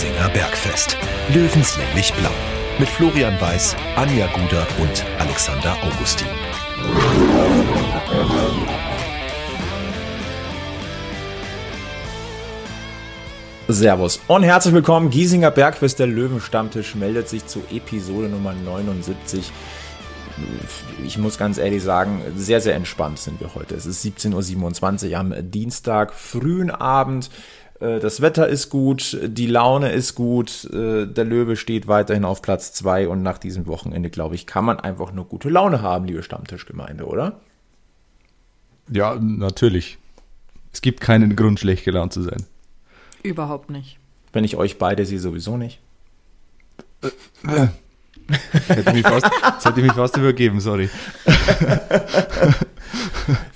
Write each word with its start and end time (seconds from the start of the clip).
Giesinger 0.00 0.30
Bergfest. 0.30 0.96
Löwenslänglich 1.28 2.14
blau. 2.14 2.30
Mit 2.78 2.88
Florian 2.88 3.38
Weiß, 3.38 3.76
Anja 3.96 4.28
Guder 4.28 4.66
und 4.80 5.04
Alexander 5.18 5.76
Augustin. 5.82 6.26
Servus 13.68 14.22
und 14.26 14.42
herzlich 14.42 14.72
willkommen. 14.72 15.10
Giesinger 15.10 15.50
Bergfest, 15.50 15.98
der 15.98 16.06
Löwenstammtisch, 16.06 16.94
meldet 16.94 17.28
sich 17.28 17.46
zu 17.46 17.62
Episode 17.70 18.30
Nummer 18.30 18.54
79. 18.54 19.52
Ich 21.04 21.18
muss 21.18 21.36
ganz 21.36 21.58
ehrlich 21.58 21.82
sagen, 21.82 22.22
sehr, 22.36 22.62
sehr 22.62 22.74
entspannt 22.74 23.18
sind 23.18 23.38
wir 23.38 23.54
heute. 23.54 23.74
Es 23.74 23.84
ist 23.84 24.02
17.27 24.02 25.10
Uhr 25.10 25.18
am 25.18 25.34
Dienstag, 25.50 26.14
frühen 26.14 26.70
Abend. 26.70 27.28
Äh, 27.80 27.98
das 27.98 28.20
Wetter 28.20 28.48
ist 28.48 28.68
gut, 28.68 29.18
die 29.22 29.46
Laune 29.46 29.90
ist 29.90 30.14
gut, 30.14 30.64
äh, 30.72 31.06
der 31.06 31.24
Löwe 31.24 31.56
steht 31.56 31.88
weiterhin 31.88 32.24
auf 32.24 32.42
Platz 32.42 32.72
2 32.74 33.08
und 33.08 33.22
nach 33.22 33.38
diesem 33.38 33.66
Wochenende, 33.66 34.10
glaube 34.10 34.34
ich, 34.34 34.46
kann 34.46 34.64
man 34.64 34.78
einfach 34.78 35.12
nur 35.12 35.24
gute 35.24 35.48
Laune 35.48 35.82
haben, 35.82 36.04
liebe 36.04 36.22
Stammtischgemeinde, 36.22 37.06
oder? 37.06 37.40
Ja, 38.90 39.16
natürlich. 39.20 39.98
Es 40.72 40.82
gibt 40.82 41.00
keinen 41.00 41.34
Grund, 41.36 41.58
schlecht 41.58 41.84
gelaunt 41.84 42.12
zu 42.12 42.22
sein. 42.22 42.44
Überhaupt 43.22 43.70
nicht. 43.70 43.98
Wenn 44.32 44.44
ich 44.44 44.56
euch 44.56 44.78
beide 44.78 45.04
sehe, 45.04 45.18
sowieso 45.18 45.56
nicht. 45.56 45.80
hätte 48.68 48.92
mich 48.92 49.02
fast, 49.02 49.26
jetzt 49.26 49.64
hätte 49.64 49.80
ich 49.80 49.86
mich 49.86 49.94
fast 49.94 50.16
übergeben, 50.16 50.60
sorry. 50.60 50.88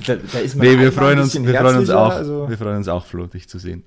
Da, 0.06 0.16
da 0.16 0.38
ist 0.38 0.56
nee, 0.56 0.78
wir 0.78 0.92
freuen 0.92 1.18
uns, 1.18 1.34
wir 1.34 1.58
freuen 1.58 1.78
uns 1.78 1.90
auch, 1.90 2.10
also 2.10 2.48
wir 2.48 2.58
freuen 2.58 2.76
uns 2.76 2.88
auch, 2.88 3.04
Flo, 3.06 3.26
dich 3.26 3.48
zu 3.48 3.58
sehen. 3.58 3.82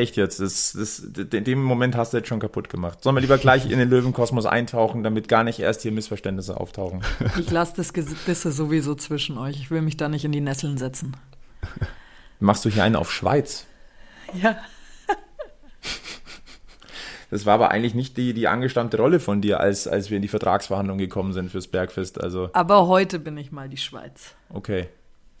Echt 0.00 0.16
jetzt, 0.16 0.40
das, 0.40 0.72
das, 0.72 1.00
in 1.00 1.44
dem 1.44 1.62
Moment 1.62 1.94
hast 1.94 2.14
du 2.14 2.16
jetzt 2.16 2.28
schon 2.28 2.40
kaputt 2.40 2.70
gemacht. 2.70 3.02
Sollen 3.02 3.14
wir 3.16 3.20
lieber 3.20 3.36
gleich 3.36 3.70
in 3.70 3.78
den 3.78 3.90
Löwenkosmos 3.90 4.46
eintauchen, 4.46 5.02
damit 5.02 5.28
gar 5.28 5.44
nicht 5.44 5.58
erst 5.60 5.82
hier 5.82 5.92
Missverständnisse 5.92 6.58
auftauchen? 6.58 7.02
Ich 7.38 7.50
lasse 7.50 7.74
das 7.76 7.92
Gebisse 7.92 8.50
sowieso 8.50 8.94
zwischen 8.94 9.36
euch. 9.36 9.56
Ich 9.56 9.70
will 9.70 9.82
mich 9.82 9.98
da 9.98 10.08
nicht 10.08 10.24
in 10.24 10.32
die 10.32 10.40
Nesseln 10.40 10.78
setzen. 10.78 11.18
Machst 12.38 12.64
du 12.64 12.70
hier 12.70 12.82
einen 12.82 12.96
auf 12.96 13.12
Schweiz? 13.12 13.66
Ja. 14.32 14.56
Das 17.30 17.44
war 17.44 17.54
aber 17.54 17.70
eigentlich 17.70 17.94
nicht 17.94 18.16
die, 18.16 18.32
die 18.32 18.48
angestammte 18.48 18.96
Rolle 18.96 19.20
von 19.20 19.42
dir, 19.42 19.60
als, 19.60 19.86
als 19.86 20.08
wir 20.08 20.16
in 20.16 20.22
die 20.22 20.28
Vertragsverhandlungen 20.28 20.98
gekommen 20.98 21.34
sind 21.34 21.50
fürs 21.50 21.68
Bergfest. 21.68 22.18
Also, 22.18 22.48
Aber 22.54 22.88
heute 22.88 23.18
bin 23.18 23.36
ich 23.36 23.52
mal 23.52 23.68
die 23.68 23.76
Schweiz. 23.76 24.34
okay. 24.48 24.88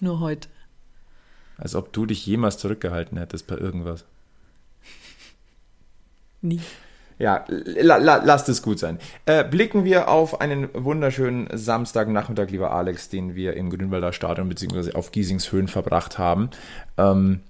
Nur 0.00 0.20
heute. 0.20 0.48
Als 1.56 1.74
ob 1.74 1.92
du 1.94 2.04
dich 2.04 2.26
jemals 2.26 2.58
zurückgehalten 2.58 3.16
hättest 3.16 3.46
bei 3.46 3.56
irgendwas. 3.56 4.04
Nie. 6.42 6.60
Ja, 7.18 7.44
la, 7.48 7.98
la, 7.98 8.16
lasst 8.24 8.48
es 8.48 8.62
gut 8.62 8.78
sein. 8.78 8.98
Äh, 9.26 9.44
blicken 9.44 9.84
wir 9.84 10.08
auf 10.08 10.40
einen 10.40 10.70
wunderschönen 10.72 11.48
Samstagnachmittag, 11.52 12.48
lieber 12.48 12.70
Alex, 12.70 13.10
den 13.10 13.34
wir 13.34 13.54
im 13.58 13.68
Grünwalder 13.68 14.14
Stadion 14.14 14.48
bzw. 14.48 14.94
auf 14.94 15.12
Giesingshöhen 15.12 15.68
verbracht 15.68 16.18
haben. 16.18 16.48
Ähm, 16.96 17.40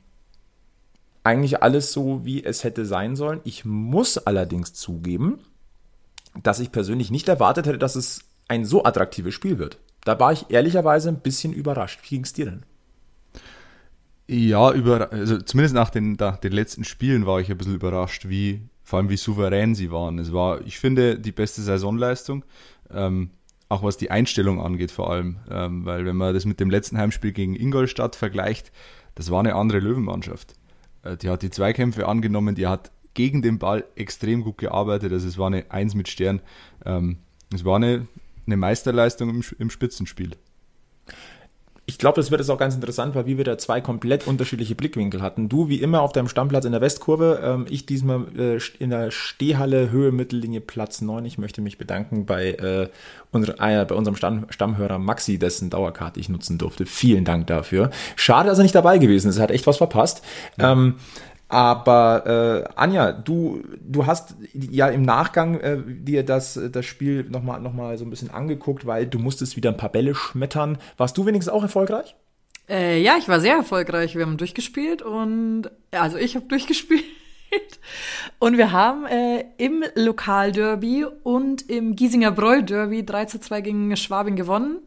eigentlich 1.22 1.62
alles 1.62 1.92
so, 1.92 2.24
wie 2.24 2.42
es 2.42 2.64
hätte 2.64 2.84
sein 2.84 3.14
sollen. 3.14 3.41
Ich 3.44 3.64
muss 3.64 4.18
allerdings 4.18 4.72
zugeben, 4.72 5.38
dass 6.42 6.58
ich 6.58 6.72
persönlich 6.72 7.12
nicht 7.12 7.28
erwartet 7.28 7.66
hätte, 7.66 7.78
dass 7.78 7.94
es 7.94 8.24
ein 8.48 8.64
so 8.64 8.84
attraktives 8.84 9.34
Spiel 9.34 9.58
wird. 9.58 9.78
Da 10.05 10.18
war 10.18 10.33
ich 10.33 10.46
ehrlicherweise 10.50 11.11
ein 11.11 11.20
bisschen 11.20 11.52
überrascht. 11.52 12.00
Wie 12.02 12.16
ging 12.16 12.24
es 12.24 12.33
dir 12.33 12.46
denn? 12.46 12.62
Ja, 14.27 14.72
über, 14.72 15.12
also 15.12 15.38
zumindest 15.38 15.74
nach 15.74 15.90
den, 15.90 16.14
nach 16.14 16.39
den 16.39 16.52
letzten 16.52 16.83
Spielen 16.84 17.27
war 17.27 17.40
ich 17.40 17.51
ein 17.51 17.58
bisschen 17.58 17.74
überrascht, 17.74 18.28
wie, 18.28 18.62
vor 18.90 18.98
allem 18.98 19.08
wie 19.08 19.17
souverän 19.17 19.77
sie 19.77 19.92
waren. 19.92 20.18
Es 20.18 20.33
war, 20.33 20.67
ich 20.67 20.80
finde, 20.80 21.17
die 21.20 21.30
beste 21.30 21.62
Saisonleistung, 21.62 22.45
ähm, 22.92 23.30
auch 23.68 23.84
was 23.84 23.96
die 23.96 24.11
Einstellung 24.11 24.61
angeht 24.61 24.90
vor 24.90 25.12
allem, 25.12 25.36
ähm, 25.48 25.84
weil 25.84 26.05
wenn 26.05 26.17
man 26.17 26.34
das 26.34 26.45
mit 26.45 26.58
dem 26.58 26.70
letzten 26.70 26.98
Heimspiel 26.98 27.30
gegen 27.30 27.55
Ingolstadt 27.55 28.17
vergleicht, 28.17 28.73
das 29.14 29.30
war 29.30 29.39
eine 29.39 29.55
andere 29.55 29.78
Löwenmannschaft. 29.78 30.55
Äh, 31.05 31.17
die 31.17 31.30
hat 31.30 31.42
die 31.42 31.51
Zweikämpfe 31.51 32.08
angenommen, 32.08 32.56
die 32.56 32.67
hat 32.67 32.90
gegen 33.14 33.42
den 33.42 33.61
Ball 33.61 33.84
extrem 33.95 34.42
gut 34.42 34.58
gearbeitet, 34.58 35.12
also 35.12 35.28
es 35.28 35.39
war 35.39 35.46
eine 35.46 35.70
Eins 35.70 35.95
mit 35.95 36.08
Stern. 36.08 36.42
Ähm, 36.84 37.18
es 37.55 37.64
war 37.64 37.77
eine, 37.77 38.08
eine 38.45 38.57
Meisterleistung 38.57 39.30
im, 39.30 39.45
im 39.61 39.70
Spitzenspiel. 39.70 40.33
Ich 41.90 41.98
glaube, 41.98 42.14
das 42.20 42.30
wird 42.30 42.40
jetzt 42.40 42.51
auch 42.51 42.58
ganz 42.58 42.77
interessant, 42.77 43.17
weil 43.17 43.27
wir 43.27 43.42
da 43.42 43.58
zwei 43.58 43.80
komplett 43.80 44.28
unterschiedliche 44.28 44.77
Blickwinkel 44.77 45.23
hatten. 45.23 45.48
Du 45.48 45.68
wie 45.68 45.83
immer 45.83 46.02
auf 46.02 46.12
deinem 46.12 46.28
Stammplatz 46.28 46.64
in 46.64 46.70
der 46.70 46.80
Westkurve, 46.80 47.40
ähm, 47.42 47.67
ich 47.68 47.84
diesmal 47.84 48.27
äh, 48.39 48.61
in 48.78 48.90
der 48.90 49.11
Stehhalle 49.11 49.90
Höhe 49.90 50.12
Mittellinie 50.12 50.61
Platz 50.61 51.01
9. 51.01 51.24
Ich 51.24 51.36
möchte 51.36 51.61
mich 51.61 51.78
bedanken 51.78 52.27
bei, 52.27 52.52
äh, 52.52 52.89
unsere, 53.33 53.58
äh, 53.58 53.84
bei 53.84 53.96
unserem 53.96 54.14
Stamm, 54.14 54.46
Stammhörer 54.51 55.01
Maxi, 55.01 55.40
dessen 55.40 55.68
Dauerkarte 55.68 56.20
ich 56.20 56.28
nutzen 56.28 56.58
durfte. 56.58 56.86
Vielen 56.86 57.24
Dank 57.24 57.48
dafür. 57.48 57.90
Schade, 58.14 58.48
dass 58.48 58.58
er 58.58 58.62
nicht 58.62 58.77
dabei 58.77 58.98
gewesen 58.98 59.28
ist. 59.28 59.39
Er 59.39 59.42
hat 59.42 59.51
echt 59.51 59.67
was 59.67 59.78
verpasst. 59.78 60.22
Ja. 60.58 60.70
Ähm, 60.70 60.95
aber 61.50 62.64
äh, 62.64 62.72
Anja, 62.77 63.12
du, 63.12 63.62
du 63.80 64.06
hast 64.06 64.36
ja 64.55 64.88
im 64.88 65.02
Nachgang 65.02 65.58
äh, 65.58 65.78
dir 65.84 66.24
das, 66.24 66.58
das 66.70 66.86
Spiel 66.86 67.24
nochmal 67.24 67.61
noch 67.61 67.72
mal 67.72 67.98
so 67.98 68.05
ein 68.05 68.11
bisschen 68.11 68.30
angeguckt, 68.30 68.86
weil 68.86 69.06
du 69.06 69.18
musstest 69.18 69.56
wieder 69.56 69.70
ein 69.70 69.77
paar 69.77 69.90
Bälle 69.90 70.14
schmettern. 70.14 70.78
Warst 70.96 71.18
du 71.18 71.27
wenigstens 71.27 71.52
auch 71.52 71.62
erfolgreich? 71.62 72.14
Äh, 72.68 73.02
ja, 73.02 73.16
ich 73.18 73.28
war 73.28 73.40
sehr 73.40 73.56
erfolgreich. 73.56 74.14
Wir 74.14 74.24
haben 74.24 74.36
durchgespielt 74.36 75.02
und 75.02 75.70
also 75.90 76.16
ich 76.16 76.36
habe 76.36 76.46
durchgespielt. 76.46 77.05
Und 78.39 78.56
wir 78.58 78.70
haben 78.70 79.06
äh, 79.06 79.44
im 79.58 79.83
Lokalderby 79.96 81.05
und 81.24 81.68
im 81.68 81.96
Giesinger 81.96 82.30
Bräu-Derby 82.30 83.05
3 83.05 83.24
zu 83.24 83.40
2 83.40 83.60
gegen 83.60 83.96
Schwabing 83.96 84.36
gewonnen 84.36 84.78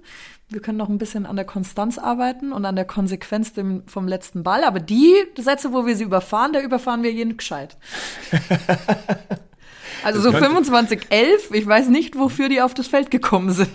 wir 0.53 0.61
können 0.61 0.77
noch 0.77 0.89
ein 0.89 0.97
bisschen 0.97 1.25
an 1.25 1.35
der 1.35 1.45
Konstanz 1.45 1.97
arbeiten 1.97 2.51
und 2.51 2.65
an 2.65 2.75
der 2.75 2.85
Konsequenz 2.85 3.53
dem, 3.53 3.83
vom 3.87 4.07
letzten 4.07 4.43
Ball. 4.43 4.63
Aber 4.63 4.79
die 4.79 5.13
Sätze, 5.37 5.73
wo 5.73 5.85
wir 5.85 5.95
sie 5.95 6.03
überfahren, 6.03 6.53
da 6.53 6.61
überfahren 6.61 7.03
wir 7.03 7.11
jeden 7.11 7.37
gescheit. 7.37 7.77
also 10.03 10.21
so 10.21 10.31
25, 10.31 11.07
11, 11.09 11.51
ich 11.51 11.67
weiß 11.67 11.89
nicht, 11.89 12.17
wofür 12.17 12.49
die 12.49 12.61
auf 12.61 12.73
das 12.73 12.87
Feld 12.87 13.11
gekommen 13.11 13.51
sind. 13.51 13.69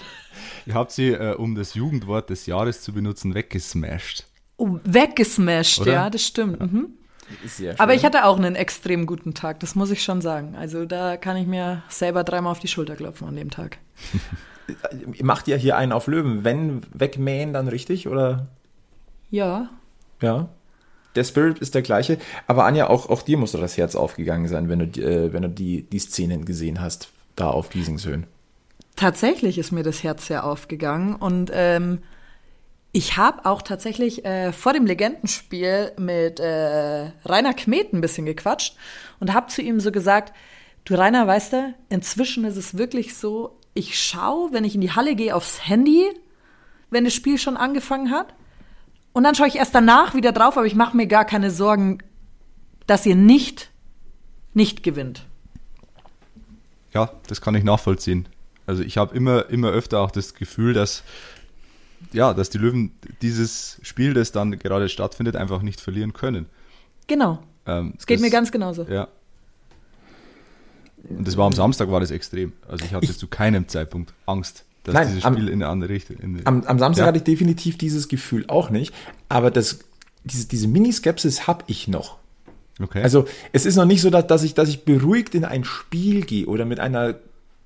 Ihr 0.66 0.74
habt 0.74 0.92
sie, 0.92 1.08
äh, 1.08 1.34
um 1.34 1.54
das 1.54 1.74
Jugendwort 1.74 2.30
des 2.30 2.46
Jahres 2.46 2.82
zu 2.82 2.92
benutzen, 2.92 3.34
weggesmashed. 3.34 4.26
Oh, 4.56 4.78
weggesmashed, 4.84 5.80
Oder? 5.80 5.92
ja, 5.92 6.10
das 6.10 6.24
stimmt. 6.24 6.60
Mhm. 6.60 6.94
Aber 7.76 7.94
ich 7.94 8.04
hatte 8.04 8.24
auch 8.24 8.38
einen 8.38 8.54
extrem 8.54 9.06
guten 9.06 9.34
Tag, 9.34 9.60
das 9.60 9.74
muss 9.74 9.90
ich 9.90 10.02
schon 10.02 10.20
sagen. 10.20 10.54
Also 10.56 10.86
da 10.86 11.16
kann 11.16 11.36
ich 11.36 11.46
mir 11.46 11.82
selber 11.88 12.24
dreimal 12.24 12.52
auf 12.52 12.58
die 12.58 12.68
Schulter 12.68 12.96
klopfen 12.96 13.28
an 13.28 13.36
dem 13.36 13.50
Tag. 13.50 13.78
Macht 15.22 15.48
ihr 15.48 15.56
hier 15.56 15.76
einen 15.76 15.92
auf 15.92 16.06
Löwen? 16.06 16.44
Wenn 16.44 16.82
wegmähen, 16.92 17.52
dann 17.52 17.68
richtig, 17.68 18.08
oder? 18.08 18.48
Ja. 19.30 19.70
Ja. 20.20 20.48
Der 21.14 21.24
Spirit 21.24 21.58
ist 21.58 21.74
der 21.74 21.82
gleiche. 21.82 22.18
Aber 22.46 22.64
Anja, 22.64 22.88
auch, 22.88 23.08
auch 23.08 23.22
dir 23.22 23.38
muss 23.38 23.52
doch 23.52 23.60
das 23.60 23.76
Herz 23.76 23.96
aufgegangen 23.96 24.46
sein, 24.48 24.68
wenn 24.68 24.78
du, 24.78 25.00
äh, 25.00 25.32
wenn 25.32 25.42
du 25.42 25.48
die, 25.48 25.82
die 25.82 25.98
Szenen 25.98 26.44
gesehen 26.44 26.80
hast, 26.80 27.10
da 27.34 27.50
auf 27.50 27.70
Giesingshöhen. 27.70 28.26
Tatsächlich 28.96 29.58
ist 29.58 29.72
mir 29.72 29.82
das 29.82 30.02
Herz 30.02 30.26
sehr 30.26 30.44
aufgegangen 30.44 31.14
und 31.14 31.50
ähm, 31.54 32.00
ich 32.92 33.16
habe 33.16 33.44
auch 33.44 33.62
tatsächlich 33.62 34.24
äh, 34.24 34.52
vor 34.52 34.72
dem 34.72 34.86
Legendenspiel 34.86 35.92
mit 35.98 36.40
äh, 36.40 37.10
Rainer 37.24 37.54
Kmet 37.54 37.92
ein 37.92 38.00
bisschen 38.00 38.26
gequatscht 38.26 38.76
und 39.20 39.34
habe 39.34 39.48
zu 39.48 39.62
ihm 39.62 39.78
so 39.78 39.92
gesagt, 39.92 40.32
du 40.84 40.94
Rainer, 40.94 41.26
weißt 41.26 41.52
du, 41.52 41.74
inzwischen 41.90 42.44
ist 42.44 42.56
es 42.56 42.78
wirklich 42.78 43.14
so, 43.14 43.57
ich 43.78 43.98
schaue, 43.98 44.52
wenn 44.52 44.64
ich 44.64 44.74
in 44.74 44.80
die 44.80 44.92
Halle 44.92 45.14
gehe, 45.14 45.34
aufs 45.34 45.66
Handy, 45.68 46.04
wenn 46.90 47.04
das 47.04 47.14
Spiel 47.14 47.38
schon 47.38 47.56
angefangen 47.56 48.10
hat. 48.10 48.34
Und 49.12 49.24
dann 49.24 49.34
schaue 49.34 49.48
ich 49.48 49.56
erst 49.56 49.74
danach 49.74 50.14
wieder 50.14 50.32
drauf, 50.32 50.56
aber 50.56 50.66
ich 50.66 50.74
mache 50.74 50.96
mir 50.96 51.06
gar 51.06 51.24
keine 51.24 51.50
Sorgen, 51.50 51.98
dass 52.86 53.06
ihr 53.06 53.14
nicht, 53.14 53.70
nicht 54.52 54.82
gewinnt. 54.82 55.24
Ja, 56.92 57.12
das 57.26 57.40
kann 57.40 57.54
ich 57.54 57.64
nachvollziehen. 57.64 58.28
Also 58.66 58.82
ich 58.82 58.98
habe 58.98 59.16
immer, 59.16 59.48
immer 59.48 59.70
öfter 59.70 60.00
auch 60.00 60.10
das 60.10 60.34
Gefühl, 60.34 60.74
dass, 60.74 61.02
ja, 62.12 62.34
dass 62.34 62.50
die 62.50 62.58
Löwen 62.58 62.92
dieses 63.22 63.78
Spiel, 63.82 64.14
das 64.14 64.32
dann 64.32 64.58
gerade 64.58 64.88
stattfindet, 64.88 65.36
einfach 65.36 65.62
nicht 65.62 65.80
verlieren 65.80 66.12
können. 66.12 66.46
Genau. 67.06 67.38
Ähm, 67.66 67.94
es 67.96 68.06
geht 68.06 68.16
das, 68.16 68.22
mir 68.22 68.30
ganz 68.30 68.50
genauso. 68.50 68.84
Ja, 68.84 69.08
und 71.08 71.26
das 71.26 71.36
war 71.36 71.46
am 71.46 71.52
Samstag 71.52 71.90
war 71.90 72.00
das 72.00 72.10
extrem. 72.10 72.52
Also 72.68 72.84
ich 72.84 72.92
hatte 72.92 73.04
ich, 73.04 73.16
zu 73.16 73.26
keinem 73.26 73.68
Zeitpunkt 73.68 74.12
Angst, 74.26 74.64
dass 74.84 74.94
nein, 74.94 75.08
dieses 75.08 75.22
Spiel 75.22 75.36
am, 75.36 75.48
in 75.48 75.52
eine 75.54 75.68
andere 75.68 75.90
Richtung. 75.90 76.16
Am, 76.44 76.64
am, 76.64 76.78
Samstag 76.78 77.02
ja. 77.02 77.06
hatte 77.08 77.18
ich 77.18 77.24
definitiv 77.24 77.78
dieses 77.78 78.08
Gefühl 78.08 78.44
auch 78.48 78.70
nicht. 78.70 78.94
Aber 79.28 79.50
das, 79.50 79.80
diese, 80.24 80.48
diese 80.48 80.68
Mini-Skepsis 80.68 81.46
habe 81.46 81.64
ich 81.66 81.88
noch. 81.88 82.18
Okay. 82.80 83.02
Also 83.02 83.26
es 83.52 83.66
ist 83.66 83.76
noch 83.76 83.84
nicht 83.84 84.02
so, 84.02 84.10
dass, 84.10 84.26
dass, 84.26 84.42
ich, 84.42 84.54
dass 84.54 84.68
ich 84.68 84.84
beruhigt 84.84 85.34
in 85.34 85.44
ein 85.44 85.64
Spiel 85.64 86.24
gehe 86.24 86.46
oder 86.46 86.64
mit 86.64 86.80
einer 86.80 87.16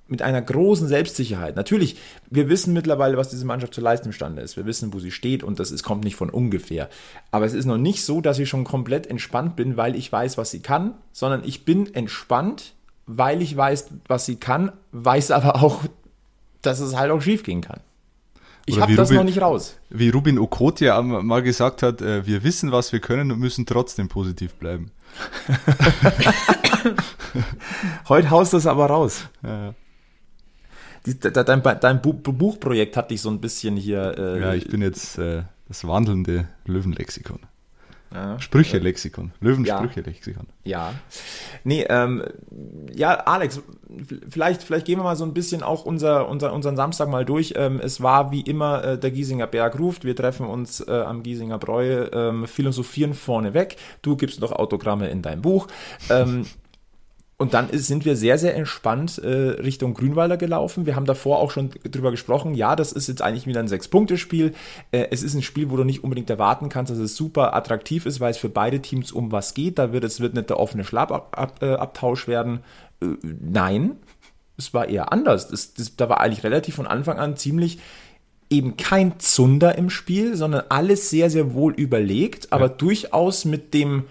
mit 0.08 0.20
einer 0.20 0.42
großen 0.42 0.88
Selbstsicherheit. 0.88 1.56
Natürlich, 1.56 1.96
wir 2.28 2.50
wissen 2.50 2.74
mittlerweile, 2.74 3.16
was 3.16 3.30
diese 3.30 3.46
Mannschaft 3.46 3.72
zu 3.72 3.80
leisten 3.80 4.08
imstande 4.08 4.42
ist. 4.42 4.58
Wir 4.58 4.66
wissen, 4.66 4.92
wo 4.92 4.98
sie 4.98 5.10
steht 5.10 5.42
und 5.42 5.58
das 5.58 5.70
ist, 5.70 5.84
kommt 5.84 6.04
nicht 6.04 6.16
von 6.16 6.28
ungefähr. 6.28 6.90
Aber 7.30 7.46
es 7.46 7.54
ist 7.54 7.64
noch 7.64 7.78
nicht 7.78 8.04
so, 8.04 8.20
dass 8.20 8.38
ich 8.38 8.48
schon 8.48 8.64
komplett 8.64 9.06
entspannt 9.06 9.56
bin, 9.56 9.78
weil 9.78 9.96
ich 9.96 10.12
weiß, 10.12 10.36
was 10.36 10.50
sie 10.50 10.60
kann, 10.60 10.94
sondern 11.12 11.44
ich 11.44 11.64
bin 11.64 11.94
entspannt, 11.94 12.74
weil 13.18 13.42
ich 13.42 13.56
weiß, 13.56 13.88
was 14.08 14.26
sie 14.26 14.36
kann, 14.36 14.72
weiß 14.92 15.30
aber 15.30 15.62
auch, 15.62 15.82
dass 16.62 16.80
es 16.80 16.96
halt 16.96 17.10
auch 17.10 17.20
schief 17.20 17.42
gehen 17.42 17.60
kann. 17.60 17.80
Ich 18.64 18.80
habe 18.80 18.94
das 18.94 19.08
Rubin, 19.08 19.16
noch 19.16 19.24
nicht 19.24 19.40
raus. 19.40 19.76
Wie 19.90 20.10
Rubin 20.10 20.38
Okotia 20.38 21.02
mal 21.02 21.42
gesagt 21.42 21.82
hat, 21.82 22.00
äh, 22.00 22.24
wir 22.26 22.44
wissen, 22.44 22.70
was 22.70 22.92
wir 22.92 23.00
können 23.00 23.32
und 23.32 23.40
müssen 23.40 23.66
trotzdem 23.66 24.08
positiv 24.08 24.54
bleiben. 24.54 24.92
Heute 28.08 28.30
haust 28.30 28.52
du 28.52 28.58
es 28.58 28.66
aber 28.66 28.86
raus. 28.86 29.24
Ja, 29.42 29.66
ja. 29.66 29.74
Die, 31.06 31.18
dein, 31.18 31.62
dein 31.62 32.00
Buchprojekt 32.00 32.96
hat 32.96 33.10
dich 33.10 33.20
so 33.20 33.30
ein 33.30 33.40
bisschen 33.40 33.76
hier. 33.76 34.14
Äh, 34.16 34.40
ja, 34.40 34.54
ich 34.54 34.68
bin 34.68 34.80
jetzt 34.80 35.18
äh, 35.18 35.42
das 35.66 35.84
wandelnde 35.84 36.46
Löwenlexikon. 36.64 37.40
Ja, 38.14 38.38
Sprüche-Lexikon. 38.38 39.32
Löwensprüche-Lexikon. 39.40 40.46
Ja. 40.64 40.90
ja. 40.90 40.94
Nee, 41.64 41.86
ähm, 41.88 42.24
ja, 42.94 43.14
Alex, 43.14 43.60
vielleicht, 44.28 44.62
vielleicht 44.62 44.86
gehen 44.86 44.98
wir 44.98 45.04
mal 45.04 45.16
so 45.16 45.24
ein 45.24 45.34
bisschen 45.34 45.62
auch 45.62 45.84
unser, 45.84 46.28
unser, 46.28 46.52
unseren 46.52 46.76
Samstag 46.76 47.08
mal 47.08 47.24
durch. 47.24 47.54
Ähm, 47.56 47.80
es 47.82 48.02
war 48.02 48.30
wie 48.30 48.42
immer 48.42 48.84
äh, 48.84 48.98
der 48.98 49.10
Giesinger 49.10 49.46
Berg 49.46 49.78
ruft. 49.78 50.04
Wir 50.04 50.16
treffen 50.16 50.46
uns 50.46 50.80
äh, 50.80 50.90
am 50.90 51.22
Giesinger 51.22 51.58
Bräu, 51.58 52.08
ähm, 52.12 52.46
philosophieren 52.46 53.14
vorneweg. 53.14 53.76
Du 54.02 54.16
gibst 54.16 54.40
noch 54.40 54.52
Autogramme 54.52 55.08
in 55.08 55.22
dein 55.22 55.42
Buch. 55.42 55.68
Ähm, 56.10 56.46
und 57.42 57.54
dann 57.54 57.68
ist, 57.70 57.88
sind 57.88 58.04
wir 58.04 58.14
sehr, 58.14 58.38
sehr 58.38 58.54
entspannt 58.54 59.18
äh, 59.18 59.26
Richtung 59.26 59.94
Grünwalder 59.94 60.36
gelaufen. 60.36 60.86
Wir 60.86 60.94
haben 60.94 61.06
davor 61.06 61.40
auch 61.40 61.50
schon 61.50 61.70
drüber 61.90 62.12
gesprochen. 62.12 62.54
Ja, 62.54 62.76
das 62.76 62.92
ist 62.92 63.08
jetzt 63.08 63.20
eigentlich 63.20 63.48
wieder 63.48 63.58
ein 63.58 63.66
Sechs-Punkte-Spiel. 63.66 64.54
Äh, 64.92 65.08
es 65.10 65.24
ist 65.24 65.34
ein 65.34 65.42
Spiel, 65.42 65.68
wo 65.68 65.76
du 65.76 65.82
nicht 65.82 66.04
unbedingt 66.04 66.30
erwarten 66.30 66.68
kannst, 66.68 66.92
dass 66.92 66.98
es 66.98 67.16
super 67.16 67.56
attraktiv 67.56 68.06
ist, 68.06 68.20
weil 68.20 68.30
es 68.30 68.38
für 68.38 68.48
beide 68.48 68.80
Teams 68.80 69.10
um 69.10 69.32
was 69.32 69.54
geht. 69.54 69.80
Da 69.80 69.92
wird 69.92 70.04
es 70.04 70.20
wird 70.20 70.34
nicht 70.34 70.50
der 70.50 70.60
offene 70.60 70.84
Schlagabtausch 70.84 72.28
werden. 72.28 72.60
Äh, 73.02 73.06
nein, 73.22 73.96
es 74.56 74.72
war 74.72 74.88
eher 74.88 75.10
anders. 75.10 75.48
Das, 75.48 75.74
das, 75.74 75.96
da 75.96 76.08
war 76.08 76.20
eigentlich 76.20 76.44
relativ 76.44 76.76
von 76.76 76.86
Anfang 76.86 77.18
an 77.18 77.36
ziemlich 77.36 77.80
eben 78.50 78.76
kein 78.76 79.18
Zunder 79.18 79.76
im 79.76 79.90
Spiel, 79.90 80.36
sondern 80.36 80.62
alles 80.68 81.10
sehr, 81.10 81.28
sehr 81.28 81.54
wohl 81.54 81.74
überlegt, 81.74 82.52
aber 82.52 82.66
ja. 82.66 82.72
durchaus 82.72 83.44
mit 83.44 83.74
dem, 83.74 84.04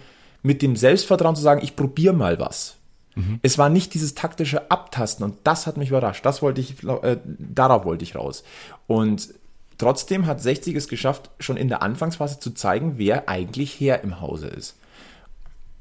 mit 0.44 0.62
dem 0.62 0.76
Selbstvertrauen 0.76 1.38
zu 1.38 1.42
sagen, 1.42 1.62
ich 1.64 1.78
probiere 1.78 2.14
mal 2.14 2.38
was 2.38 2.81
Mhm. 3.16 3.40
Es 3.42 3.58
war 3.58 3.70
nicht 3.70 3.94
dieses 3.94 4.16
taktische 4.16 4.72
Abtasten 4.72 5.26
und 5.26 5.36
das 5.44 5.68
hat 5.68 5.78
mich 5.78 5.90
überrascht. 5.90 6.26
Das 6.26 6.42
wollte 6.42 6.62
ich, 6.62 6.84
äh, 6.84 7.18
darauf 7.26 7.86
wollte 7.86 8.04
ich 8.04 8.16
raus. 8.16 8.44
Und 8.88 9.34
trotzdem 9.78 10.26
hat 10.26 10.42
60 10.42 10.76
es 10.76 10.88
geschafft, 10.88 11.30
schon 11.40 11.58
in 11.58 11.68
der 11.68 11.82
Anfangsphase 11.82 12.40
zu 12.40 12.52
zeigen, 12.52 12.94
wer 12.98 13.28
eigentlich 13.28 13.80
Herr 13.80 14.04
im 14.04 14.22
Hause 14.22 14.48
ist. 14.48 14.76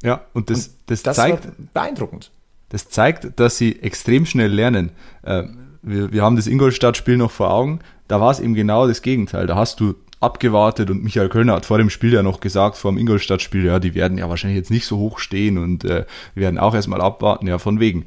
Ja, 0.03 0.23
und 0.33 0.51
das, 0.51 0.69
und 0.69 0.75
das, 0.87 1.03
das 1.03 1.17
zeigt 1.17 1.49
beeindruckend. 1.75 2.31
Das 2.71 2.89
zeigt, 2.89 3.39
dass 3.39 3.59
sie 3.59 3.83
extrem 3.83 4.27
schnell 4.27 4.53
lernen. 4.53 4.91
Äh, 5.23 5.45
wir, 5.83 6.13
wir 6.13 6.23
haben 6.23 6.37
das 6.37 6.47
Ingolstadt-Spiel 6.47 7.17
noch 7.17 7.31
vor 7.31 7.51
Augen. 7.51 7.81
Da 8.09 8.21
war 8.21 8.31
es 8.31 8.41
eben 8.41 8.55
genau 8.55 8.87
das 8.87 9.03
Gegenteil. 9.03 9.47
Da 9.47 9.57
hast 9.57 9.81
du 9.81 9.95
abgewartet 10.21 10.91
und 10.91 11.03
Michael 11.03 11.31
Kölner 11.31 11.55
hat 11.55 11.67
vor 11.67 11.79
dem 11.79 11.91
Spiel 11.91 12.13
ja 12.13 12.23
noch 12.23 12.41
gesagt, 12.41 12.77
vor 12.77 12.93
dem 12.93 12.99
Ingolstadt-Spiel, 12.99 13.65
ja, 13.65 13.79
die 13.79 13.95
werden 13.95 14.19
ja 14.19 14.29
wahrscheinlich 14.29 14.59
jetzt 14.59 14.71
nicht 14.71 14.87
so 14.87 14.99
hoch 14.99 15.19
stehen 15.19 15.57
und 15.59 15.85
äh, 15.85 16.05
werden 16.35 16.59
auch 16.59 16.75
erstmal 16.75 17.01
abwarten, 17.01 17.47
ja, 17.47 17.59
von 17.59 17.81
wegen. 17.81 18.07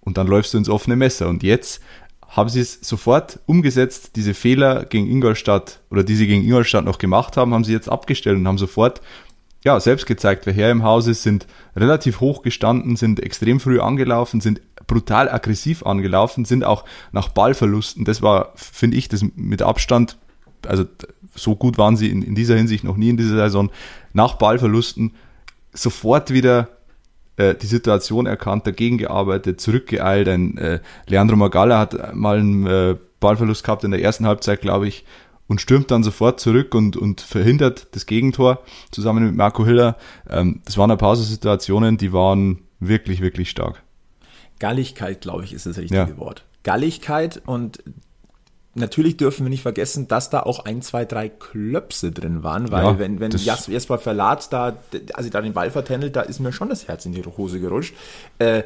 Und 0.00 0.16
dann 0.16 0.26
läufst 0.26 0.54
du 0.54 0.58
ins 0.58 0.70
offene 0.70 0.96
Messer. 0.96 1.28
Und 1.28 1.42
jetzt 1.42 1.82
haben 2.28 2.48
sie 2.48 2.60
es 2.60 2.80
sofort 2.80 3.40
umgesetzt, 3.46 4.16
diese 4.16 4.34
Fehler 4.34 4.86
gegen 4.86 5.10
Ingolstadt 5.10 5.80
oder 5.90 6.02
die 6.02 6.14
sie 6.14 6.26
gegen 6.26 6.44
Ingolstadt 6.44 6.84
noch 6.84 6.98
gemacht 6.98 7.36
haben, 7.36 7.52
haben 7.52 7.64
sie 7.64 7.72
jetzt 7.72 7.90
abgestellt 7.90 8.38
und 8.38 8.48
haben 8.48 8.58
sofort 8.58 9.02
ja, 9.62 9.78
selbst 9.78 10.06
gezeigt, 10.06 10.46
wer 10.46 10.54
her 10.54 10.70
im 10.70 10.82
Haus 10.82 11.06
ist, 11.06 11.22
sind 11.22 11.46
relativ 11.76 12.20
hoch 12.20 12.42
gestanden, 12.42 12.96
sind 12.96 13.20
extrem 13.20 13.60
früh 13.60 13.80
angelaufen, 13.80 14.40
sind 14.40 14.62
brutal 14.86 15.28
aggressiv 15.28 15.84
angelaufen, 15.84 16.46
sind 16.46 16.64
auch 16.64 16.84
nach 17.12 17.28
Ballverlusten, 17.28 18.04
das 18.04 18.22
war, 18.22 18.52
finde 18.56 18.96
ich, 18.96 19.08
das 19.08 19.22
mit 19.36 19.60
Abstand 19.60 20.16
also 20.66 20.84
so 21.34 21.56
gut 21.56 21.78
waren 21.78 21.96
sie 21.96 22.10
in, 22.10 22.22
in 22.22 22.34
dieser 22.34 22.56
Hinsicht 22.56 22.84
noch 22.84 22.96
nie 22.96 23.10
in 23.10 23.16
dieser 23.16 23.36
Saison, 23.36 23.70
nach 24.12 24.34
Ballverlusten 24.34 25.12
sofort 25.72 26.32
wieder 26.32 26.68
äh, 27.36 27.54
die 27.54 27.66
Situation 27.66 28.26
erkannt, 28.26 28.66
dagegen 28.66 28.98
gearbeitet, 28.98 29.60
zurückgeeilt. 29.60 30.28
Ein 30.28 30.58
äh, 30.58 30.80
Leandro 31.06 31.36
Magalla 31.36 31.78
hat 31.78 32.14
mal 32.14 32.38
einen 32.38 32.66
äh, 32.66 32.96
Ballverlust 33.20 33.64
gehabt 33.64 33.84
in 33.84 33.90
der 33.92 34.02
ersten 34.02 34.26
Halbzeit, 34.26 34.60
glaube 34.60 34.88
ich, 34.88 35.04
und 35.46 35.60
stürmt 35.60 35.90
dann 35.90 36.02
sofort 36.02 36.40
zurück 36.40 36.74
und, 36.74 36.96
und 36.96 37.20
verhindert 37.20 37.88
das 37.92 38.06
Gegentor 38.06 38.62
zusammen 38.90 39.24
mit 39.24 39.34
Marco 39.34 39.64
Hiller. 39.64 39.96
Ähm, 40.28 40.60
das 40.64 40.78
waren 40.78 40.90
ein 40.90 40.98
paar 40.98 41.16
so 41.16 41.22
Situationen, 41.22 41.96
die 41.96 42.12
waren 42.12 42.60
wirklich, 42.78 43.20
wirklich 43.20 43.50
stark. 43.50 43.82
Galligkeit, 44.58 45.22
glaube 45.22 45.44
ich, 45.44 45.52
ist 45.52 45.66
das 45.66 45.78
richtige 45.78 46.00
ja. 46.00 46.18
Wort. 46.18 46.44
Galligkeit 46.62 47.40
und 47.46 47.82
natürlich 48.74 49.16
dürfen 49.16 49.44
wir 49.44 49.50
nicht 49.50 49.62
vergessen, 49.62 50.08
dass 50.08 50.30
da 50.30 50.40
auch 50.40 50.64
ein, 50.64 50.82
zwei, 50.82 51.04
drei 51.04 51.28
Klöpse 51.28 52.12
drin 52.12 52.42
waren, 52.42 52.70
weil 52.70 52.84
ja, 52.84 52.98
wenn, 52.98 53.20
wenn 53.20 53.32
Jasper 53.32 53.98
Verlat 53.98 54.52
da, 54.52 54.76
also 55.14 55.30
da 55.30 55.40
den 55.40 55.52
Ball 55.52 55.70
vertändelt, 55.70 56.16
da 56.16 56.22
ist 56.22 56.40
mir 56.40 56.52
schon 56.52 56.68
das 56.68 56.88
Herz 56.88 57.04
in 57.06 57.12
die 57.12 57.24
Hose 57.24 57.60
gerutscht. 57.60 57.94
Äh, 58.38 58.62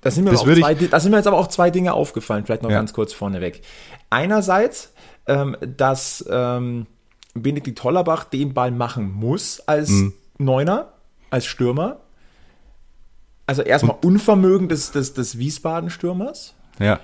da 0.00 0.10
sind, 0.10 0.24
mir 0.24 0.30
das 0.30 0.42
zwei, 0.42 0.74
da 0.74 0.98
sind 0.98 1.10
mir 1.10 1.18
jetzt 1.18 1.26
aber 1.26 1.36
auch 1.36 1.48
zwei 1.48 1.70
Dinge 1.70 1.92
aufgefallen, 1.92 2.46
vielleicht 2.46 2.62
noch 2.62 2.70
ja. 2.70 2.78
ganz 2.78 2.92
kurz 2.92 3.12
vorneweg. 3.12 3.62
Einerseits, 4.08 4.92
ähm, 5.26 5.56
dass 5.60 6.24
ähm, 6.30 6.86
Benedikt 7.34 7.82
Hollerbach 7.84 8.24
den 8.24 8.54
Ball 8.54 8.70
machen 8.70 9.12
muss 9.12 9.60
als 9.60 9.90
mhm. 9.90 10.14
Neuner, 10.38 10.94
als 11.30 11.46
Stürmer. 11.46 12.00
Also 13.46 13.62
erstmal 13.62 13.96
Unvermögen 14.02 14.68
des, 14.68 14.92
des, 14.92 15.12
des 15.12 15.38
Wiesbaden-Stürmers. 15.38 16.54
Ja. 16.78 17.00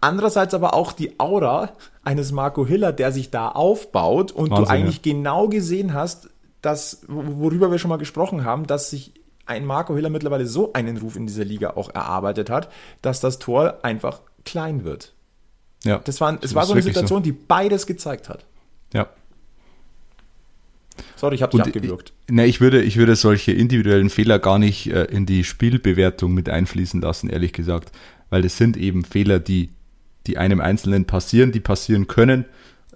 Andererseits 0.00 0.54
aber 0.54 0.74
auch 0.74 0.92
die 0.92 1.18
Aura 1.18 1.72
eines 2.04 2.30
Marco 2.32 2.66
Hiller, 2.66 2.92
der 2.92 3.12
sich 3.12 3.30
da 3.30 3.48
aufbaut 3.48 4.30
und 4.30 4.50
Wahnsinn, 4.50 4.64
du 4.64 4.70
eigentlich 4.70 4.96
ja. 5.04 5.12
genau 5.12 5.48
gesehen 5.48 5.92
hast, 5.92 6.30
dass, 6.62 7.02
worüber 7.08 7.70
wir 7.70 7.78
schon 7.78 7.88
mal 7.88 7.96
gesprochen 7.96 8.44
haben, 8.44 8.66
dass 8.66 8.90
sich 8.90 9.12
ein 9.46 9.64
Marco 9.64 9.94
Hiller 9.94 10.10
mittlerweile 10.10 10.46
so 10.46 10.72
einen 10.72 10.98
Ruf 10.98 11.16
in 11.16 11.26
dieser 11.26 11.44
Liga 11.44 11.70
auch 11.70 11.92
erarbeitet 11.94 12.50
hat, 12.50 12.70
dass 13.02 13.20
das 13.20 13.38
Tor 13.38 13.78
einfach 13.82 14.20
klein 14.44 14.84
wird. 14.84 15.14
Ja. 15.84 15.98
Das 16.04 16.20
war, 16.20 16.38
es 16.42 16.54
war 16.54 16.66
so 16.66 16.72
eine 16.72 16.82
Situation, 16.82 17.20
so. 17.20 17.24
die 17.24 17.32
beides 17.32 17.86
gezeigt 17.86 18.28
hat. 18.28 18.44
Ja. 18.92 19.08
Sorry, 21.16 21.36
ich 21.36 21.42
habe 21.42 21.56
dich 21.56 21.66
abgewürgt. 21.66 22.12
Ich, 22.26 22.34
ne, 22.34 22.46
ich 22.46 22.60
würde, 22.60 22.82
ich 22.82 22.96
würde 22.96 23.16
solche 23.16 23.52
individuellen 23.52 24.10
Fehler 24.10 24.38
gar 24.38 24.58
nicht 24.58 24.90
äh, 24.90 25.04
in 25.04 25.26
die 25.26 25.44
Spielbewertung 25.44 26.34
mit 26.34 26.48
einfließen 26.48 27.00
lassen, 27.00 27.30
ehrlich 27.30 27.52
gesagt. 27.52 27.92
Weil 28.30 28.42
das 28.42 28.56
sind 28.56 28.76
eben 28.76 29.04
Fehler, 29.04 29.38
die 29.38 29.70
die 30.26 30.38
einem 30.38 30.60
Einzelnen 30.60 31.04
passieren, 31.06 31.52
die 31.52 31.60
passieren 31.60 32.06
können. 32.06 32.44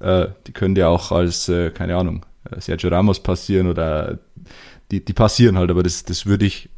Äh, 0.01 0.29
die 0.47 0.53
können 0.53 0.77
ja 0.77 0.89
auch 0.89 1.13
als, 1.13 1.49
äh, 1.49 1.71
keine 1.71 1.97
Ahnung, 1.97 2.27
äh, 2.51 2.61
Sergio 2.61 2.91
Ramos 2.91 3.23
passieren 3.23 3.69
oder 3.69 4.19
die, 4.91 5.05
die 5.05 5.13
passieren 5.13 5.57
halt, 5.57 5.71
aber 5.71 5.83
das, 5.83 6.05
das 6.05 6.27
würde 6.27 6.45
ich 6.45 6.69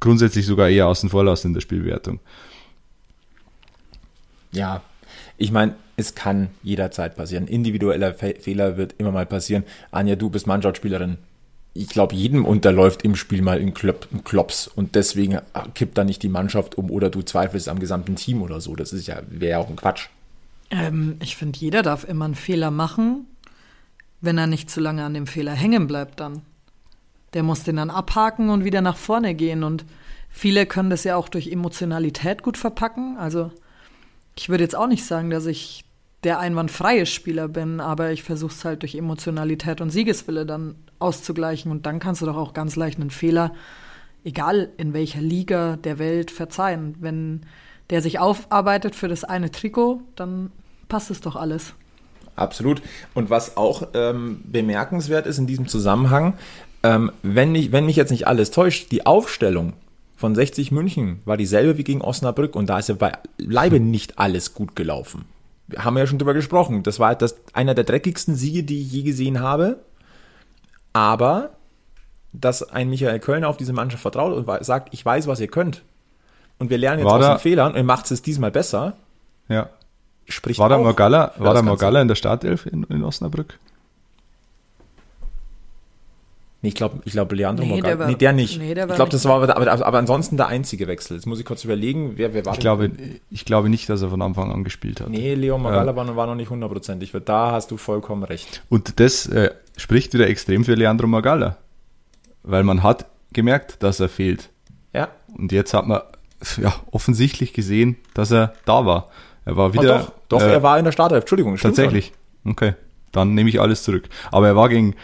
grundsätzlich 0.00 0.46
sogar 0.46 0.68
eher 0.68 0.86
außen 0.86 1.08
vor 1.08 1.24
lassen 1.24 1.48
in 1.48 1.54
der 1.54 1.60
Spielwertung. 1.60 2.20
Ja, 4.52 4.82
ich 5.36 5.52
meine, 5.52 5.74
es 5.96 6.14
kann 6.14 6.48
jederzeit 6.62 7.16
passieren. 7.16 7.46
Individueller 7.46 8.14
Fe 8.14 8.36
Fehler 8.40 8.76
wird 8.76 8.94
immer 8.98 9.12
mal 9.12 9.26
passieren. 9.26 9.64
Anja, 9.90 10.16
du 10.16 10.30
bist 10.30 10.46
Mannschaftsspielerin 10.46 11.18
ich 11.78 11.88
glaube, 11.88 12.14
jedem 12.16 12.44
unterläuft 12.44 13.02
im 13.02 13.14
Spiel 13.14 13.40
mal 13.40 13.58
ein, 13.58 13.72
Klop, 13.72 14.08
ein 14.12 14.24
Klops 14.24 14.66
und 14.66 14.96
deswegen 14.96 15.38
kippt 15.74 15.96
da 15.96 16.02
nicht 16.02 16.22
die 16.24 16.28
Mannschaft 16.28 16.76
um 16.76 16.90
oder 16.90 17.08
du 17.08 17.22
zweifelst 17.22 17.68
am 17.68 17.78
gesamten 17.78 18.16
Team 18.16 18.42
oder 18.42 18.60
so. 18.60 18.74
Das 18.74 18.92
ist 18.92 19.06
ja, 19.06 19.20
wäre 19.28 19.52
ja 19.52 19.58
auch 19.58 19.68
ein 19.68 19.76
Quatsch. 19.76 20.08
Ähm, 20.70 21.16
ich 21.22 21.36
finde, 21.36 21.58
jeder 21.58 21.82
darf 21.82 22.02
immer 22.02 22.24
einen 22.24 22.34
Fehler 22.34 22.72
machen, 22.72 23.26
wenn 24.20 24.38
er 24.38 24.48
nicht 24.48 24.70
zu 24.70 24.80
lange 24.80 25.04
an 25.04 25.14
dem 25.14 25.28
Fehler 25.28 25.52
hängen 25.52 25.86
bleibt 25.86 26.18
dann. 26.18 26.42
Der 27.34 27.44
muss 27.44 27.62
den 27.62 27.76
dann 27.76 27.90
abhaken 27.90 28.50
und 28.50 28.64
wieder 28.64 28.80
nach 28.80 28.96
vorne 28.96 29.34
gehen 29.34 29.62
und 29.62 29.84
viele 30.28 30.66
können 30.66 30.90
das 30.90 31.04
ja 31.04 31.14
auch 31.14 31.28
durch 31.28 31.46
Emotionalität 31.46 32.42
gut 32.42 32.56
verpacken. 32.56 33.16
Also 33.18 33.52
ich 34.36 34.48
würde 34.48 34.64
jetzt 34.64 34.76
auch 34.76 34.88
nicht 34.88 35.04
sagen, 35.04 35.30
dass 35.30 35.46
ich 35.46 35.84
der 36.24 36.40
einwandfreie 36.40 37.06
Spieler 37.06 37.48
bin, 37.48 37.80
aber 37.80 38.10
ich 38.10 38.22
versuche 38.22 38.52
es 38.52 38.64
halt 38.64 38.82
durch 38.82 38.94
Emotionalität 38.94 39.80
und 39.80 39.90
Siegeswille 39.90 40.44
dann 40.46 40.74
auszugleichen. 40.98 41.70
Und 41.70 41.86
dann 41.86 42.00
kannst 42.00 42.22
du 42.22 42.26
doch 42.26 42.36
auch 42.36 42.54
ganz 42.54 42.74
leicht 42.76 43.00
einen 43.00 43.10
Fehler, 43.10 43.52
egal 44.24 44.70
in 44.76 44.92
welcher 44.94 45.20
Liga 45.20 45.76
der 45.76 45.98
Welt, 45.98 46.30
verzeihen. 46.30 46.96
Wenn 46.98 47.42
der 47.90 48.02
sich 48.02 48.18
aufarbeitet 48.18 48.96
für 48.96 49.08
das 49.08 49.24
eine 49.24 49.50
Trikot, 49.50 50.02
dann 50.16 50.50
passt 50.88 51.10
es 51.10 51.20
doch 51.20 51.36
alles. 51.36 51.74
Absolut. 52.34 52.82
Und 53.14 53.30
was 53.30 53.56
auch 53.56 53.88
ähm, 53.94 54.40
bemerkenswert 54.44 55.26
ist 55.26 55.38
in 55.38 55.46
diesem 55.46 55.68
Zusammenhang, 55.68 56.34
ähm, 56.82 57.12
wenn, 57.22 57.54
ich, 57.54 57.72
wenn 57.72 57.86
mich 57.86 57.96
jetzt 57.96 58.10
nicht 58.10 58.26
alles 58.26 58.50
täuscht, 58.50 58.90
die 58.92 59.06
Aufstellung 59.06 59.72
von 60.16 60.34
60 60.34 60.72
München 60.72 61.20
war 61.24 61.36
dieselbe 61.36 61.78
wie 61.78 61.84
gegen 61.84 62.00
Osnabrück 62.00 62.56
und 62.56 62.68
da 62.68 62.78
ist 62.78 62.88
ja 62.88 62.96
beileibe 62.96 63.80
nicht 63.80 64.18
alles 64.18 64.54
gut 64.54 64.76
gelaufen. 64.76 65.24
Wir 65.68 65.84
haben 65.84 65.96
ja 65.98 66.06
schon 66.06 66.18
drüber 66.18 66.34
gesprochen. 66.34 66.82
Das 66.82 66.98
war 66.98 67.14
das, 67.14 67.36
einer 67.52 67.74
der 67.74 67.84
dreckigsten 67.84 68.34
Siege, 68.34 68.62
die 68.64 68.80
ich 68.82 68.90
je 68.92 69.02
gesehen 69.02 69.40
habe. 69.40 69.78
Aber 70.92 71.50
dass 72.32 72.62
ein 72.62 72.88
Michael 72.90 73.20
Kölner 73.20 73.48
auf 73.48 73.56
diese 73.56 73.72
Mannschaft 73.72 74.02
vertraut 74.02 74.32
und 74.34 74.64
sagt, 74.64 74.92
ich 74.92 75.04
weiß, 75.04 75.26
was 75.26 75.40
ihr 75.40 75.48
könnt, 75.48 75.82
und 76.58 76.70
wir 76.70 76.78
lernen 76.78 76.98
jetzt 77.00 77.06
War 77.06 77.14
aus 77.18 77.20
da- 77.24 77.34
den 77.36 77.40
Fehlern 77.40 77.74
und 77.74 77.86
macht 77.86 78.10
es 78.10 78.20
diesmal 78.22 78.50
besser, 78.50 78.94
Ja. 79.48 79.68
spricht 80.28 80.58
War 80.58 80.68
da 80.68 80.76
Morgalla, 80.78 81.32
war 81.38 81.54
da. 81.54 81.62
Morgalla 81.62 82.02
in 82.02 82.08
der 82.08 82.16
Startelf 82.16 82.66
in, 82.66 82.82
in 82.84 83.02
Osnabrück? 83.04 83.58
Nee, 86.60 86.70
ich 86.70 86.74
glaube, 86.74 86.98
ich 87.04 87.12
glaube 87.12 87.36
Leandro 87.36 87.62
Nee, 87.64 87.70
Morgalla. 87.70 87.88
der 87.88 87.98
war- 88.00 88.06
nee, 88.08 88.16
der 88.16 88.32
nicht. 88.32 88.58
nee, 88.58 88.74
der 88.74 88.88
ich 88.88 88.94
glaube, 88.96 89.12
das 89.12 89.24
war 89.26 89.36
aber, 89.40 89.56
aber, 89.56 89.86
aber 89.86 89.98
ansonsten 89.98 90.36
der 90.36 90.48
einzige 90.48 90.88
Wechsel. 90.88 91.16
Jetzt 91.16 91.26
muss 91.26 91.38
ich 91.38 91.44
kurz 91.44 91.64
überlegen, 91.64 92.14
wer, 92.16 92.34
wer 92.34 92.44
war 92.44 92.52
Ich 92.52 92.58
denn- 92.58 92.62
glaube, 92.62 92.90
ich 93.30 93.44
glaube 93.44 93.68
nicht, 93.68 93.88
dass 93.88 94.02
er 94.02 94.10
von 94.10 94.20
Anfang 94.22 94.50
an 94.50 94.64
gespielt 94.64 95.00
hat. 95.00 95.08
Nee, 95.08 95.34
Leo 95.34 95.56
Morgalla 95.56 95.94
war, 95.94 96.04
noch- 96.04 96.16
war 96.16 96.26
noch 96.26 96.34
nicht 96.34 96.50
hundertprozentig. 96.50 97.12
Da 97.24 97.52
hast 97.52 97.70
du 97.70 97.76
vollkommen 97.76 98.24
recht. 98.24 98.62
Und 98.68 98.98
das 98.98 99.26
äh, 99.28 99.50
spricht 99.76 100.14
wieder 100.14 100.26
extrem 100.28 100.64
für 100.64 100.74
Leandro 100.74 101.06
Morgalla. 101.06 101.58
Weil 102.42 102.64
man 102.64 102.82
hat 102.82 103.06
gemerkt, 103.32 103.82
dass 103.84 104.00
er 104.00 104.08
fehlt. 104.08 104.50
Ja, 104.92 105.08
Und 105.36 105.52
jetzt 105.52 105.74
hat 105.74 105.86
man 105.86 106.00
ja, 106.60 106.74
offensichtlich 106.90 107.52
gesehen, 107.52 107.96
dass 108.14 108.32
er 108.32 108.54
da 108.64 108.84
war. 108.84 109.10
Er 109.44 109.56
war 109.56 109.72
wieder. 109.74 109.98
doch, 110.00 110.12
doch 110.28 110.42
äh, 110.42 110.52
er 110.54 110.62
war 110.64 110.78
in 110.78 110.84
der 110.84 110.92
Startelf. 110.92 111.20
Entschuldigung. 111.22 111.56
stimmt 111.56 111.76
Tatsächlich. 111.76 112.12
Okay. 112.44 112.74
Dann 113.12 113.34
nehme 113.34 113.48
ich 113.48 113.60
alles 113.60 113.82
zurück. 113.84 114.08
Aber 114.32 114.46
er 114.48 114.56
war 114.56 114.68
gegen, 114.68 114.94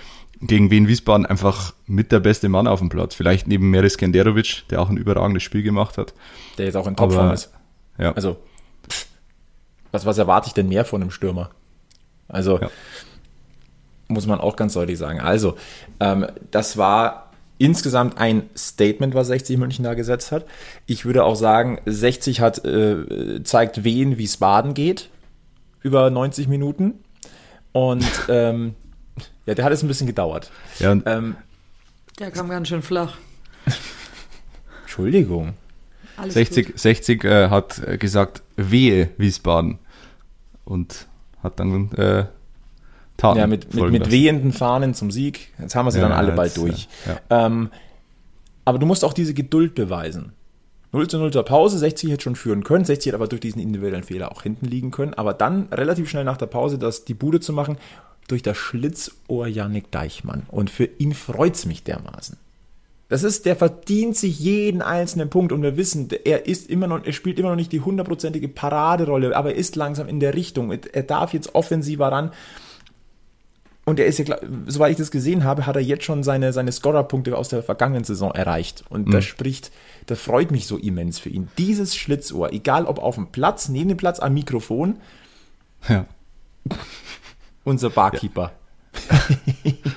gegen 0.40 0.70
Wien 0.70 0.88
Wiesbaden 0.88 1.26
einfach 1.26 1.74
mit 1.86 2.12
der 2.12 2.20
beste 2.20 2.48
Mann 2.48 2.66
auf 2.66 2.80
dem 2.80 2.88
Platz. 2.88 3.14
Vielleicht 3.14 3.46
neben 3.46 3.70
Meris 3.70 3.96
Kenderovic, 3.98 4.64
der 4.70 4.80
auch 4.80 4.88
ein 4.90 4.96
überragendes 4.96 5.42
Spiel 5.42 5.62
gemacht 5.62 5.96
hat. 5.98 6.14
Der 6.58 6.66
jetzt 6.66 6.76
auch 6.76 6.86
in 6.86 6.96
Topform 6.96 7.30
ist. 7.32 7.52
Ja. 7.98 8.12
Also, 8.12 8.36
was, 9.92 10.04
was 10.06 10.18
erwarte 10.18 10.48
ich 10.48 10.54
denn 10.54 10.68
mehr 10.68 10.84
von 10.84 11.00
einem 11.00 11.10
Stürmer? 11.10 11.50
Also, 12.28 12.60
Ja. 12.60 12.70
muss 14.08 14.26
man 14.26 14.40
auch 14.40 14.56
ganz 14.56 14.74
deutlich 14.74 14.98
sagen. 14.98 15.20
Also, 15.20 15.56
ähm, 16.00 16.26
das 16.50 16.76
war 16.76 17.30
insgesamt 17.58 18.18
ein 18.18 18.50
Statement, 18.56 19.14
was 19.14 19.28
60 19.28 19.56
München 19.58 19.84
da 19.84 19.94
gesetzt 19.94 20.32
hat. 20.32 20.44
Ich 20.86 21.04
würde 21.04 21.24
auch 21.24 21.36
sagen, 21.36 21.80
60 21.86 22.40
hat, 22.40 22.64
äh, 22.64 23.42
zeigt 23.44 23.84
wen, 23.84 24.18
wie 24.18 24.24
es 24.24 24.36
Baden 24.38 24.74
geht. 24.74 25.08
Über 25.80 26.10
90 26.10 26.48
Minuten. 26.48 26.94
Und 27.72 28.04
ähm, 28.28 28.74
ja, 29.46 29.54
der 29.54 29.64
hat 29.64 29.72
es 29.72 29.82
ein 29.82 29.88
bisschen 29.88 30.06
gedauert. 30.06 30.50
ja 30.78 30.92
und 30.92 31.02
Ähm, 31.06 31.36
Der 32.18 32.30
kam 32.30 32.48
ganz 32.48 32.68
schön 32.68 32.82
flach. 32.82 33.16
Entschuldigung. 34.82 35.54
Alles 36.16 36.34
60, 36.34 36.66
gut. 36.66 36.78
60 36.78 37.24
äh, 37.24 37.48
hat 37.48 37.78
äh, 37.86 37.98
gesagt, 37.98 38.42
wehe 38.56 39.10
Wiesbaden. 39.18 39.78
Und 40.64 41.06
hat 41.42 41.58
dann 41.60 41.90
äh, 41.92 42.26
Taten 43.16 43.38
Ja, 43.38 43.46
mit, 43.46 43.74
mit, 43.74 43.90
mit 43.90 44.10
wehenden 44.10 44.52
Fahnen 44.52 44.94
zum 44.94 45.10
Sieg. 45.10 45.52
Jetzt 45.58 45.74
haben 45.74 45.86
wir 45.86 45.90
sie 45.92 45.98
Ja, 45.98 46.08
dann 46.08 46.16
alle 46.16 46.28
jetzt, 46.28 46.36
bald 46.36 46.56
durch. 46.56 46.88
ja, 47.06 47.46
Ähm, 47.46 47.70
aber 48.64 48.78
du 48.78 48.86
musst 48.86 49.04
auch 49.04 49.12
diese 49.12 49.34
Geduld 49.34 49.74
beweisen. 49.74 50.32
0 50.92 51.08
zu 51.08 51.18
0 51.18 51.32
zur 51.32 51.44
Pause, 51.44 51.76
60 51.78 52.12
hätte 52.12 52.22
schon 52.22 52.36
führen 52.36 52.62
können, 52.62 52.84
60 52.84 53.06
hätte 53.10 53.16
aber 53.16 53.26
durch 53.26 53.40
diesen 53.40 53.60
individuellen 53.60 54.04
Fehler 54.04 54.30
auch 54.30 54.42
hinten 54.42 54.66
liegen 54.66 54.90
können. 54.92 55.12
Aber 55.14 55.34
dann 55.34 55.68
relativ 55.72 56.08
schnell 56.08 56.24
nach 56.24 56.36
der 56.36 56.46
Pause 56.46 56.78
das, 56.78 57.04
die 57.04 57.14
Bude 57.14 57.40
zu 57.40 57.52
machen, 57.52 57.76
durch 58.28 58.42
das 58.42 58.56
Schlitzohr 58.56 59.46
Yannick 59.46 59.90
Deichmann. 59.90 60.44
Und 60.48 60.70
für 60.70 60.84
ihn 60.84 61.14
freut's 61.14 61.66
mich 61.66 61.82
dermaßen. 61.82 62.36
Das 63.08 63.22
ist, 63.22 63.44
der 63.44 63.54
verdient 63.54 64.16
sich 64.16 64.40
jeden 64.40 64.82
einzelnen 64.82 65.28
Punkt 65.28 65.52
und 65.52 65.62
wir 65.62 65.76
wissen, 65.76 66.08
er 66.24 66.46
ist 66.46 66.70
immer 66.70 66.86
noch, 66.86 67.04
er 67.04 67.12
spielt 67.12 67.38
immer 67.38 67.50
noch 67.50 67.56
nicht 67.56 67.72
die 67.72 67.82
hundertprozentige 67.82 68.48
Paraderolle, 68.48 69.36
aber 69.36 69.50
er 69.50 69.56
ist 69.56 69.76
langsam 69.76 70.08
in 70.08 70.20
der 70.20 70.34
Richtung. 70.34 70.72
Er 70.72 71.02
darf 71.02 71.34
jetzt 71.34 71.54
offensiver 71.54 72.08
ran. 72.08 72.32
Und 73.84 74.00
er 74.00 74.06
ist 74.06 74.18
ja, 74.18 74.38
soweit 74.66 74.92
ich 74.92 74.96
das 74.96 75.10
gesehen 75.10 75.44
habe, 75.44 75.66
hat 75.66 75.76
er 75.76 75.82
jetzt 75.82 76.04
schon 76.04 76.22
seine, 76.22 76.54
seine 76.54 76.72
Scorerpunkte 76.72 77.36
aus 77.36 77.50
der 77.50 77.62
vergangenen 77.62 78.04
Saison 78.04 78.32
erreicht. 78.32 78.82
Und 78.88 79.12
das 79.12 79.26
spricht, 79.26 79.70
das 80.06 80.18
freut 80.18 80.50
mich 80.50 80.66
so 80.66 80.78
immens 80.78 81.18
für 81.18 81.28
ihn. 81.28 81.48
Dieses 81.58 81.94
Schlitzohr, 81.94 82.54
egal 82.54 82.86
ob 82.86 82.98
auf 82.98 83.16
dem 83.16 83.26
Platz, 83.26 83.68
neben 83.68 83.90
dem 83.90 83.98
Platz, 83.98 84.20
am 84.20 84.32
Mikrofon, 84.32 84.96
Ja. 85.88 86.06
Unser 87.64 87.90
Barkeeper. 87.90 88.52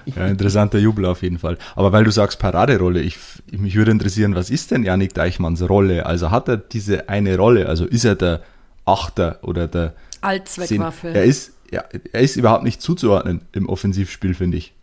Ja, 0.05 0.25
interessanter 0.25 0.79
Jubel 0.79 1.05
auf 1.05 1.21
jeden 1.21 1.37
Fall. 1.37 1.57
Aber 1.75 1.91
weil 1.91 2.03
du 2.03 2.09
sagst 2.11 2.39
Paraderolle, 2.39 3.01
ich, 3.01 3.17
mich 3.51 3.75
würde 3.75 3.91
interessieren, 3.91 4.33
was 4.33 4.49
ist 4.49 4.71
denn 4.71 4.83
Janik 4.83 5.13
Deichmanns 5.13 5.67
Rolle? 5.69 6.05
Also 6.07 6.31
hat 6.31 6.47
er 6.47 6.57
diese 6.57 7.07
eine 7.07 7.37
Rolle? 7.37 7.67
Also 7.67 7.85
ist 7.85 8.05
er 8.05 8.15
der 8.15 8.41
Achter 8.85 9.37
oder 9.43 9.67
der 9.67 9.93
Allzweckwaffe. 10.21 11.09
Er 11.09 11.25
ist, 11.25 11.51
ja, 11.69 11.83
er 12.11 12.21
ist 12.21 12.37
überhaupt 12.37 12.63
nicht 12.63 12.81
zuzuordnen 12.81 13.41
im 13.51 13.69
Offensivspiel, 13.69 14.33
finde 14.33 14.57
ich. 14.57 14.73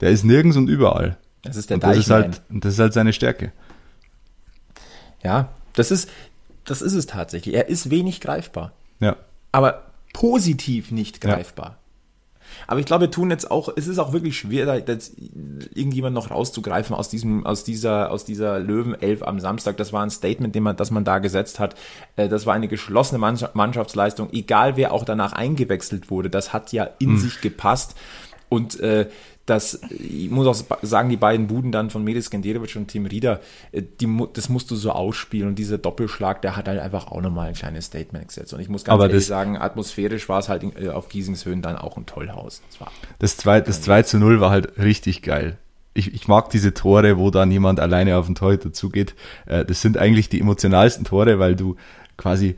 Der 0.00 0.10
ist 0.10 0.24
nirgends 0.24 0.56
und 0.56 0.68
überall. 0.68 1.16
Das 1.42 1.56
ist 1.56 1.70
der 1.70 1.76
Und 1.76 1.84
das 1.84 1.98
ist 1.98 2.10
halt, 2.10 2.42
und 2.48 2.64
das 2.64 2.74
ist 2.74 2.80
halt 2.80 2.94
seine 2.94 3.12
Stärke. 3.12 3.52
Ja, 5.22 5.50
das 5.74 5.90
ist, 5.90 6.08
das 6.64 6.82
ist 6.82 6.94
es 6.94 7.06
tatsächlich. 7.06 7.54
Er 7.54 7.68
ist 7.68 7.90
wenig 7.90 8.20
greifbar. 8.20 8.72
Ja. 8.98 9.16
aber 9.52 9.82
positiv 10.14 10.90
nicht 10.90 11.22
Ja. 11.22 11.34
greifbar. 11.34 11.78
Aber 12.66 12.80
ich 12.80 12.86
glaube, 12.86 13.02
wir 13.02 13.10
tun 13.10 13.30
jetzt 13.30 13.50
auch, 13.50 13.68
es 13.76 13.86
ist 13.86 13.98
auch 13.98 14.12
wirklich 14.12 14.36
schwer, 14.38 14.66
da 14.66 14.74
jetzt 14.76 15.14
irgendjemand 15.74 16.14
noch 16.14 16.30
rauszugreifen 16.30 16.94
aus 16.96 17.08
diesem, 17.08 17.46
aus 17.46 17.64
dieser, 17.64 18.10
aus 18.10 18.24
dieser 18.24 18.58
Löwenelf 18.58 19.22
am 19.22 19.38
Samstag. 19.40 19.76
Das 19.76 19.92
war 19.92 20.02
ein 20.02 20.10
Statement, 20.10 20.54
den 20.54 20.62
man, 20.62 20.76
das 20.76 20.90
man 20.90 21.04
da 21.04 21.18
gesetzt 21.18 21.60
hat. 21.60 21.74
Äh, 22.16 22.28
Das 22.28 22.46
war 22.46 22.54
eine 22.54 22.68
geschlossene 22.68 23.18
Mannschaft- 23.18 23.54
Mannschaftsleistung, 23.54 24.30
egal 24.32 24.76
wer 24.76 24.92
auch 24.92 25.04
danach 25.04 25.32
eingewechselt 25.32 26.10
wurde. 26.10 26.30
Das 26.30 26.52
hat 26.52 26.72
ja 26.72 26.88
in 26.98 27.16
sich 27.18 27.40
gepasst. 27.40 27.94
Und 28.48 28.78
äh, 28.80 29.08
das, 29.46 29.80
ich 29.90 30.28
muss 30.30 30.46
auch 30.46 30.78
sagen, 30.82 31.08
die 31.08 31.16
beiden 31.16 31.46
Buden 31.46 31.70
dann 31.72 31.88
von 31.90 32.02
Medis 32.02 32.30
Genderovic 32.30 32.74
und 32.76 32.88
Tim 32.88 33.06
Rieder, 33.06 33.40
äh, 33.72 33.82
die, 34.00 34.08
das 34.32 34.48
musst 34.48 34.70
du 34.70 34.76
so 34.76 34.90
ausspielen. 34.90 35.48
Und 35.48 35.54
dieser 35.58 35.78
Doppelschlag, 35.78 36.42
der 36.42 36.56
hat 36.56 36.66
halt 36.68 36.80
einfach 36.80 37.06
auch 37.12 37.20
nochmal 37.20 37.48
ein 37.48 37.54
kleines 37.54 37.86
Statement 37.86 38.28
gesetzt. 38.28 38.52
Und 38.52 38.60
ich 38.60 38.68
muss 38.68 38.84
ganz 38.84 38.94
Aber 38.94 39.04
ehrlich 39.04 39.18
das- 39.22 39.26
sagen, 39.28 39.56
atmosphärisch 39.56 40.28
war 40.28 40.40
es 40.40 40.48
halt 40.48 40.62
in, 40.64 40.72
äh, 40.76 40.88
auf 40.88 41.08
Giesingshöhen 41.08 41.62
dann 41.62 41.76
auch 41.76 41.96
ein 41.96 42.06
Tollhaus. 42.06 42.60
Das 42.70 42.80
war, 42.80 42.92
Das 43.20 43.36
2, 43.36 43.60
das 43.60 43.82
2 43.82 44.02
zu 44.02 44.18
0 44.18 44.40
war 44.40 44.50
halt 44.50 44.78
richtig 44.78 45.22
geil. 45.22 45.56
Ich, 45.94 46.12
ich 46.12 46.28
mag 46.28 46.50
diese 46.50 46.74
Tore, 46.74 47.16
wo 47.16 47.30
dann 47.30 47.50
jemand 47.50 47.80
alleine 47.80 48.16
auf 48.18 48.26
den 48.26 48.34
Torhüter 48.34 48.72
zugeht. 48.72 49.14
Äh, 49.46 49.64
Das 49.64 49.80
sind 49.80 49.96
eigentlich 49.96 50.28
die 50.28 50.40
emotionalsten 50.40 51.04
Tore, 51.04 51.38
weil 51.38 51.56
du 51.56 51.76
quasi 52.16 52.56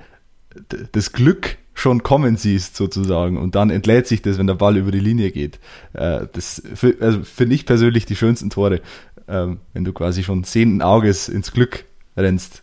das 0.92 1.12
Glück 1.12 1.56
schon 1.78 2.02
kommen 2.02 2.36
siehst 2.36 2.76
sozusagen 2.76 3.36
und 3.36 3.54
dann 3.54 3.70
entlädt 3.70 4.06
sich 4.06 4.20
das, 4.22 4.38
wenn 4.38 4.46
der 4.46 4.54
Ball 4.54 4.76
über 4.76 4.90
die 4.90 5.00
Linie 5.00 5.30
geht. 5.30 5.58
Äh, 5.92 6.26
Das 6.32 6.62
also 7.00 7.22
finde 7.22 7.54
ich 7.54 7.66
persönlich 7.66 8.04
die 8.06 8.16
schönsten 8.16 8.50
Tore, 8.50 8.80
ähm, 9.28 9.58
wenn 9.74 9.84
du 9.84 9.92
quasi 9.92 10.22
schon 10.24 10.44
sehenden 10.44 10.82
Auges 10.82 11.28
ins 11.28 11.52
Glück 11.52 11.84
rennst. 12.16 12.62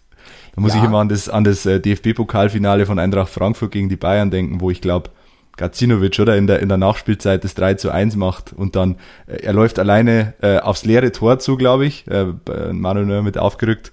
Da 0.55 0.61
muss 0.61 0.73
Ja. 0.73 0.79
ich 0.79 0.85
immer 0.85 0.99
an 0.99 1.09
das, 1.09 1.29
an 1.29 1.43
das 1.43 1.65
äh, 1.65 1.79
DFB-Pokalfinale 1.79 2.85
von 2.85 2.99
Eintracht 2.99 3.29
Frankfurt 3.29 3.71
gegen 3.71 3.89
die 3.89 3.95
Bayern 3.95 4.31
denken, 4.31 4.61
wo 4.61 4.69
ich 4.71 4.81
glaube, 4.81 5.09
Gacinovic, 5.57 6.19
oder, 6.19 6.35
in 6.35 6.47
der, 6.47 6.59
in 6.59 6.67
der 6.67 6.77
Nachspielzeit 6.77 7.45
das 7.45 7.55
3 7.55 7.75
zu 7.75 7.89
1 7.91 8.17
macht 8.17 8.51
und 8.51 8.75
dann, 8.75 8.95
äh, 9.27 9.37
er 9.43 9.53
läuft 9.53 9.79
alleine 9.79 10.33
äh, 10.41 10.57
aufs 10.59 10.83
leere 10.83 11.11
Tor 11.13 11.39
zu, 11.39 11.55
glaube 11.55 11.85
ich, 11.85 12.05
äh, 12.09 12.25
Manuel 12.73 13.21
mit 13.21 13.37
aufgerückt 13.37 13.91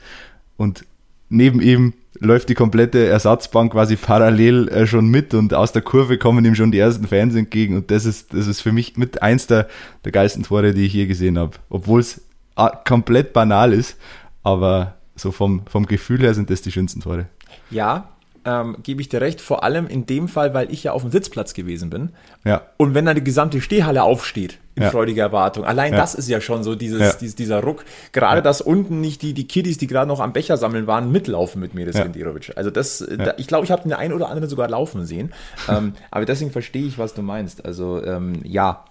und 0.57 0.85
neben 1.29 1.61
ihm 1.61 1.95
läuft 2.21 2.49
die 2.49 2.55
komplette 2.55 3.07
Ersatzbank 3.07 3.73
quasi 3.73 3.97
parallel 3.97 4.69
äh, 4.69 4.87
schon 4.87 5.09
mit 5.09 5.35
und 5.35 5.55
aus 5.55 5.73
der 5.73 5.83
Kurve 5.83 6.19
kommen 6.19 6.45
ihm 6.45 6.55
schon 6.55 6.73
die 6.73 6.79
ersten 6.79 7.07
Fans 7.07 7.35
entgegen 7.35 7.77
und 7.77 7.91
das 7.91 8.05
ist, 8.05 8.35
das 8.35 8.47
ist 8.47 8.61
für 8.61 8.73
mich 8.73 8.97
mit 8.97 9.23
eins 9.23 9.47
der, 9.47 9.69
der 10.05 10.13
geilsten 10.13 10.43
Tore, 10.43 10.75
die 10.75 10.87
ich 10.87 10.93
je 10.93 11.07
gesehen 11.07 11.39
habe. 11.39 11.53
Obwohl 11.71 12.01
es 12.01 12.21
ah, 12.55 12.71
komplett 12.71 13.33
banal 13.33 13.73
ist, 13.73 13.97
aber 14.43 14.95
so 15.17 15.31
vom, 15.31 15.63
vom 15.67 15.87
Gefühl 15.87 16.21
her 16.21 16.35
sind 16.35 16.51
das 16.51 16.63
die 16.63 16.73
schönsten 16.73 17.01
Tore. 17.01 17.27
ja, 17.71 18.09
ähm, 18.45 18.77
gebe 18.83 19.01
ich 19.01 19.09
dir 19.09 19.21
recht, 19.21 19.41
vor 19.41 19.63
allem 19.63 19.87
in 19.87 20.07
dem 20.07 20.29
Fall, 20.29 20.53
weil 20.53 20.73
ich 20.73 20.83
ja 20.85 20.93
auf 20.93 21.03
dem 21.03 21.13
Sitzplatz 21.13 21.55
gewesen 21.55 21.91
bin. 21.91 22.11
Ja. 22.45 22.63
Und 22.77 22.95
wenn 22.95 23.05
dann 23.05 23.15
die 23.15 23.25
gesamte 23.25 23.61
Stehhalle 23.61 24.03
aufsteht, 24.03 24.59
in 24.75 24.85
Ja. 24.85 24.91
freudiger 24.91 25.25
Erwartung, 25.25 25.65
allein 25.65 25.93
Ja. 25.93 25.99
das 25.99 26.15
ist 26.15 26.29
ja 26.29 26.41
schon 26.41 26.63
so 26.65 26.75
dieses, 26.75 27.01
Ja. 27.01 27.13
dies- 27.13 27.35
dieser 27.35 27.63
Ruck. 27.63 27.85
Gerade, 28.13 28.41
dass 28.43 28.61
unten 28.63 29.01
nicht 29.01 29.21
die, 29.23 29.35
die 29.35 29.47
Kiddies, 29.47 29.77
die 29.79 29.87
gerade 29.87 30.09
noch 30.09 30.21
am 30.21 30.33
Becher 30.33 30.57
sammeln 30.57 30.87
waren, 30.87 31.13
mitlaufen 31.13 31.61
mit 31.61 31.75
mir, 31.75 31.85
das 31.87 31.97
Ja. 31.97 32.05
Genderovic. 32.05 32.53
Also 32.57 32.71
das, 32.71 33.01
äh, 33.03 33.17
da, 33.19 33.35
ich 33.37 33.47
glaube, 33.47 33.65
ich 33.65 33.71
habe 33.71 33.83
den 33.83 33.93
einen 33.93 34.13
oder 34.15 34.29
anderen 34.29 34.49
sogar 34.49 34.69
laufen 34.69 35.05
sehen. 35.05 35.33
ähm, 35.69 35.93
aber 36.11 36.25
deswegen 36.25 36.51
verstehe 36.51 36.87
ich, 36.87 36.99
was 36.99 37.13
du 37.15 37.23
meinst. 37.23 37.65
Also 37.65 38.03
ähm, 38.05 38.41
ja, 38.45 38.85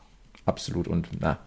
absolut 0.46 0.88
und 0.88 1.08
na, 1.20 1.38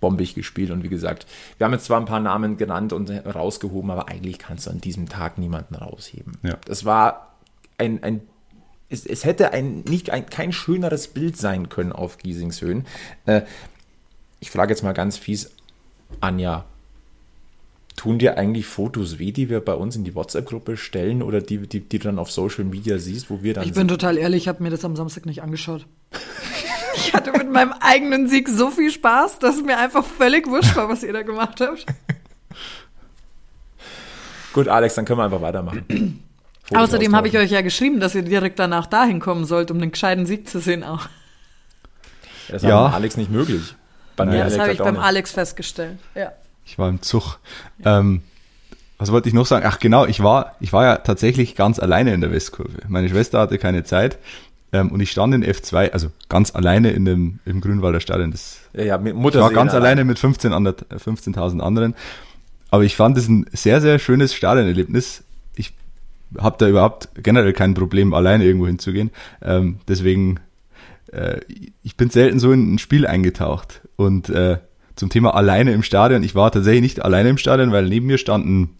bombig 0.00 0.34
gespielt 0.34 0.70
und 0.70 0.82
wie 0.82 0.88
gesagt, 0.88 1.26
wir 1.58 1.64
haben 1.66 1.72
jetzt 1.72 1.84
zwar 1.86 1.98
ein 2.00 2.04
paar 2.06 2.20
Namen 2.20 2.56
genannt 2.56 2.92
und 2.92 3.10
rausgehoben, 3.10 3.90
aber 3.90 4.08
eigentlich 4.08 4.38
kannst 4.38 4.66
du 4.66 4.70
an 4.70 4.80
diesem 4.80 5.08
Tag 5.08 5.38
niemanden 5.38 5.74
rausheben. 5.74 6.38
Ja. 6.42 6.56
Das 6.66 6.84
war 6.84 7.34
ein, 7.78 8.02
ein 8.02 8.20
es, 8.90 9.06
es 9.06 9.24
hätte 9.24 9.52
ein, 9.54 9.80
nicht 9.88 10.10
ein, 10.10 10.26
kein 10.26 10.52
schöneres 10.52 11.08
Bild 11.08 11.36
sein 11.38 11.70
können 11.70 11.90
auf 11.90 12.18
Giesingshöhen. 12.18 12.84
Äh, 13.24 13.42
ich 14.44 14.50
frage 14.50 14.74
jetzt 14.74 14.82
mal 14.82 14.92
ganz 14.92 15.16
fies, 15.16 15.50
Anja, 16.20 16.66
tun 17.96 18.18
dir 18.18 18.36
eigentlich 18.36 18.66
Fotos 18.66 19.18
weh, 19.18 19.32
die 19.32 19.48
wir 19.48 19.60
bei 19.60 19.72
uns 19.72 19.96
in 19.96 20.04
die 20.04 20.14
WhatsApp-Gruppe 20.14 20.76
stellen 20.76 21.22
oder 21.22 21.40
die, 21.40 21.66
die, 21.66 21.80
die 21.80 21.98
du 21.98 22.04
dann 22.04 22.18
auf 22.18 22.30
Social 22.30 22.64
Media 22.64 22.98
siehst, 22.98 23.30
wo 23.30 23.42
wir 23.42 23.54
dann 23.54 23.64
Ich 23.64 23.72
bin 23.72 23.88
total 23.88 24.18
ehrlich, 24.18 24.42
ich 24.42 24.48
habe 24.48 24.62
mir 24.62 24.68
das 24.68 24.84
am 24.84 24.96
Samstag 24.96 25.24
nicht 25.26 25.42
angeschaut. 25.42 25.86
Ich 26.96 27.12
hatte 27.12 27.32
mit 27.32 27.50
meinem 27.50 27.72
eigenen 27.80 28.28
Sieg 28.28 28.48
so 28.48 28.70
viel 28.70 28.90
Spaß, 28.90 29.38
dass 29.38 29.56
es 29.56 29.62
mir 29.64 29.78
einfach 29.78 30.04
völlig 30.04 30.46
wurscht 30.46 30.74
war, 30.76 30.88
was 30.88 31.02
ihr 31.02 31.12
da 31.12 31.22
gemacht 31.22 31.60
habt. 31.60 31.84
Gut, 34.52 34.68
Alex, 34.68 34.94
dann 34.94 35.04
können 35.04 35.18
wir 35.18 35.24
einfach 35.24 35.40
weitermachen. 35.42 36.22
Außerdem 36.72 37.14
habe 37.14 37.28
ich 37.28 37.36
euch 37.36 37.50
ja 37.50 37.60
geschrieben, 37.62 38.00
dass 38.00 38.14
ihr 38.14 38.22
direkt 38.22 38.58
danach 38.58 38.86
dahin 38.86 39.20
kommen 39.20 39.44
sollt, 39.44 39.70
um 39.70 39.78
den 39.80 39.90
gescheiten 39.90 40.24
Sieg 40.26 40.48
zu 40.48 40.60
sehen 40.60 40.82
auch. 40.82 41.08
Das 42.48 42.62
Ja. 42.62 42.70
war 42.70 42.94
Alex 42.94 43.16
nicht 43.16 43.30
möglich. 43.30 43.74
Mir 44.18 44.36
Ja, 44.36 44.44
das 44.44 44.54
habe 44.54 44.64
hat 44.68 44.72
ich 44.72 44.78
beim 44.78 44.94
nicht. 44.94 45.02
Alex 45.02 45.32
festgestellt. 45.32 45.98
Ja. 46.14 46.32
Ich 46.66 46.78
war 46.78 46.88
im 46.88 47.02
Zug. 47.02 47.38
Ähm, 47.84 48.22
was 48.98 49.10
wollte 49.12 49.28
ich 49.28 49.34
noch 49.34 49.46
sagen? 49.46 49.66
Ach 49.68 49.78
genau, 49.80 50.06
ich 50.06 50.22
war, 50.22 50.54
ich 50.60 50.72
war 50.72 50.84
ja 50.84 50.96
tatsächlich 50.98 51.56
ganz 51.56 51.78
alleine 51.78 52.14
in 52.14 52.20
der 52.20 52.30
Westkurve. 52.32 52.70
Meine 52.88 53.08
Schwester 53.08 53.40
hatte 53.40 53.58
keine 53.58 53.84
Zeit 53.84 54.18
ähm, 54.72 54.90
und 54.92 55.00
ich 55.00 55.10
stand 55.10 55.34
in 55.34 55.44
F2, 55.44 55.90
also 55.90 56.08
ganz 56.28 56.54
alleine 56.54 56.90
in 56.92 57.04
dem, 57.04 57.38
im 57.44 57.60
Grünwalder 57.60 58.00
Stadion. 58.00 58.30
Das, 58.30 58.58
Ja, 58.72 58.84
ja, 58.84 58.98
mit 58.98 59.14
ich 59.14 59.18
Mutter 59.20 59.40
war 59.40 59.50
ganz 59.52 59.74
alleine 59.74 60.04
mit 60.04 60.18
15 60.18 60.52
ander- 60.52 60.74
äh, 60.90 60.94
15.000 60.96 61.60
anderen. 61.60 61.94
Aber 62.70 62.84
ich 62.84 62.96
fand 62.96 63.18
es 63.18 63.28
ein 63.28 63.46
sehr, 63.52 63.80
sehr 63.80 63.98
schönes 63.98 64.32
Stadionerlebnis. 64.34 65.22
Ich 65.56 65.72
habe 66.38 66.56
da 66.58 66.66
überhaupt 66.68 67.08
generell 67.22 67.52
kein 67.52 67.74
Problem, 67.74 68.14
alleine 68.14 68.44
irgendwo 68.44 68.66
hinzugehen. 68.66 69.10
Ähm, 69.42 69.78
deswegen, 69.86 70.40
äh, 71.14 71.40
ich 71.82 71.96
bin 71.96 72.10
selten 72.10 72.38
so 72.38 72.52
in 72.52 72.74
ein 72.74 72.78
Spiel 72.78 73.06
eingetaucht. 73.06 73.82
Und 73.96 74.28
äh, 74.28 74.58
zum 74.96 75.10
Thema 75.10 75.34
alleine 75.34 75.72
im 75.72 75.82
Stadion, 75.82 76.22
ich 76.22 76.34
war 76.34 76.50
tatsächlich 76.50 76.82
nicht 76.82 77.04
alleine 77.04 77.30
im 77.30 77.38
Stadion, 77.38 77.72
weil 77.72 77.86
neben 77.86 78.06
mir 78.06 78.18
stand 78.18 78.46
ein, 78.46 78.70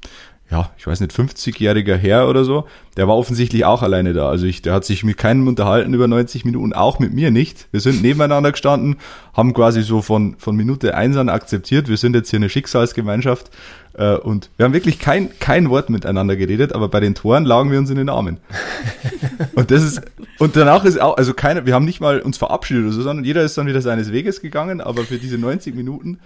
ja, 0.50 0.70
ich 0.76 0.86
weiß 0.86 1.00
nicht, 1.00 1.12
50-jähriger 1.12 1.96
Herr 1.96 2.28
oder 2.28 2.44
so, 2.44 2.66
der 2.96 3.08
war 3.08 3.16
offensichtlich 3.16 3.64
auch 3.64 3.82
alleine 3.82 4.12
da. 4.12 4.28
Also 4.28 4.46
ich, 4.46 4.62
der 4.62 4.74
hat 4.74 4.84
sich 4.84 5.02
mit 5.02 5.16
keinem 5.16 5.48
unterhalten 5.48 5.94
über 5.94 6.06
90 6.06 6.44
Minuten, 6.44 6.74
auch 6.74 6.98
mit 6.98 7.14
mir 7.14 7.30
nicht. 7.30 7.66
Wir 7.72 7.80
sind 7.80 8.02
nebeneinander 8.02 8.52
gestanden, 8.52 8.96
haben 9.32 9.54
quasi 9.54 9.82
so 9.82 10.02
von, 10.02 10.36
von 10.38 10.54
Minute 10.54 10.94
eins 10.94 11.16
an 11.16 11.28
akzeptiert, 11.28 11.88
wir 11.88 11.96
sind 11.96 12.14
jetzt 12.14 12.30
hier 12.30 12.38
eine 12.38 12.50
Schicksalsgemeinschaft 12.50 13.50
äh, 13.94 14.16
und 14.16 14.50
wir 14.56 14.64
haben 14.64 14.74
wirklich 14.74 14.98
kein, 14.98 15.30
kein 15.38 15.70
Wort 15.70 15.88
miteinander 15.88 16.36
geredet, 16.36 16.72
aber 16.72 16.88
bei 16.88 17.00
den 17.00 17.14
Toren 17.14 17.44
lagen 17.44 17.70
wir 17.70 17.78
uns 17.78 17.90
in 17.90 17.96
den 17.96 18.08
Armen. 18.08 18.38
Und 19.54 19.70
das 19.70 19.82
ist, 19.82 20.02
und 20.38 20.56
danach 20.56 20.84
ist 20.84 21.00
auch, 21.00 21.16
also 21.16 21.32
keiner, 21.32 21.66
wir 21.66 21.74
haben 21.74 21.84
nicht 21.84 22.00
mal 22.00 22.20
uns 22.20 22.38
verabschiedet 22.38 22.84
oder 22.84 22.92
so, 22.92 23.02
sondern 23.02 23.24
jeder 23.24 23.42
ist 23.42 23.56
dann 23.56 23.66
wieder 23.66 23.80
seines 23.80 24.12
Weges 24.12 24.40
gegangen, 24.40 24.80
aber 24.80 25.04
für 25.04 25.18
diese 25.18 25.38
90 25.38 25.74
Minuten 25.74 26.18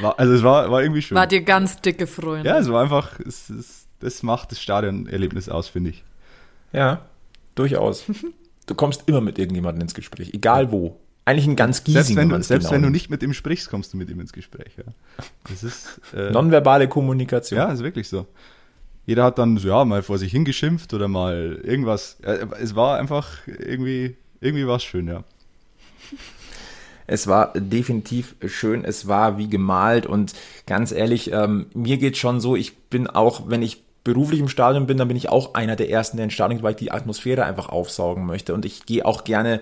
war, 0.00 0.18
also 0.18 0.32
es 0.34 0.42
war, 0.42 0.70
war 0.70 0.82
irgendwie 0.82 1.02
schön. 1.02 1.16
Wart 1.16 1.32
ihr 1.32 1.42
ganz 1.42 1.80
dicke 1.80 2.06
Freunde? 2.06 2.48
Ja, 2.48 2.58
es 2.58 2.70
war 2.70 2.82
einfach, 2.82 3.18
es, 3.20 3.48
es, 3.50 3.86
das 4.00 4.22
macht 4.22 4.50
das 4.52 4.60
Stadionerlebnis 4.60 5.48
aus, 5.48 5.68
finde 5.68 5.90
ich. 5.90 6.04
Ja, 6.72 7.04
durchaus. 7.54 8.04
Du 8.66 8.76
kommst 8.76 9.02
immer 9.06 9.20
mit 9.20 9.40
irgendjemandem 9.40 9.82
ins 9.82 9.92
Gespräch, 9.92 10.30
egal 10.34 10.70
wo. 10.70 11.00
Eigentlich 11.24 11.48
ein 11.48 11.56
ganz 11.56 11.82
Giesing, 11.82 12.02
Selbst 12.04 12.16
wenn 12.16 12.28
du, 12.28 12.42
selbst 12.42 12.64
genau 12.66 12.74
wenn 12.76 12.82
du 12.82 12.90
nicht 12.90 13.10
mit 13.10 13.20
ihm 13.24 13.32
sprichst, 13.32 13.68
kommst 13.68 13.92
du 13.92 13.96
mit 13.96 14.08
ihm 14.08 14.20
ins 14.20 14.32
Gespräch. 14.32 14.76
Ja. 14.76 14.84
Das 15.50 15.64
ist, 15.64 16.00
äh, 16.14 16.30
Nonverbale 16.32 16.86
Kommunikation. 16.86 17.58
ja, 17.58 17.72
ist 17.72 17.82
wirklich 17.82 18.08
so. 18.08 18.28
Jeder 19.04 19.24
hat 19.24 19.38
dann 19.38 19.56
so, 19.58 19.66
ja, 19.66 19.84
mal 19.84 20.02
vor 20.04 20.16
sich 20.16 20.30
hingeschimpft 20.30 20.94
oder 20.94 21.08
mal 21.08 21.60
irgendwas. 21.64 22.18
Äh, 22.22 22.46
Es 22.60 22.76
war 22.76 22.98
einfach 22.98 23.28
irgendwie, 23.46 24.16
irgendwie 24.40 24.66
war 24.68 24.76
es 24.76 24.84
schön, 24.84 25.08
ja. 25.08 25.24
Es 27.12 27.26
war 27.26 27.52
definitiv 27.54 28.36
schön, 28.46 28.86
es 28.86 29.06
war 29.06 29.36
wie 29.36 29.48
gemalt. 29.48 30.06
Und 30.06 30.32
ganz 30.66 30.92
ehrlich, 30.92 31.30
ähm, 31.30 31.66
mir 31.74 31.98
geht 31.98 32.16
schon 32.16 32.40
so, 32.40 32.56
ich 32.56 32.74
bin 32.88 33.06
auch, 33.06 33.50
wenn 33.50 33.60
ich 33.60 33.82
beruflich 34.02 34.40
im 34.40 34.48
Stadion 34.48 34.86
bin, 34.86 34.96
dann 34.96 35.08
bin 35.08 35.16
ich 35.18 35.28
auch 35.28 35.52
einer 35.52 35.76
der 35.76 35.90
Ersten, 35.90 36.16
der 36.16 36.24
ins 36.24 36.32
Stadion 36.32 36.56
geht, 36.56 36.64
weil 36.64 36.72
ich 36.72 36.78
die 36.78 36.90
Atmosphäre 36.90 37.44
einfach 37.44 37.68
aufsaugen 37.68 38.24
möchte. 38.24 38.54
Und 38.54 38.64
ich 38.64 38.86
gehe 38.86 39.04
auch 39.04 39.24
gerne 39.24 39.60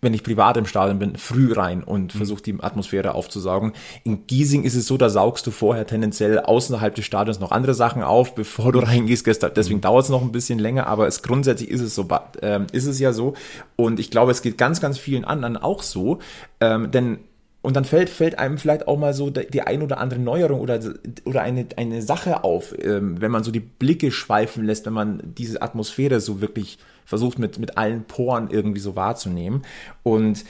wenn 0.00 0.14
ich 0.14 0.22
privat 0.22 0.56
im 0.56 0.66
Stadion 0.66 0.98
bin, 0.98 1.16
früh 1.16 1.52
rein 1.52 1.82
und 1.82 2.12
versuche 2.12 2.42
die 2.42 2.56
Atmosphäre 2.60 3.14
aufzusaugen. 3.14 3.72
In 4.04 4.26
Giesing 4.26 4.64
ist 4.64 4.74
es 4.74 4.86
so, 4.86 4.96
da 4.96 5.10
saugst 5.10 5.46
du 5.46 5.50
vorher 5.50 5.86
tendenziell 5.86 6.40
außerhalb 6.40 6.94
des 6.94 7.04
Stadions 7.04 7.40
noch 7.40 7.50
andere 7.50 7.74
Sachen 7.74 8.02
auf, 8.02 8.34
bevor 8.40 8.72
du 8.72 8.78
reingehst. 8.80 9.26
Deswegen 9.26 9.80
dauert 9.80 10.04
es 10.04 10.10
noch 10.10 10.22
ein 10.22 10.32
bisschen 10.32 10.58
länger, 10.58 10.86
aber 10.86 11.06
es 11.06 11.22
grundsätzlich 11.22 11.70
ist 11.70 11.80
es 11.80 11.94
so, 11.94 12.08
ähm, 12.42 12.66
ist 12.72 12.86
es 12.86 12.98
ja 12.98 13.12
so. 13.12 13.34
Und 13.76 14.00
ich 14.00 14.10
glaube, 14.10 14.30
es 14.30 14.42
geht 14.42 14.58
ganz, 14.58 14.80
ganz 14.80 14.98
vielen 14.98 15.24
anderen 15.24 15.56
auch 15.56 15.82
so, 15.82 16.18
ähm, 16.60 16.90
denn 16.90 17.18
und 17.62 17.76
dann 17.76 17.84
fällt, 17.84 18.08
fällt 18.08 18.38
einem 18.38 18.56
vielleicht 18.56 18.88
auch 18.88 18.98
mal 18.98 19.12
so 19.12 19.28
die 19.28 19.62
ein 19.62 19.82
oder 19.82 19.98
andere 19.98 20.20
Neuerung 20.20 20.60
oder, 20.60 20.80
oder 21.24 21.42
eine, 21.42 21.66
eine 21.76 22.00
Sache 22.00 22.42
auf, 22.42 22.74
ähm, 22.78 23.20
wenn 23.20 23.30
man 23.30 23.44
so 23.44 23.50
die 23.50 23.60
Blicke 23.60 24.10
schweifen 24.10 24.64
lässt, 24.64 24.86
wenn 24.86 24.94
man 24.94 25.22
diese 25.24 25.60
Atmosphäre 25.60 26.20
so 26.20 26.40
wirklich 26.40 26.78
versucht 27.04 27.38
mit, 27.38 27.58
mit 27.58 27.76
allen 27.76 28.04
Poren 28.04 28.48
irgendwie 28.50 28.80
so 28.80 28.96
wahrzunehmen. 28.96 29.62
Und 30.02 30.44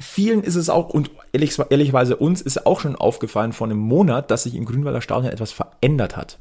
vielen 0.00 0.42
ist 0.42 0.56
es 0.56 0.68
auch, 0.68 0.88
und 0.88 1.12
ehrlich, 1.32 1.56
ehrlicherweise 1.70 2.16
uns 2.16 2.40
ist 2.40 2.66
auch 2.66 2.80
schon 2.80 2.96
aufgefallen 2.96 3.52
vor 3.52 3.68
einem 3.68 3.78
Monat, 3.78 4.32
dass 4.32 4.42
sich 4.42 4.56
im 4.56 4.64
Grünwalder 4.64 5.00
Stadion 5.00 5.32
etwas 5.32 5.52
verändert 5.52 6.16
hat. 6.16 6.38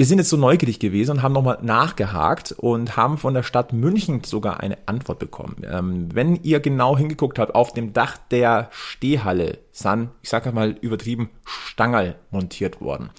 Wir 0.00 0.06
sind 0.06 0.16
jetzt 0.16 0.30
so 0.30 0.38
neugierig 0.38 0.78
gewesen 0.78 1.10
und 1.10 1.22
haben 1.22 1.34
nochmal 1.34 1.58
nachgehakt 1.60 2.52
und 2.52 2.96
haben 2.96 3.18
von 3.18 3.34
der 3.34 3.42
Stadt 3.42 3.74
München 3.74 4.24
sogar 4.24 4.60
eine 4.60 4.78
Antwort 4.86 5.18
bekommen. 5.18 5.56
Ähm, 5.70 6.08
wenn 6.14 6.36
ihr 6.36 6.60
genau 6.60 6.96
hingeguckt 6.96 7.38
habt, 7.38 7.54
auf 7.54 7.74
dem 7.74 7.92
Dach 7.92 8.16
der 8.30 8.70
Stehhalle 8.70 9.58
sind, 9.72 10.08
ich 10.22 10.30
sage 10.30 10.52
mal 10.52 10.70
übertrieben, 10.80 11.28
Stangerl 11.44 12.14
montiert 12.30 12.80
worden. 12.80 13.10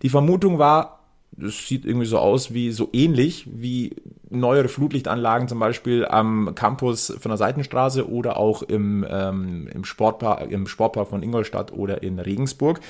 Die 0.00 0.08
Vermutung 0.08 0.58
war, 0.58 1.00
das 1.32 1.68
sieht 1.68 1.84
irgendwie 1.84 2.06
so 2.06 2.18
aus 2.18 2.54
wie 2.54 2.72
so 2.72 2.88
ähnlich 2.94 3.46
wie 3.52 3.96
neuere 4.30 4.68
Flutlichtanlagen 4.68 5.48
zum 5.48 5.58
Beispiel 5.58 6.06
am 6.06 6.54
Campus 6.54 7.14
von 7.20 7.28
der 7.28 7.36
Seitenstraße 7.36 8.10
oder 8.10 8.38
auch 8.38 8.62
im, 8.62 9.06
ähm, 9.06 9.68
im, 9.68 9.84
Sportpark, 9.84 10.50
im 10.50 10.66
Sportpark 10.66 11.08
von 11.08 11.22
Ingolstadt 11.22 11.72
oder 11.74 12.02
in 12.02 12.18
Regensburg. 12.18 12.80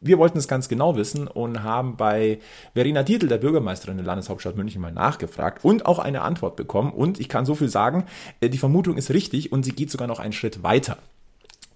Wir 0.00 0.18
wollten 0.18 0.38
es 0.38 0.48
ganz 0.48 0.68
genau 0.68 0.96
wissen 0.96 1.26
und 1.28 1.62
haben 1.62 1.96
bei 1.96 2.38
Verena 2.74 3.02
Dietl, 3.02 3.28
der 3.28 3.38
Bürgermeisterin 3.38 3.96
der 3.96 4.06
Landeshauptstadt 4.06 4.56
München, 4.56 4.80
mal 4.80 4.92
nachgefragt 4.92 5.64
und 5.64 5.86
auch 5.86 5.98
eine 5.98 6.22
Antwort 6.22 6.56
bekommen. 6.56 6.92
Und 6.92 7.20
ich 7.20 7.28
kann 7.28 7.46
so 7.46 7.54
viel 7.54 7.68
sagen, 7.68 8.04
die 8.42 8.58
Vermutung 8.58 8.96
ist 8.96 9.10
richtig 9.10 9.52
und 9.52 9.64
sie 9.64 9.72
geht 9.72 9.90
sogar 9.90 10.06
noch 10.06 10.20
einen 10.20 10.32
Schritt 10.32 10.62
weiter. 10.62 10.98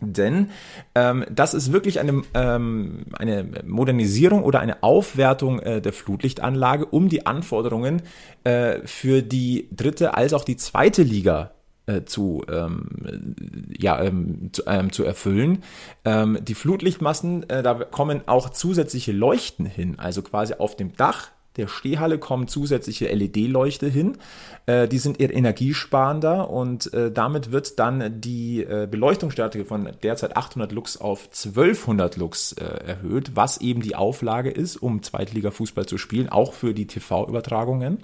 Denn 0.03 0.51
ähm, 0.95 1.25
das 1.31 1.55
ist 1.55 1.73
wirklich 1.73 2.01
eine, 2.01 2.23
ähm, 2.35 3.05
eine 3.19 3.47
Modernisierung 3.65 4.43
oder 4.43 4.61
eine 4.61 4.83
Aufwertung 4.83 5.61
äh, 5.61 5.81
der 5.81 5.93
Flutlichtanlage, 5.93 6.87
um 6.87 7.09
die 7.09 7.25
Anforderungen 7.27 8.03
äh, 8.45 8.81
für 8.85 9.23
die 9.23 9.69
dritte 9.71 10.15
als 10.15 10.33
auch 10.33 10.45
die 10.45 10.57
zweite 10.57 11.03
Liga 11.03 11.53
äh, 11.93 12.05
zu, 12.05 12.43
ähm, 12.51 13.35
ja, 13.79 14.03
ähm, 14.03 14.51
zu, 14.53 14.63
ähm, 14.67 14.93
zu 14.93 15.05
erfüllen. 15.05 15.63
Ähm, 16.05 16.39
die 16.43 16.55
Flutlichtmassen, 16.55 17.49
äh, 17.49 17.63
da 17.63 17.75
kommen 17.75 18.23
auch 18.27 18.51
zusätzliche 18.51 19.13
Leuchten 19.13 19.67
hin, 19.67 19.99
also 19.99 20.23
quasi 20.23 20.55
auf 20.55 20.77
dem 20.77 20.95
Dach 20.97 21.31
der 21.57 21.69
Stehhalle 21.69 22.19
kommen 22.19 22.49
zusätzliche 22.49 23.09
LED-Leuchte 23.13 23.89
hin. 23.89 24.19
Äh, 24.67 24.89
die 24.89 24.99
sind 24.99 25.21
eher 25.21 25.35
energiesparender 25.35 26.51
und 26.51 26.93
äh, 26.95 27.11
damit 27.11 27.53
wird 27.53 27.79
dann 27.79 28.21
die 28.21 28.63
äh, 28.63 28.89
Beleuchtungsstärke 28.91 29.65
von 29.65 29.91
derzeit 30.03 30.37
800 30.37 30.73
Lux 30.73 30.97
auf 30.97 31.27
1200 31.27 32.17
Lux 32.17 32.53
äh, 32.53 32.65
erhöht, 32.65 33.33
was 33.35 33.61
eben 33.61 33.83
die 33.83 33.97
Auflage 33.97 34.51
ist, 34.51 34.77
um 34.77 35.03
Zweitliga-Fußball 35.03 35.87
zu 35.87 35.99
spielen, 35.99 36.29
auch 36.29 36.53
für 36.53 36.75
die 36.75 36.87
TV-Übertragungen. 36.87 37.99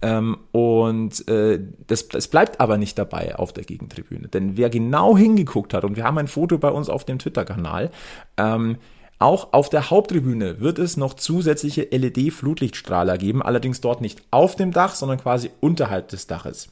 Ähm, 0.00 0.38
und 0.52 1.28
äh, 1.28 1.60
das, 1.86 2.08
das 2.08 2.28
bleibt 2.28 2.60
aber 2.60 2.78
nicht 2.78 2.98
dabei 2.98 3.36
auf 3.36 3.52
der 3.52 3.64
Gegentribüne, 3.64 4.28
denn 4.28 4.56
wer 4.56 4.70
genau 4.70 5.16
hingeguckt 5.16 5.74
hat, 5.74 5.84
und 5.84 5.96
wir 5.96 6.04
haben 6.04 6.18
ein 6.18 6.28
Foto 6.28 6.58
bei 6.58 6.70
uns 6.70 6.88
auf 6.88 7.04
dem 7.04 7.18
Twitter-Kanal, 7.18 7.90
ähm, 8.36 8.76
auch 9.18 9.52
auf 9.52 9.68
der 9.68 9.90
Haupttribüne 9.90 10.60
wird 10.60 10.78
es 10.78 10.96
noch 10.96 11.14
zusätzliche 11.14 11.88
LED-Flutlichtstrahler 11.90 13.18
geben, 13.18 13.42
allerdings 13.42 13.80
dort 13.80 14.00
nicht 14.00 14.22
auf 14.30 14.54
dem 14.54 14.72
Dach, 14.72 14.94
sondern 14.94 15.18
quasi 15.18 15.50
unterhalb 15.60 16.08
des 16.08 16.26
Daches. 16.26 16.68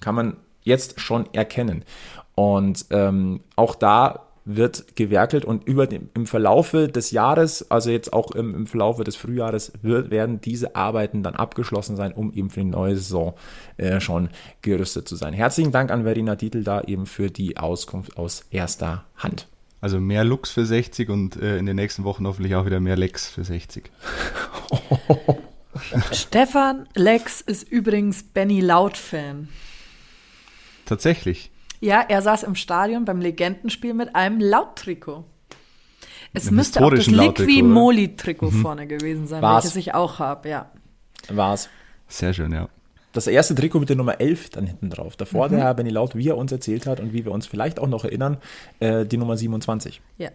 Kann 0.00 0.14
man 0.14 0.36
jetzt 0.62 1.00
schon 1.00 1.26
erkennen. 1.32 1.84
Und 2.34 2.86
ähm, 2.90 3.40
auch 3.56 3.74
da 3.74 4.26
wird 4.44 4.96
gewerkelt 4.96 5.44
und 5.44 5.64
über 5.66 5.86
dem, 5.86 6.08
im 6.14 6.26
Verlaufe 6.26 6.88
des 6.88 7.10
Jahres, 7.10 7.70
also 7.70 7.90
jetzt 7.90 8.12
auch 8.12 8.32
im, 8.32 8.54
im 8.54 8.66
Verlaufe 8.66 9.04
des 9.04 9.16
Frühjahres, 9.16 9.72
wird, 9.82 10.10
werden 10.10 10.40
diese 10.40 10.76
Arbeiten 10.76 11.22
dann 11.22 11.34
abgeschlossen 11.34 11.96
sein, 11.96 12.12
um 12.12 12.32
eben 12.32 12.50
für 12.50 12.60
die 12.60 12.66
neue 12.66 12.96
Saison 12.96 13.34
äh, 13.76 14.00
schon 14.00 14.30
gerüstet 14.62 15.08
zu 15.08 15.16
sein. 15.16 15.32
Herzlichen 15.32 15.72
Dank 15.72 15.90
an 15.90 16.04
Verena 16.04 16.36
Dietl 16.36 16.64
da 16.64 16.80
eben 16.82 17.06
für 17.06 17.30
die 17.30 17.58
Auskunft 17.58 18.16
aus 18.16 18.44
erster 18.50 19.04
Hand. 19.16 19.46
Also 19.80 19.98
mehr 19.98 20.24
Lux 20.24 20.50
für 20.50 20.66
60 20.66 21.08
und 21.08 21.36
äh, 21.36 21.56
in 21.56 21.66
den 21.66 21.76
nächsten 21.76 22.04
Wochen 22.04 22.26
hoffentlich 22.26 22.54
auch 22.54 22.66
wieder 22.66 22.80
mehr 22.80 22.96
Lex 22.96 23.28
für 23.28 23.44
60. 23.44 23.90
Stefan 26.12 26.86
Lex 26.94 27.40
ist 27.40 27.70
übrigens 27.70 28.22
Benny 28.22 28.60
Laut-Fan. 28.60 29.48
Tatsächlich. 30.84 31.50
Ja, 31.80 32.04
er 32.06 32.20
saß 32.20 32.42
im 32.42 32.56
Stadion 32.56 33.06
beim 33.06 33.20
Legendenspiel 33.20 33.94
mit 33.94 34.14
einem 34.14 34.40
Laut-Trikot. 34.40 35.24
Es 36.32 36.50
müsste 36.50 36.84
auch 36.84 36.90
das 36.90 37.00
historischen 37.00 37.14
Laut-Trikot, 37.14 37.50
Liqui 37.50 37.62
oder? 37.62 37.72
Moli-Trikot 37.72 38.50
vorne 38.50 38.86
gewesen 38.86 39.26
sein, 39.26 39.42
War's. 39.42 39.64
welches 39.64 39.76
ich 39.76 39.94
auch 39.94 40.18
habe, 40.18 40.48
ja. 40.48 40.70
War's. 41.28 41.68
Sehr 42.06 42.34
schön, 42.34 42.52
ja. 42.52 42.68
Das 43.12 43.26
erste 43.26 43.54
Trikot 43.54 43.80
mit 43.80 43.88
der 43.88 43.96
Nummer 43.96 44.20
11 44.20 44.50
dann 44.50 44.66
hinten 44.66 44.90
drauf. 44.90 45.16
Davor 45.16 45.48
der 45.48 45.58
Herr 45.58 45.74
Benny 45.74 45.90
Laut, 45.90 46.14
wie 46.14 46.28
er 46.28 46.36
uns 46.36 46.52
erzählt 46.52 46.86
hat 46.86 47.00
und 47.00 47.12
wie 47.12 47.24
wir 47.24 47.32
uns 47.32 47.46
vielleicht 47.46 47.80
auch 47.80 47.88
noch 47.88 48.04
erinnern, 48.04 48.38
äh, 48.78 49.04
die 49.04 49.16
Nummer 49.16 49.36
27. 49.36 50.00
Ja. 50.18 50.30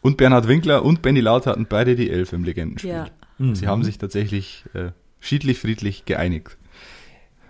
Und 0.00 0.16
Bernhard 0.16 0.48
Winkler 0.48 0.84
und 0.84 1.02
Benny 1.02 1.20
Laut 1.20 1.46
hatten 1.46 1.66
beide 1.66 1.96
die 1.96 2.10
Elf 2.10 2.32
im 2.32 2.44
Legendenspiel. 2.44 2.90
Ja. 2.90 3.06
Sie 3.54 3.66
haben 3.66 3.84
sich 3.84 3.98
tatsächlich 3.98 4.64
äh, 4.74 4.90
schiedlich 5.20 5.58
friedlich 5.58 6.04
geeinigt. 6.04 6.56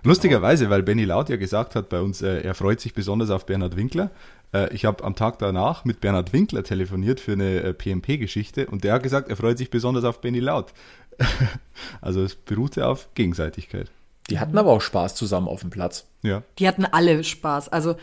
Lustigerweise, 0.03 0.71
weil 0.71 0.83
Benny 0.83 1.05
Laut 1.05 1.29
ja 1.31 1.37
gesagt 1.37 1.75
hat 1.75 1.89
bei 1.89 2.01
uns, 2.01 2.23
äh, 2.23 2.41
er 2.43 2.55
freut 2.55 2.81
sich 2.81 2.95
besonders 2.95 3.31
auf 3.31 3.47
Bernhard 3.47 3.77
Winkler. 3.77 4.11
Äh, 4.53 4.73
ich 4.75 4.85
habe 4.85 5.03
am 5.03 5.15
Tag 5.15 5.39
danach 5.39 5.85
mit 5.85 6.01
Bernhard 6.01 6.33
Winkler 6.33 6.63
telefoniert 6.63 7.21
für 7.21 7.33
eine 7.33 7.63
äh, 7.63 7.75
PMP-Geschichte 7.75 8.67
und 8.67 8.85
der 8.85 8.95
hat 8.95 9.03
gesagt, 9.03 9.29
er 9.29 9.37
freut 9.37 9.59
sich 9.59 9.71
besonders 9.71 10.05
auf 10.05 10.21
Benny 10.21 10.41
Laut. 10.41 10.73
also 12.01 12.23
es 12.23 12.35
beruhte 12.35 12.87
auf 12.87 13.09
Gegenseitigkeit. 13.15 13.91
Die 14.31 14.39
hatten 14.39 14.57
aber 14.57 14.73
auch 14.73 14.81
Spaß 14.81 15.15
zusammen 15.15 15.49
auf 15.49 15.61
dem 15.61 15.71
Platz. 15.71 16.07
Ja. 16.23 16.43
Die 16.59 16.67
hatten 16.67 16.87
alle 16.87 17.23
Spaß. 17.23 17.69
Also 17.69 17.97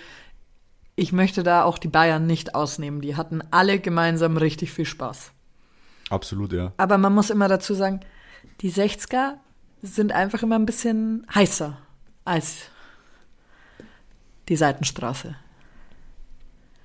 ich 0.96 1.12
möchte 1.12 1.44
da 1.44 1.64
auch 1.64 1.78
die 1.78 1.88
Bayern 1.88 2.28
nicht 2.28 2.54
ausnehmen. 2.54 3.02
Die 3.02 3.16
hatten 3.16 3.42
alle 3.52 3.80
gemeinsam 3.80 4.38
richtig 4.38 4.72
viel 4.72 4.86
Spaß. 4.86 5.32
Absolut, 6.10 6.54
ja. 6.54 6.74
Aber 6.78 6.98
man 6.98 7.14
muss 7.14 7.30
immer 7.30 7.48
dazu 7.48 7.74
sagen, 7.74 8.02
die 8.62 8.72
60er 8.72 9.36
sind 9.82 10.12
einfach 10.12 10.44
immer 10.44 10.60
ein 10.60 10.66
bisschen 10.66 11.26
heißer 11.34 11.78
als 12.26 12.58
die 14.50 14.56
Seitenstraße. 14.56 15.36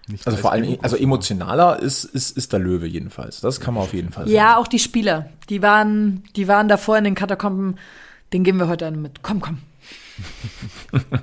Nicht 0.09 0.27
Also 0.27 0.38
vor 0.38 0.53
allem, 0.53 0.79
also 0.83 0.96
emotionaler 0.96 1.81
ist, 1.81 2.05
ist, 2.05 2.37
ist 2.37 2.53
der 2.53 2.61
Löwe 2.61 2.87
jedenfalls. 2.87 3.40
Das 3.40 3.61
kann 3.61 3.75
man 3.75 3.83
auf 3.83 3.92
jeden 3.92 4.12
Fall 4.12 4.25
sagen. 4.25 4.37
Ja, 4.37 4.57
auch 4.57 4.68
die 4.68 4.79
Spieler. 4.79 5.31
Die 5.49 5.62
waren, 5.62 6.22
die 6.37 6.46
waren 6.46 6.68
davor 6.68 6.96
in 6.96 7.05
den 7.05 7.16
Katakomben. 7.16 7.77
Den 8.32 8.44
geben 8.44 8.58
wir 8.58 8.68
heute 8.68 8.86
einen 8.86 9.02
mit. 9.02 9.22
Komm, 9.22 9.40
komm. 9.40 9.58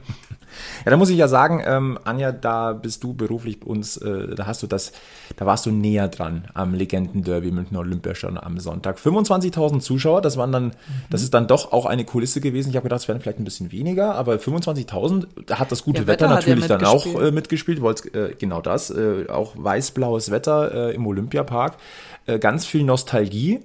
Ja, 0.85 0.91
da 0.91 0.97
muss 0.97 1.09
ich 1.09 1.17
ja 1.17 1.27
sagen, 1.27 1.61
ähm, 1.65 1.97
Anja, 2.03 2.31
da 2.31 2.73
bist 2.73 3.03
du 3.03 3.13
beruflich 3.13 3.59
bei 3.59 3.67
uns, 3.67 3.97
äh, 3.97 4.35
da 4.35 4.45
hast 4.45 4.61
du 4.63 4.67
das, 4.67 4.91
da 5.35 5.45
warst 5.45 5.65
du 5.65 5.71
näher 5.71 6.07
dran 6.07 6.45
am 6.53 6.73
Legendenderby 6.73 7.51
Münchner 7.51 7.79
Olympiastadion 7.79 8.37
am 8.37 8.59
Sonntag. 8.59 8.97
25.000 8.97 9.79
Zuschauer, 9.79 10.21
das 10.21 10.37
waren 10.37 10.51
dann, 10.51 10.71
das 11.09 11.21
ist 11.21 11.33
dann 11.33 11.47
doch 11.47 11.71
auch 11.71 11.85
eine 11.85 12.05
Kulisse 12.05 12.41
gewesen. 12.41 12.69
Ich 12.69 12.75
habe 12.75 12.83
gedacht, 12.83 13.01
es 13.01 13.07
werden 13.07 13.21
vielleicht 13.21 13.39
ein 13.39 13.45
bisschen 13.45 13.71
weniger, 13.71 14.15
aber 14.15 14.35
25.000, 14.35 15.27
da 15.45 15.59
hat 15.59 15.71
das 15.71 15.83
gute 15.83 16.01
Ja, 16.01 16.07
Wetter, 16.07 16.25
Wetter 16.29 16.47
ja 16.47 16.55
natürlich 16.55 16.67
dann 16.67 16.85
auch 16.85 17.05
mitgespielt. 17.05 17.27
äh, 17.27 17.31
mitgespielt. 17.31 17.81
Wollt, 17.81 18.15
äh, 18.15 18.35
genau 18.37 18.61
das, 18.61 18.89
äh, 18.89 19.27
auch 19.29 19.53
weiß-blaues 19.55 20.31
Wetter 20.31 20.89
äh, 20.89 20.95
im 20.95 21.07
Olympiapark, 21.07 21.77
äh, 22.25 22.39
ganz 22.39 22.65
viel 22.65 22.83
Nostalgie 22.83 23.61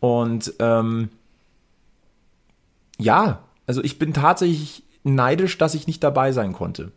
und 0.00 0.52
ähm, 0.58 1.10
ja, 2.98 3.40
also 3.66 3.82
ich 3.82 3.98
bin 3.98 4.12
tatsächlich 4.12 4.82
neidisch, 5.04 5.58
dass 5.58 5.74
ich 5.74 5.86
nicht 5.86 6.02
dabei 6.02 6.32
sein 6.32 6.52
konnte. 6.52 6.92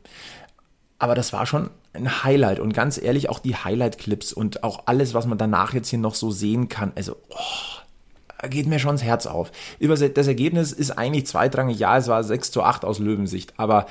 Aber 0.98 1.16
das 1.16 1.32
war 1.32 1.46
schon 1.46 1.70
ein 1.94 2.24
Highlight 2.24 2.60
und 2.60 2.74
ganz 2.74 3.02
ehrlich, 3.02 3.30
auch 3.30 3.40
die 3.40 3.56
Highlight-Clips 3.56 4.34
und 4.34 4.64
auch 4.64 4.84
alles, 4.86 5.14
was 5.14 5.26
man 5.26 5.38
danach 5.38 5.74
jetzt 5.74 5.90
hier 5.90 6.00
noch 6.00 6.16
so 6.16 6.32
sehen 6.32 6.70
kann, 6.70 6.92
also 6.96 7.16
oh, 7.30 8.48
geht 8.48 8.68
mir 8.68 8.80
schon 8.80 8.92
ins 8.92 9.04
Herz 9.04 9.26
auf. 9.26 9.52
Über 9.80 9.96
das 9.96 10.28
Ergebnis 10.28 10.72
ist 10.72 10.92
eigentlich 10.92 11.26
zweitrangig, 11.26 11.80
ja, 11.80 11.98
es 11.98 12.08
war 12.08 12.24
6 12.24 12.52
zu 12.52 12.64
8 12.64 12.86
aus 12.86 13.00
Löwensicht, 13.00 13.54
aber 13.58 13.88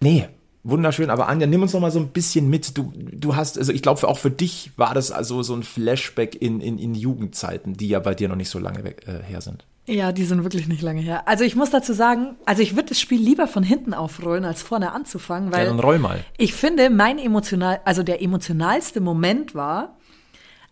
nee, 0.00 0.28
wunderschön. 0.62 1.10
Aber 1.10 1.28
Anja, 1.28 1.46
nimm 1.46 1.62
uns 1.62 1.72
noch 1.72 1.80
mal 1.80 1.90
so 1.90 1.98
ein 2.00 2.08
bisschen 2.08 2.48
mit. 2.50 2.76
Du, 2.76 2.92
du 2.96 3.36
hast, 3.36 3.58
also 3.58 3.72
ich 3.72 3.82
glaube, 3.82 4.06
auch 4.06 4.18
für 4.18 4.30
dich 4.30 4.72
war 4.76 4.94
das 4.94 5.10
also 5.12 5.42
so 5.42 5.54
ein 5.54 5.62
Flashback 5.62 6.40
in, 6.40 6.60
in, 6.60 6.78
in 6.78 6.94
Jugendzeiten, 6.94 7.74
die 7.76 7.88
ja 7.88 8.00
bei 8.00 8.14
dir 8.14 8.28
noch 8.28 8.36
nicht 8.36 8.50
so 8.50 8.58
lange 8.58 8.84
weg, 8.84 9.04
äh, 9.06 9.22
her 9.22 9.40
sind. 9.40 9.64
Ja, 9.86 10.12
die 10.12 10.24
sind 10.24 10.42
wirklich 10.44 10.68
nicht 10.68 10.82
lange 10.82 11.00
her. 11.00 11.26
Also 11.26 11.44
ich 11.44 11.56
muss 11.56 11.70
dazu 11.70 11.94
sagen, 11.94 12.36
also 12.44 12.60
ich 12.60 12.76
würde 12.76 12.90
das 12.90 13.00
Spiel 13.00 13.20
lieber 13.22 13.46
von 13.48 13.62
hinten 13.62 13.94
aufrollen, 13.94 14.44
als 14.44 14.60
vorne 14.60 14.92
anzufangen, 14.92 15.50
weil 15.50 15.60
Ja, 15.64 15.70
dann 15.70 15.80
roll 15.80 15.98
mal. 15.98 16.22
ich 16.36 16.52
finde, 16.52 16.90
mein 16.90 17.18
emotional, 17.18 17.80
also 17.86 18.02
der 18.02 18.20
emotionalste 18.20 19.00
Moment 19.00 19.54
war, 19.54 19.96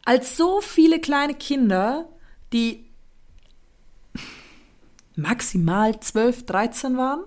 als 0.04 0.36
so 0.36 0.60
viele 0.60 1.00
kleine 1.00 1.32
Kinder, 1.34 2.04
die 2.52 2.84
maximal 5.16 5.98
12, 5.98 6.44
13 6.44 6.96
waren, 6.98 7.20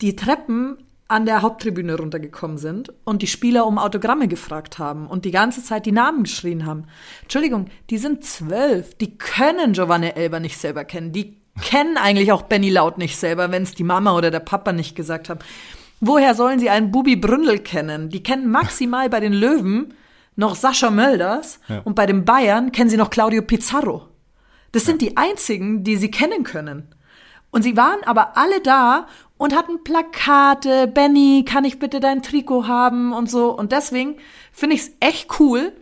die 0.00 0.14
Treppen 0.16 0.78
an 1.12 1.26
der 1.26 1.42
Haupttribüne 1.42 1.96
runtergekommen 1.96 2.56
sind 2.56 2.92
und 3.04 3.20
die 3.20 3.26
Spieler 3.26 3.66
um 3.66 3.78
Autogramme 3.78 4.28
gefragt 4.28 4.78
haben 4.78 5.06
und 5.06 5.24
die 5.26 5.30
ganze 5.30 5.62
Zeit 5.62 5.84
die 5.84 5.92
Namen 5.92 6.22
geschrien 6.24 6.64
haben. 6.64 6.84
Entschuldigung, 7.22 7.66
die 7.90 7.98
sind 7.98 8.24
zwölf, 8.24 8.94
die 8.94 9.18
können 9.18 9.74
Giovanni 9.74 10.08
Elber 10.08 10.40
nicht 10.40 10.56
selber 10.56 10.84
kennen, 10.84 11.12
die 11.12 11.36
kennen 11.60 11.98
eigentlich 11.98 12.32
auch 12.32 12.42
Benny 12.42 12.70
Laut 12.70 12.96
nicht 12.96 13.16
selber, 13.18 13.52
wenn 13.52 13.62
es 13.62 13.74
die 13.74 13.84
Mama 13.84 14.16
oder 14.16 14.30
der 14.30 14.40
Papa 14.40 14.72
nicht 14.72 14.96
gesagt 14.96 15.28
haben. 15.28 15.40
Woher 16.00 16.34
sollen 16.34 16.58
sie 16.58 16.70
einen 16.70 16.90
Bubi 16.90 17.16
Bründel 17.16 17.58
kennen? 17.58 18.08
Die 18.08 18.22
kennen 18.22 18.50
maximal 18.50 19.10
bei 19.10 19.20
den 19.20 19.34
Löwen 19.34 19.92
noch 20.34 20.54
Sascha 20.54 20.90
Mölders 20.90 21.60
Ja. 21.68 21.82
und 21.84 21.94
bei 21.94 22.06
den 22.06 22.24
Bayern 22.24 22.72
kennen 22.72 22.88
sie 22.88 22.96
noch 22.96 23.10
Claudio 23.10 23.42
Pizarro. 23.42 24.08
Das 24.72 24.86
sind 24.86 25.02
die 25.02 25.18
einzigen, 25.18 25.84
die 25.84 25.96
sie 25.96 26.10
kennen 26.10 26.42
können. 26.42 26.94
Und 27.50 27.62
sie 27.62 27.76
waren 27.76 28.02
aber 28.06 28.38
alle 28.38 28.62
da 28.62 29.06
und 29.42 29.54
hatten 29.56 29.82
Plakate, 29.84 30.86
Benny, 30.86 31.44
kann 31.46 31.64
ich 31.64 31.78
bitte 31.78 32.00
dein 32.00 32.22
Trikot 32.22 32.66
haben 32.66 33.12
und 33.12 33.28
so. 33.30 33.50
Und 33.50 33.72
deswegen 33.72 34.16
finde 34.52 34.76
ich 34.76 34.82
es 34.82 34.90
echt 35.00 35.40
cool, 35.40 35.72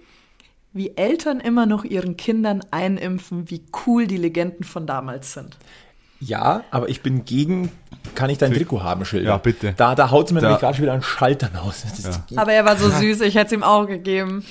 wie 0.73 0.97
Eltern 0.97 1.41
immer 1.41 1.67
noch 1.67 1.85
ihren 1.85 2.17
Kindern 2.17 2.63
einimpfen, 2.71 3.51
wie 3.51 3.63
cool 3.87 4.07
die 4.07 4.17
Legenden 4.17 4.65
von 4.65 4.87
damals 4.87 5.33
sind. 5.35 5.59
Ja, 6.21 6.65
aber 6.71 6.89
ich 6.89 7.01
bin 7.03 7.25
gegen, 7.25 7.71
kann 8.15 8.31
ich 8.31 8.39
dein 8.39 8.53
Trikot 8.53 8.83
haben, 8.83 9.05
Schilder. 9.05 9.31
Ja, 9.31 9.37
bitte. 9.39 9.73
Da, 9.77 9.95
da 9.95 10.11
haut 10.11 10.31
mir 10.33 10.41
Da- 10.41 10.47
nämlich 10.49 10.61
gerade 10.61 10.77
schon 10.77 10.83
wieder 10.83 10.93
ein 10.93 11.03
Schaltern 11.03 11.57
aus. 11.57 11.85
Ist, 11.85 12.21
Aber 12.37 12.53
er 12.53 12.65
war 12.65 12.77
so 12.77 12.89
süß, 12.91 13.21
ich 13.23 13.35
hätte 13.35 13.47
es 13.47 13.53
ihm 13.53 13.63
auch 13.63 13.87
gegeben. 13.87 14.45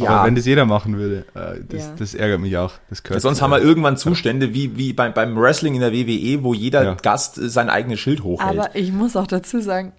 Aber 0.00 0.24
wenn 0.26 0.34
das 0.34 0.46
jeder 0.46 0.64
machen 0.64 0.96
würde, 0.96 1.26
äh, 1.34 1.60
das, 1.68 1.82
Ja. 1.86 1.94
das 1.98 2.14
ärgert 2.14 2.40
mich 2.40 2.56
auch. 2.56 2.72
Das 2.88 3.02
gehört 3.02 3.20
Sonst 3.22 3.42
haben 3.42 3.50
wir 3.50 3.60
irgendwann 3.60 3.96
Zustände 3.96 4.54
wie, 4.54 4.76
wie 4.76 4.92
beim, 4.92 5.12
beim 5.12 5.36
Wrestling 5.36 5.74
in 5.74 5.80
der 5.80 5.92
WWE, 5.92 6.42
wo 6.42 6.54
jeder 6.54 6.82
Ja. 6.84 6.94
Gast 6.94 7.38
äh, 7.38 7.48
sein 7.48 7.68
eigenes 7.68 8.00
Schild 8.00 8.22
hochhält. 8.22 8.58
Aber 8.58 8.74
ich 8.76 8.92
muss 8.92 9.16
auch 9.16 9.26
dazu 9.26 9.60
sagen, 9.60 9.92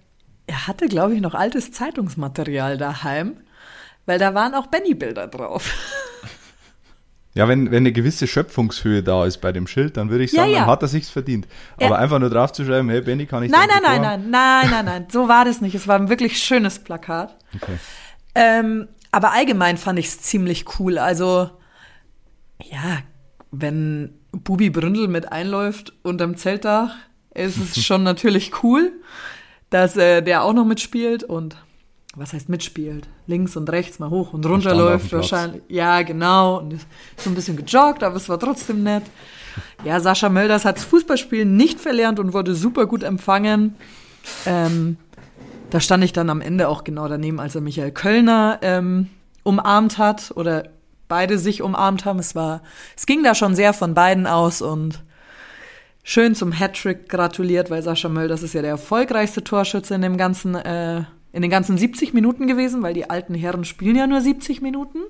er 0.46 0.66
hatte, 0.66 0.88
glaube 0.88 1.14
ich, 1.14 1.20
noch 1.20 1.34
altes 1.34 1.70
Zeitungsmaterial 1.72 2.76
daheim, 2.76 3.36
weil 4.06 4.18
da 4.18 4.34
waren 4.34 4.54
auch 4.54 4.66
Benny-Bilder 4.66 5.26
drauf. 5.28 5.70
Ja, 7.36 7.48
wenn, 7.48 7.72
wenn 7.72 7.78
eine 7.78 7.90
gewisse 7.90 8.28
Schöpfungshöhe 8.28 9.02
da 9.02 9.26
ist 9.26 9.38
bei 9.38 9.50
dem 9.50 9.66
Schild, 9.66 9.96
dann 9.96 10.08
würde 10.08 10.22
ich 10.22 10.30
Ja, 10.30 10.42
sagen, 10.42 10.52
ja. 10.52 10.58
dann 10.60 10.66
hat 10.68 10.82
er 10.82 10.86
sich's 10.88 11.10
verdient. 11.10 11.48
Aber 11.78 11.86
Ja. 11.86 11.96
einfach 11.96 12.20
nur 12.20 12.30
drauf 12.30 12.52
zu 12.52 12.64
schreiben, 12.64 12.88
hey 12.90 13.00
Benny, 13.00 13.26
kann 13.26 13.42
ich 13.42 13.50
Nein, 13.50 13.66
nein, 13.68 13.82
nein, 13.82 14.00
nein, 14.02 14.30
nein, 14.30 14.70
nein, 14.70 14.84
nein, 14.84 15.06
so 15.10 15.26
war 15.26 15.44
das 15.44 15.60
nicht. 15.60 15.74
Es 15.74 15.88
war 15.88 15.96
ein 15.98 16.08
wirklich 16.08 16.38
schönes 16.38 16.78
Plakat. 16.78 17.36
Okay. 17.56 17.76
Ähm, 18.36 18.86
aber 19.14 19.30
allgemein 19.30 19.76
fand 19.76 20.00
ich 20.00 20.06
es 20.06 20.20
ziemlich 20.22 20.64
cool. 20.80 20.98
Also, 20.98 21.48
ja, 22.60 22.98
wenn 23.52 24.12
Bubi 24.32 24.70
Bründel 24.70 25.06
mit 25.06 25.30
einläuft 25.30 25.92
unterm 26.02 26.36
Zeltdach, 26.36 26.96
ist 27.32 27.56
es 27.56 27.84
schon 27.86 28.02
natürlich 28.02 28.64
cool, 28.64 28.90
dass 29.70 29.96
äh, 29.96 30.20
der 30.20 30.42
auch 30.42 30.52
noch 30.52 30.64
mitspielt 30.64 31.22
und 31.22 31.56
was 32.16 32.32
heißt 32.32 32.48
mitspielt? 32.48 33.08
Links 33.28 33.56
und 33.56 33.70
rechts 33.70 34.00
mal 34.00 34.10
hoch 34.10 34.32
und 34.32 34.44
runter 34.46 34.74
läuft 34.74 35.12
wahrscheinlich. 35.12 35.62
Ja, 35.68 36.02
genau. 36.02 36.58
Und 36.58 36.72
ist 36.72 36.86
so 37.16 37.30
ein 37.30 37.36
bisschen 37.36 37.56
gejoggt, 37.56 38.02
aber 38.02 38.16
es 38.16 38.28
war 38.28 38.40
trotzdem 38.40 38.82
nett. 38.82 39.04
Ja, 39.84 40.00
Sascha 40.00 40.28
Mölders 40.28 40.64
hat 40.64 40.76
das 40.76 40.84
Fußballspielen 40.86 41.56
nicht 41.56 41.80
verlernt 41.80 42.18
und 42.18 42.32
wurde 42.32 42.56
super 42.56 42.86
gut 42.86 43.04
empfangen. 43.04 43.76
Ähm, 44.44 44.96
da 45.74 45.80
stand 45.80 46.04
ich 46.04 46.12
dann 46.12 46.30
am 46.30 46.40
Ende 46.40 46.68
auch 46.68 46.84
genau 46.84 47.08
daneben, 47.08 47.40
als 47.40 47.56
er 47.56 47.60
Michael 47.60 47.90
Kölner 47.90 48.60
ähm, 48.62 49.10
umarmt 49.42 49.98
hat 49.98 50.30
oder 50.36 50.68
beide 51.08 51.36
sich 51.36 51.62
umarmt 51.62 52.04
haben. 52.04 52.20
Es 52.20 52.36
war, 52.36 52.62
es 52.96 53.06
ging 53.06 53.24
da 53.24 53.34
schon 53.34 53.56
sehr 53.56 53.72
von 53.72 53.92
beiden 53.92 54.28
aus 54.28 54.62
und 54.62 55.02
schön 56.04 56.36
zum 56.36 56.52
Hattrick 56.52 57.08
gratuliert, 57.08 57.70
weil 57.70 57.82
Sascha 57.82 58.08
Mölders 58.08 58.44
ist 58.44 58.54
ja 58.54 58.62
der 58.62 58.70
erfolgreichste 58.70 59.42
Torschütze 59.42 59.96
in 59.96 60.02
dem 60.02 60.16
ganzen, 60.16 60.54
äh, 60.54 61.06
in 61.32 61.42
den 61.42 61.50
ganzen 61.50 61.76
70 61.76 62.14
Minuten 62.14 62.46
gewesen, 62.46 62.84
weil 62.84 62.94
die 62.94 63.10
alten 63.10 63.34
Herren 63.34 63.64
spielen 63.64 63.96
ja 63.96 64.06
nur 64.06 64.20
70 64.20 64.62
Minuten. 64.62 65.00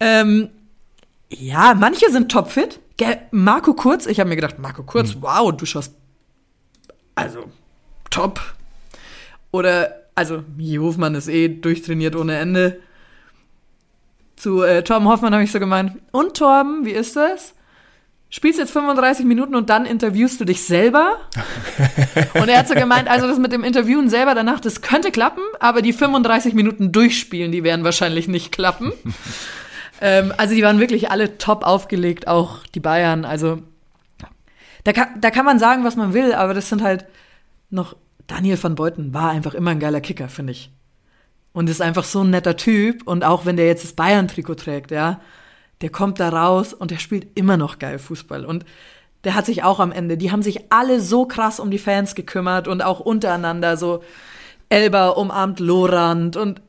Ähm, 0.00 0.50
ja, 1.30 1.72
manche 1.72 2.10
sind 2.10 2.30
topfit. 2.30 2.78
Gell, 2.98 3.20
Marco 3.30 3.72
Kurz, 3.72 4.04
ich 4.04 4.20
habe 4.20 4.28
mir 4.28 4.36
gedacht, 4.36 4.58
Marco 4.58 4.82
Kurz, 4.82 5.16
wow, 5.22 5.50
du 5.50 5.64
schaust 5.64 5.94
also 7.14 7.44
top. 8.10 8.38
Oder, 9.56 10.02
also, 10.14 10.44
Mie 10.54 10.78
Hofmann 10.78 11.14
ist 11.14 11.28
eh 11.28 11.48
durchtrainiert 11.48 12.14
ohne 12.14 12.36
Ende. 12.36 12.78
Zu 14.36 14.62
äh, 14.62 14.84
Torben 14.84 15.08
Hoffmann 15.08 15.32
habe 15.32 15.44
ich 15.44 15.50
so 15.50 15.58
gemeint, 15.58 15.92
und 16.12 16.36
Torben, 16.36 16.84
wie 16.84 16.90
ist 16.90 17.16
das? 17.16 17.54
Spielst 18.28 18.58
jetzt 18.58 18.72
35 18.72 19.24
Minuten 19.24 19.54
und 19.54 19.70
dann 19.70 19.86
interviewst 19.86 20.38
du 20.38 20.44
dich 20.44 20.62
selber? 20.62 21.20
und 22.34 22.50
er 22.50 22.58
hat 22.58 22.68
so 22.68 22.74
gemeint, 22.74 23.08
also 23.08 23.26
das 23.26 23.38
mit 23.38 23.50
dem 23.50 23.64
Interviewen 23.64 24.10
selber 24.10 24.34
danach, 24.34 24.60
das 24.60 24.82
könnte 24.82 25.10
klappen, 25.10 25.42
aber 25.58 25.80
die 25.80 25.94
35 25.94 26.52
Minuten 26.52 26.92
durchspielen, 26.92 27.50
die 27.50 27.64
werden 27.64 27.82
wahrscheinlich 27.82 28.28
nicht 28.28 28.52
klappen. 28.52 28.92
ähm, 30.02 30.34
also 30.36 30.54
die 30.54 30.62
waren 30.62 30.80
wirklich 30.80 31.10
alle 31.10 31.38
top 31.38 31.64
aufgelegt, 31.64 32.28
auch 32.28 32.58
die 32.74 32.80
Bayern. 32.80 33.24
Also 33.24 33.62
da 34.84 34.92
kann, 34.92 35.18
da 35.18 35.30
kann 35.30 35.46
man 35.46 35.58
sagen, 35.58 35.82
was 35.82 35.96
man 35.96 36.12
will, 36.12 36.34
aber 36.34 36.52
das 36.52 36.68
sind 36.68 36.82
halt 36.82 37.06
noch, 37.70 37.96
Daniel 38.26 38.62
van 38.62 38.74
Beuten 38.74 39.14
war 39.14 39.30
einfach 39.30 39.54
immer 39.54 39.70
ein 39.70 39.80
geiler 39.80 40.00
Kicker, 40.00 40.28
finde 40.28 40.52
ich. 40.52 40.70
und 41.52 41.70
ist 41.70 41.80
einfach 41.80 42.04
so 42.04 42.20
ein 42.20 42.28
netter 42.30 42.56
Typ. 42.56 43.06
Und 43.06 43.24
auch 43.24 43.46
wenn 43.46 43.56
der 43.56 43.66
jetzt 43.66 43.82
das 43.82 43.94
Bayern-Trikot 43.94 44.56
trägt, 44.56 44.90
ja, 44.90 45.20
der 45.80 45.88
kommt 45.88 46.20
da 46.20 46.28
raus 46.28 46.74
und 46.74 46.90
der 46.90 46.98
spielt 46.98 47.28
immer 47.34 47.56
noch 47.56 47.78
geil 47.78 47.98
Fußball. 47.98 48.44
Und 48.44 48.66
der 49.24 49.34
hat 49.34 49.46
sich 49.46 49.62
auch 49.62 49.80
am 49.80 49.90
Ende, 49.90 50.18
die 50.18 50.30
haben 50.30 50.42
sich 50.42 50.70
alle 50.70 51.00
so 51.00 51.24
krass 51.24 51.58
um 51.58 51.70
die 51.70 51.78
Fans 51.78 52.14
gekümmert 52.14 52.68
und 52.68 52.82
auch 52.82 53.00
untereinander 53.00 53.78
so 53.78 54.02
Elber 54.68 55.16
umarmt 55.16 55.58
Lorand 55.58 56.36
und 56.36 56.60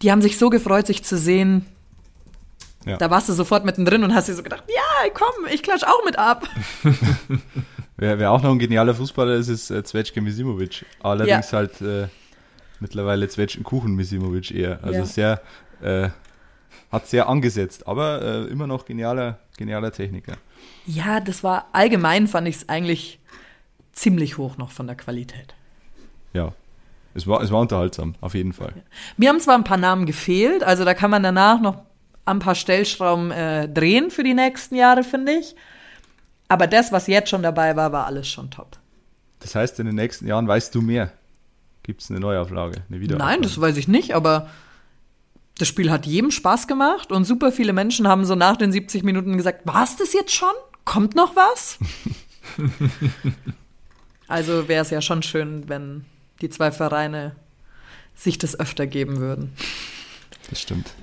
die 0.00 0.12
haben 0.12 0.22
sich 0.22 0.38
so 0.38 0.48
gefreut, 0.48 0.86
sich 0.86 1.04
zu 1.04 1.18
sehen. 1.18 1.66
Ja. 2.86 2.96
Da 2.96 3.10
warst 3.10 3.28
du 3.28 3.32
sofort 3.32 3.64
mittendrin 3.64 4.04
und 4.04 4.14
hast 4.14 4.28
dir 4.28 4.34
so 4.34 4.42
gedacht, 4.42 4.64
ja, 4.68 5.10
komm, 5.12 5.46
ich 5.52 5.62
klatsch 5.62 5.84
auch 5.84 6.04
mit 6.04 6.18
ab. 6.18 6.48
wer, 8.00 8.18
wer, 8.18 8.32
auch 8.32 8.42
noch 8.42 8.50
ein 8.50 8.58
genialer 8.58 8.94
Fußballer 8.94 9.34
ist, 9.34 9.48
ist 9.48 9.70
äh, 9.70 9.84
Zvezke 9.84 10.20
Misimovic. 10.20 10.84
Allerdings 11.00 11.50
ja. 11.50 11.58
halt 11.58 11.80
äh, 11.80 12.08
mittlerweile 12.80 13.28
Zwetschgen 13.28 13.62
Kuchen 13.62 13.94
Misimovic 13.94 14.50
eher. 14.50 14.80
Also 14.82 15.00
ja. 15.00 15.04
sehr, 15.04 15.42
äh, 15.82 16.08
hat 16.90 17.06
sehr 17.06 17.28
angesetzt, 17.28 17.86
aber 17.86 18.22
äh, 18.22 18.44
immer 18.50 18.66
noch 18.66 18.84
genialer, 18.84 19.38
genialer 19.56 19.92
Techniker. 19.92 20.34
Ja, 20.86 21.20
das 21.20 21.44
war 21.44 21.68
allgemein, 21.72 22.26
fand 22.26 22.48
ich 22.48 22.56
es 22.56 22.68
eigentlich 22.68 23.20
ziemlich 23.92 24.38
hoch 24.38 24.56
noch 24.56 24.72
von 24.72 24.86
der 24.86 24.96
Qualität. 24.96 25.54
Ja, 26.32 26.52
es 27.14 27.26
war, 27.26 27.42
es 27.42 27.50
war 27.50 27.60
unterhaltsam, 27.60 28.14
auf 28.20 28.34
jeden 28.34 28.52
Fall. 28.52 28.72
Mir 29.16 29.28
haben 29.28 29.40
zwar 29.40 29.56
ein 29.56 29.64
paar 29.64 29.76
Namen 29.76 30.06
gefehlt, 30.06 30.62
also 30.62 30.84
da 30.84 30.94
kann 30.94 31.10
man 31.10 31.22
danach 31.22 31.60
noch 31.60 31.82
ein 32.24 32.38
paar 32.38 32.54
Stellschrauben 32.54 33.30
äh, 33.30 33.68
drehen 33.68 34.10
für 34.10 34.22
die 34.22 34.34
nächsten 34.34 34.74
Jahre, 34.76 35.02
finde 35.02 35.32
ich. 35.32 35.56
Aber 36.50 36.66
das, 36.66 36.90
was 36.90 37.06
jetzt 37.06 37.30
schon 37.30 37.44
dabei 37.44 37.76
war, 37.76 37.92
war 37.92 38.06
alles 38.06 38.28
schon 38.28 38.50
top. 38.50 38.76
Das 39.38 39.54
heißt, 39.54 39.78
in 39.78 39.86
den 39.86 39.94
nächsten 39.94 40.26
Jahren 40.26 40.48
weißt 40.48 40.74
du 40.74 40.82
mehr. 40.82 41.12
Gibt 41.84 42.02
es 42.02 42.10
eine 42.10 42.18
Neuauflage, 42.18 42.82
eine 42.88 43.00
Wiederauflage? 43.00 43.32
Nein, 43.34 43.42
das 43.42 43.60
weiß 43.60 43.76
ich 43.76 43.86
nicht, 43.86 44.16
aber 44.16 44.50
das 45.58 45.68
Spiel 45.68 45.92
hat 45.92 46.06
jedem 46.06 46.32
Spaß 46.32 46.66
gemacht 46.66 47.12
und 47.12 47.24
super 47.24 47.52
viele 47.52 47.72
Menschen 47.72 48.08
haben 48.08 48.24
so 48.24 48.34
nach 48.34 48.56
den 48.56 48.72
70 48.72 49.04
Minuten 49.04 49.36
gesagt, 49.36 49.64
war 49.64 49.84
es 49.84 49.96
das 49.96 50.12
jetzt 50.12 50.34
schon? 50.34 50.50
Kommt 50.84 51.14
noch 51.14 51.36
was? 51.36 51.78
also 54.26 54.66
wäre 54.66 54.82
es 54.82 54.90
ja 54.90 55.00
schon 55.00 55.22
schön, 55.22 55.68
wenn 55.68 56.04
die 56.40 56.50
zwei 56.50 56.72
Vereine 56.72 57.36
sich 58.16 58.38
das 58.38 58.58
öfter 58.58 58.88
geben 58.88 59.18
würden. 59.18 59.52
Das 60.48 60.60
stimmt. 60.60 60.94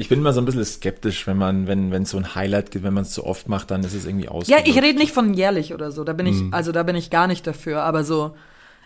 Ich 0.00 0.08
bin 0.08 0.20
immer 0.20 0.32
so 0.32 0.40
ein 0.40 0.46
bisschen 0.46 0.64
skeptisch, 0.64 1.26
wenn 1.26 1.36
man, 1.36 1.66
wenn, 1.66 1.90
wenn 1.90 2.04
es 2.04 2.10
so 2.10 2.16
ein 2.16 2.34
Highlight 2.34 2.70
gibt, 2.70 2.86
wenn 2.86 2.94
man 2.94 3.02
es 3.02 3.10
zu 3.10 3.26
oft 3.26 3.50
macht, 3.50 3.70
dann 3.70 3.84
ist 3.84 3.92
es 3.92 4.06
irgendwie 4.06 4.28
aus. 4.28 4.48
Ja, 4.48 4.56
ich 4.64 4.80
rede 4.80 4.98
nicht 4.98 5.12
von 5.12 5.34
jährlich 5.34 5.74
oder 5.74 5.92
so. 5.92 6.04
Da 6.04 6.14
bin 6.14 6.24
ich, 6.24 6.36
mhm. 6.36 6.54
also 6.54 6.72
da 6.72 6.84
bin 6.84 6.96
ich 6.96 7.10
gar 7.10 7.26
nicht 7.26 7.46
dafür, 7.46 7.82
aber 7.82 8.02
so 8.02 8.34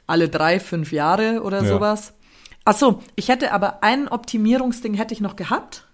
alle 0.08 0.28
drei, 0.28 0.58
fünf 0.58 0.90
Jahre 0.90 1.42
oder 1.44 1.62
ja. 1.62 1.68
sowas. 1.68 2.14
Ach 2.64 2.76
so, 2.76 3.00
ich 3.14 3.28
hätte 3.28 3.52
aber 3.52 3.84
ein 3.84 4.08
Optimierungsding 4.08 4.94
hätte 4.94 5.14
ich 5.14 5.20
noch 5.20 5.36
gehabt. 5.36 5.86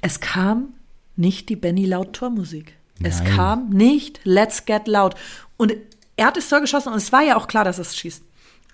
Es 0.00 0.18
kam 0.18 0.74
nicht 1.14 1.50
die 1.50 1.56
Benny 1.56 1.86
Laut 1.86 2.12
Tormusik. 2.12 2.74
Es 3.00 3.22
kam 3.22 3.68
nicht 3.68 4.18
Let's 4.24 4.64
Get 4.64 4.88
Loud. 4.88 5.14
Und 5.56 5.74
er 6.16 6.26
hat 6.26 6.36
das 6.36 6.48
Tor 6.48 6.60
geschossen 6.60 6.88
und 6.88 6.98
es 6.98 7.12
war 7.12 7.22
ja 7.22 7.36
auch 7.36 7.46
klar, 7.46 7.62
dass 7.62 7.78
er 7.78 7.82
es 7.82 7.96
schießt. 7.96 8.24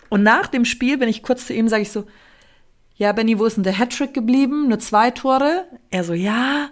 Und 0.09 0.23
nach 0.23 0.47
dem 0.47 0.65
Spiel 0.65 0.97
bin 0.97 1.11
ich 1.11 1.23
kurz 1.23 1.47
zu 1.47 1.53
ihm, 1.53 1.69
sage 1.69 1.83
ich 1.83 1.93
so, 1.93 2.07
ja, 3.01 3.13
Benny, 3.13 3.39
wo 3.39 3.47
ist 3.47 3.57
denn 3.57 3.65
der 3.65 3.79
Hattrick 3.79 4.13
geblieben? 4.13 4.69
Nur 4.69 4.79
zwei 4.79 5.11
Tore? 5.11 5.65
Er 5.91 6.05
so, 6.05 6.13
ja, 6.13 6.69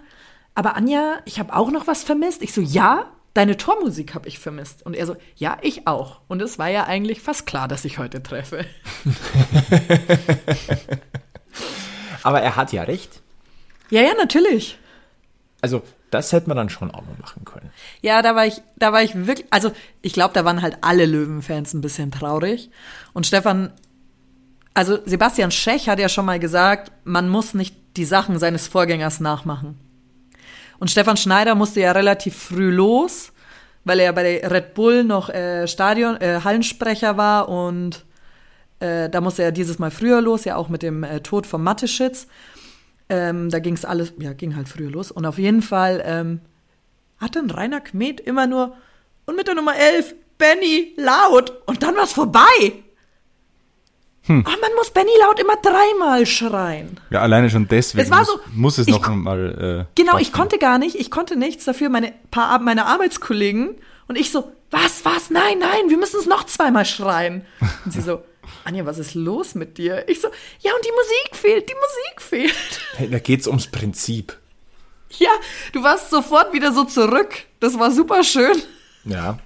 aber 0.53 0.75
Anja, 0.75 1.17
ich 1.25 1.39
habe 1.39 1.55
auch 1.55 1.71
noch 1.71 1.87
was 1.87 2.03
vermisst. 2.03 2.43
Ich 2.43 2.53
so, 2.53 2.61
ja, 2.61 3.07
deine 3.33 3.57
Tormusik 3.57 4.13
habe 4.13 4.27
ich 4.27 4.37
vermisst. 4.37 4.85
Und 4.85 4.95
er 4.95 5.07
so, 5.07 5.15
ja, 5.37 5.57
ich 5.63 5.87
auch. 5.87 6.21
Und 6.27 6.39
es 6.43 6.59
war 6.59 6.67
ja 6.67 6.83
eigentlich 6.83 7.21
fast 7.21 7.47
klar, 7.47 7.67
dass 7.67 7.83
ich 7.83 7.97
heute 7.97 8.21
treffe. 8.21 8.63
aber 12.21 12.41
er 12.41 12.55
hat 12.55 12.73
ja 12.73 12.83
recht. 12.83 13.23
Ja, 13.89 14.03
ja, 14.03 14.13
natürlich. 14.13 14.77
Also 15.61 15.81
das 16.11 16.31
hätte 16.31 16.47
man 16.47 16.57
dann 16.57 16.69
schon 16.69 16.91
auch 16.91 17.07
noch 17.07 17.17
machen 17.17 17.43
können. 17.43 17.71
Ja, 18.01 18.21
da 18.21 18.35
war 18.35 18.45
ich, 18.45 18.61
da 18.75 18.93
war 18.93 19.01
ich 19.01 19.15
wirklich, 19.15 19.47
also 19.49 19.71
ich 20.03 20.13
glaube, 20.13 20.35
da 20.35 20.45
waren 20.45 20.61
halt 20.61 20.77
alle 20.81 21.07
Löwenfans 21.07 21.73
ein 21.73 21.81
bisschen 21.81 22.11
traurig. 22.11 22.69
Und 23.13 23.25
Stefan, 23.25 23.73
also 24.73 24.99
Sebastian 25.05 25.51
Schech 25.51 25.89
hat 25.89 25.99
ja 25.99 26.09
schon 26.09 26.25
mal 26.25 26.39
gesagt, 26.39 26.91
man 27.03 27.29
muss 27.29 27.53
nicht 27.53 27.75
die 27.97 28.05
Sachen 28.05 28.39
seines 28.39 28.67
Vorgängers 28.67 29.19
nachmachen. 29.19 29.79
Und 30.79 30.89
Stefan 30.89 31.17
Schneider 31.17 31.55
musste 31.55 31.81
ja 31.81 31.91
relativ 31.91 32.35
früh 32.35 32.71
los, 32.71 33.33
weil 33.83 33.99
er 33.99 34.13
bei 34.13 34.45
Red 34.47 34.73
Bull 34.73 35.03
noch 35.03 35.29
äh, 35.29 35.67
Stadion, 35.67 36.15
äh, 36.21 36.41
Hallensprecher 36.43 37.17
war 37.17 37.49
und 37.49 38.05
äh, 38.79 39.09
da 39.09 39.19
musste 39.19 39.43
er 39.43 39.51
dieses 39.51 39.79
Mal 39.79 39.91
früher 39.91 40.21
los, 40.21 40.45
ja 40.45 40.55
auch 40.55 40.69
mit 40.69 40.83
dem 40.83 41.03
äh, 41.03 41.19
Tod 41.19 41.45
von 41.45 41.61
Matteschitz. 41.61 42.27
Ähm, 43.09 43.49
da 43.49 43.59
ging 43.59 43.73
es 43.73 43.85
alles, 43.85 44.13
ja, 44.19 44.33
ging 44.33 44.55
halt 44.55 44.69
früher 44.69 44.89
los. 44.89 45.11
Und 45.11 45.25
auf 45.25 45.37
jeden 45.37 45.61
Fall 45.61 46.01
ähm, 46.05 46.39
hat 47.17 47.35
dann 47.35 47.49
Rainer 47.49 47.81
Kmet 47.81 48.21
immer 48.21 48.47
nur, 48.47 48.75
und 49.25 49.35
mit 49.35 49.47
der 49.47 49.55
Nummer 49.55 49.75
11, 49.75 50.15
Benny 50.37 50.93
laut. 50.95 51.61
Und 51.65 51.83
dann 51.83 51.95
war's 51.95 52.13
vorbei. 52.13 52.83
Hm. 54.29 54.43
Ach, 54.47 54.57
man 54.61 54.69
muss 54.77 54.91
Benny 54.91 55.09
laut 55.19 55.39
immer 55.39 55.55
dreimal 55.55 56.27
schreien. 56.27 56.99
Ja, 57.09 57.21
alleine 57.21 57.49
schon 57.49 57.67
deswegen 57.67 58.05
es 58.05 58.11
war 58.11 58.23
so, 58.23 58.33
muss, 58.53 58.77
muss 58.77 58.77
es 58.77 58.87
noch 58.87 59.09
mal. 59.09 59.87
Äh, 59.89 59.99
genau, 59.99 60.19
ich 60.19 60.31
konnte 60.31 60.59
gar 60.59 60.77
nicht, 60.77 60.95
ich 60.95 61.09
konnte 61.09 61.35
nichts 61.35 61.65
dafür. 61.65 61.89
Meine 61.89 62.13
paar 62.29 62.59
meine 62.59 62.85
Arbeitskollegen 62.85 63.75
und 64.07 64.17
ich 64.17 64.31
so, 64.31 64.51
was, 64.69 65.03
was, 65.03 65.31
nein, 65.31 65.57
nein, 65.57 65.89
wir 65.89 65.97
müssen 65.97 66.19
es 66.19 66.27
noch 66.27 66.45
zweimal 66.45 66.85
schreien. 66.85 67.43
Und 67.85 67.91
sie 67.91 68.01
so, 68.01 68.23
Anja, 68.65 68.85
was 68.85 68.99
ist 68.99 69.15
los 69.15 69.55
mit 69.55 69.79
dir? 69.79 70.07
Ich 70.07 70.21
so, 70.21 70.27
ja, 70.59 70.73
und 70.75 70.85
die 70.85 70.91
Musik 70.91 71.35
fehlt, 71.35 71.67
die 71.67 71.73
Musik 71.73 72.21
fehlt. 72.21 72.81
Hey, 72.97 73.09
da 73.09 73.17
geht's 73.17 73.47
ums 73.47 73.65
Prinzip. 73.65 74.37
Ja, 75.17 75.31
du 75.73 75.81
warst 75.81 76.11
sofort 76.11 76.53
wieder 76.53 76.71
so 76.71 76.83
zurück. 76.83 77.33
Das 77.59 77.79
war 77.79 77.89
super 77.89 78.23
schön. 78.23 78.61
Ja. 79.05 79.39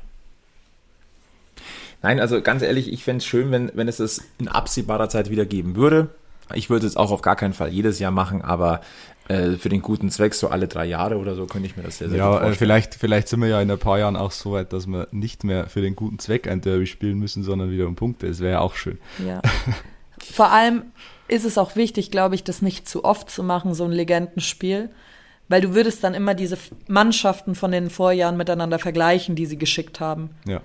Nein, 2.03 2.19
also 2.19 2.41
ganz 2.41 2.61
ehrlich, 2.61 2.91
ich 2.91 3.03
fände 3.03 3.19
es 3.19 3.25
schön, 3.25 3.49
wenn, 3.51 3.71
wenn 3.73 3.87
es 3.87 3.99
es 3.99 4.23
in 4.37 4.49
absehbarer 4.49 5.09
Zeit 5.09 5.29
wieder 5.29 5.45
geben 5.45 5.75
würde. 5.75 6.09
Ich 6.53 6.69
würde 6.69 6.85
es 6.85 6.97
auch 6.97 7.11
auf 7.11 7.21
gar 7.21 7.37
keinen 7.37 7.53
Fall 7.53 7.69
jedes 7.69 7.99
Jahr 7.99 8.11
machen, 8.11 8.41
aber 8.41 8.81
äh, 9.29 9.51
für 9.53 9.69
den 9.69 9.81
guten 9.81 10.09
Zweck, 10.09 10.33
so 10.33 10.49
alle 10.49 10.67
drei 10.67 10.85
Jahre 10.85 11.17
oder 11.17 11.33
so, 11.35 11.45
könnte 11.45 11.67
ich 11.67 11.77
mir 11.77 11.83
das 11.83 11.99
sehr, 11.99 12.09
sehr 12.09 12.17
ja, 12.17 12.25
gut 12.25 12.35
äh, 12.35 12.39
vorstellen. 12.39 12.53
Ja, 12.53 12.57
vielleicht, 12.57 12.95
vielleicht 12.95 13.27
sind 13.29 13.39
wir 13.39 13.47
ja 13.47 13.61
in 13.61 13.71
ein 13.71 13.79
paar 13.79 13.97
Jahren 13.97 14.17
auch 14.17 14.31
so 14.31 14.51
weit, 14.51 14.73
dass 14.73 14.85
wir 14.85 15.07
nicht 15.11 15.45
mehr 15.45 15.67
für 15.67 15.81
den 15.81 15.95
guten 15.95 16.19
Zweck 16.19 16.47
ein 16.47 16.59
Derby 16.59 16.85
spielen 16.85 17.17
müssen, 17.17 17.41
sondern 17.41 17.71
wieder 17.71 17.87
um 17.87 17.95
Punkte. 17.95 18.27
Das 18.27 18.41
wäre 18.41 18.51
ja 18.51 18.59
auch 18.59 18.75
schön. 18.75 18.99
Ja. 19.25 19.41
Vor 20.19 20.51
allem 20.51 20.83
ist 21.29 21.45
es 21.45 21.57
auch 21.57 21.77
wichtig, 21.77 22.11
glaube 22.11 22.35
ich, 22.35 22.43
das 22.43 22.61
nicht 22.61 22.87
zu 22.87 23.05
oft 23.05 23.29
zu 23.29 23.43
machen, 23.43 23.73
so 23.73 23.85
ein 23.85 23.91
Legendenspiel. 23.91 24.89
Weil 25.47 25.61
du 25.61 25.73
würdest 25.73 26.03
dann 26.03 26.13
immer 26.13 26.35
diese 26.35 26.57
Mannschaften 26.87 27.55
von 27.55 27.71
den 27.71 27.89
Vorjahren 27.89 28.37
miteinander 28.37 28.79
vergleichen, 28.79 29.35
die 29.35 29.45
sie 29.45 29.57
geschickt 29.57 29.99
haben. 29.99 30.31
Ja. 30.45 30.61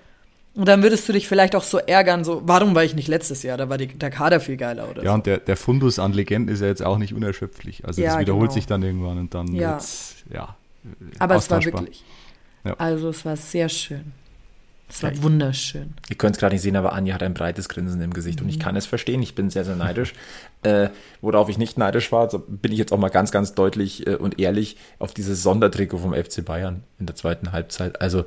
Und 0.59 0.67
dann 0.67 0.83
würdest 0.83 1.09
du 1.09 1.13
dich 1.13 1.29
vielleicht 1.29 1.55
auch 1.55 1.63
so 1.63 1.79
ärgern, 1.79 2.25
so, 2.25 2.43
warum 2.45 2.75
war 2.75 2.83
ich 2.83 2.97
nicht 2.97 3.07
letztes 3.07 3.45
Jahr? 3.45 3.57
Da 3.57 3.69
war 3.69 3.79
die, 3.79 3.87
der 3.87 4.11
Kader 4.11 4.41
viel 4.41 4.57
geiler, 4.57 4.91
oder? 4.91 5.05
Ja, 5.05 5.11
so. 5.11 5.15
und 5.15 5.27
der, 5.27 5.39
der 5.39 5.57
Fundus 5.57 6.01
an 6.01 6.13
Legenden 6.13 6.53
ist 6.53 6.61
ja 6.61 6.67
jetzt 6.67 6.83
auch 6.83 6.99
nicht 6.99 7.15
unerschöpflich. 7.15 7.85
Also 7.85 8.03
ja, 8.03 8.11
das 8.11 8.19
wiederholt 8.19 8.49
genau. 8.49 8.55
sich 8.55 8.67
dann 8.67 8.83
irgendwann 8.83 9.19
und 9.19 9.35
dann 9.35 9.55
ja. 9.55 9.75
Jetzt, 9.75 10.17
ja. 10.35 10.57
Aber 11.21 11.37
es 11.37 11.49
war 11.49 11.65
wirklich. 11.65 12.03
Ja. 12.65 12.75
Also 12.77 13.11
es 13.11 13.25
war 13.25 13.37
sehr 13.37 13.69
schön. 13.69 14.13
Es 14.89 15.01
war 15.05 15.13
ja, 15.13 15.23
wunderschön. 15.23 15.95
Ihr 16.11 16.17
könnt 16.17 16.35
es 16.35 16.41
gerade 16.41 16.57
nicht 16.57 16.63
sehen, 16.63 16.75
aber 16.75 16.93
Anja 16.93 17.15
hat 17.15 17.23
ein 17.23 17.35
breites 17.35 17.69
Grinsen 17.69 18.01
im 18.01 18.13
Gesicht 18.13 18.41
mhm. 18.41 18.47
und 18.47 18.51
ich 18.51 18.59
mhm. 18.59 18.63
kann 18.63 18.75
es 18.75 18.87
verstehen. 18.87 19.23
Ich 19.23 19.37
bin 19.37 19.51
sehr, 19.51 19.65
sehr 19.65 19.77
neidisch. 19.77 20.13
äh, 20.65 20.89
worauf 21.21 21.49
ich 21.49 21.59
nicht 21.59 21.79
neidisch 21.79 22.11
war, 22.11 22.29
so 22.31 22.41
bin 22.41 22.73
ich 22.73 22.79
jetzt 22.79 22.93
auch 22.93 22.99
mal 22.99 23.11
ganz, 23.11 23.31
ganz 23.31 23.55
deutlich 23.55 24.09
äh, 24.09 24.17
und 24.17 24.41
ehrlich 24.41 24.77
auf 24.99 25.15
dieses 25.15 25.41
Sondertrikot 25.41 25.99
vom 25.99 26.15
FC 26.15 26.45
Bayern 26.45 26.83
in 26.99 27.07
der 27.07 27.15
zweiten 27.15 27.53
Halbzeit. 27.53 28.01
Also 28.01 28.25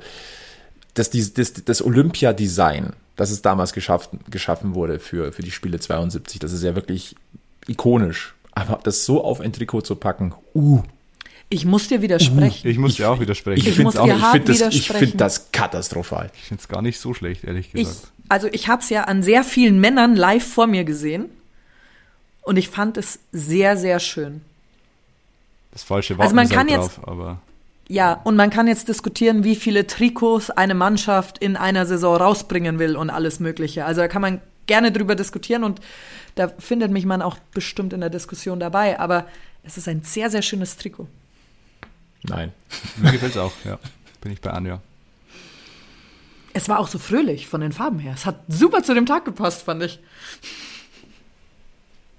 das, 0.94 1.10
das, 1.10 1.52
das 1.64 1.84
Olympia-Design, 1.84 2.92
das 3.16 3.30
es 3.30 3.42
damals 3.42 3.72
geschaffen, 3.72 4.20
geschaffen 4.30 4.74
wurde 4.74 4.98
für, 4.98 5.32
für 5.32 5.42
die 5.42 5.50
Spiele 5.50 5.80
72, 5.80 6.38
das 6.38 6.52
ist 6.52 6.62
ja 6.62 6.74
wirklich 6.74 7.16
ikonisch. 7.66 8.34
Aber 8.52 8.80
das 8.82 9.06
so 9.06 9.24
auf 9.24 9.40
ein 9.40 9.52
Trikot 9.52 9.82
zu 9.82 9.96
packen, 9.96 10.34
uh. 10.54 10.82
Ich 11.48 11.66
muss 11.66 11.88
dir 11.88 12.00
widersprechen. 12.00 12.66
Ich 12.66 12.78
muss 12.78 12.94
dir 12.94 13.10
auch 13.10 13.20
widersprechen. 13.20 13.60
Ich, 13.60 13.68
ich 13.68 13.74
finde 13.74 14.54
das, 14.54 14.74
find 14.86 15.20
das 15.20 15.52
katastrophal. 15.52 16.30
Ich 16.34 16.44
finde 16.44 16.62
es 16.62 16.68
gar 16.68 16.80
nicht 16.80 16.98
so 16.98 17.12
schlecht, 17.12 17.44
ehrlich 17.44 17.72
gesagt. 17.72 17.96
Ich, 18.24 18.30
also 18.30 18.48
ich 18.50 18.68
habe 18.68 18.80
es 18.80 18.88
ja 18.88 19.04
an 19.04 19.22
sehr 19.22 19.44
vielen 19.44 19.78
Männern 19.78 20.16
live 20.16 20.46
vor 20.46 20.66
mir 20.66 20.84
gesehen 20.84 21.26
und 22.40 22.56
ich 22.56 22.68
fand 22.68 22.96
es 22.96 23.18
sehr, 23.32 23.76
sehr 23.76 24.00
schön. 24.00 24.40
Das 25.72 25.82
falsche 25.82 26.14
Wappen 26.14 26.22
also 26.22 26.34
man 26.34 26.48
kann 26.48 26.68
drauf, 26.68 26.96
jetzt, 26.96 27.06
aber 27.06 27.40
ja, 27.88 28.14
und 28.24 28.36
man 28.36 28.50
kann 28.50 28.66
jetzt 28.66 28.88
diskutieren, 28.88 29.44
wie 29.44 29.56
viele 29.56 29.86
Trikots 29.86 30.50
eine 30.50 30.74
Mannschaft 30.74 31.38
in 31.38 31.56
einer 31.56 31.86
Saison 31.86 32.16
rausbringen 32.16 32.78
will 32.78 32.96
und 32.96 33.10
alles 33.10 33.40
Mögliche. 33.40 33.84
Also 33.84 34.00
da 34.00 34.08
kann 34.08 34.22
man 34.22 34.40
gerne 34.66 34.92
drüber 34.92 35.14
diskutieren 35.14 35.64
und 35.64 35.80
da 36.34 36.48
findet 36.48 36.90
mich 36.90 37.04
man 37.04 37.20
auch 37.20 37.36
bestimmt 37.52 37.92
in 37.92 38.00
der 38.00 38.10
Diskussion 38.10 38.60
dabei. 38.60 38.98
Aber 38.98 39.26
es 39.62 39.76
ist 39.76 39.88
ein 39.88 40.02
sehr, 40.02 40.30
sehr 40.30 40.42
schönes 40.42 40.76
Trikot. 40.76 41.08
Nein. 42.22 42.52
Mir 42.96 43.12
gefällt 43.12 43.32
es 43.32 43.38
auch, 43.38 43.52
ja. 43.64 43.78
Bin 44.20 44.32
ich 44.32 44.40
bei 44.40 44.50
Anja. 44.50 44.80
Es 46.54 46.68
war 46.68 46.78
auch 46.78 46.88
so 46.88 46.98
fröhlich 46.98 47.48
von 47.48 47.60
den 47.60 47.72
Farben 47.72 47.98
her. 47.98 48.12
Es 48.14 48.26
hat 48.26 48.40
super 48.48 48.82
zu 48.82 48.94
dem 48.94 49.06
Tag 49.06 49.24
gepasst, 49.24 49.62
fand 49.62 49.82
ich. 49.82 50.00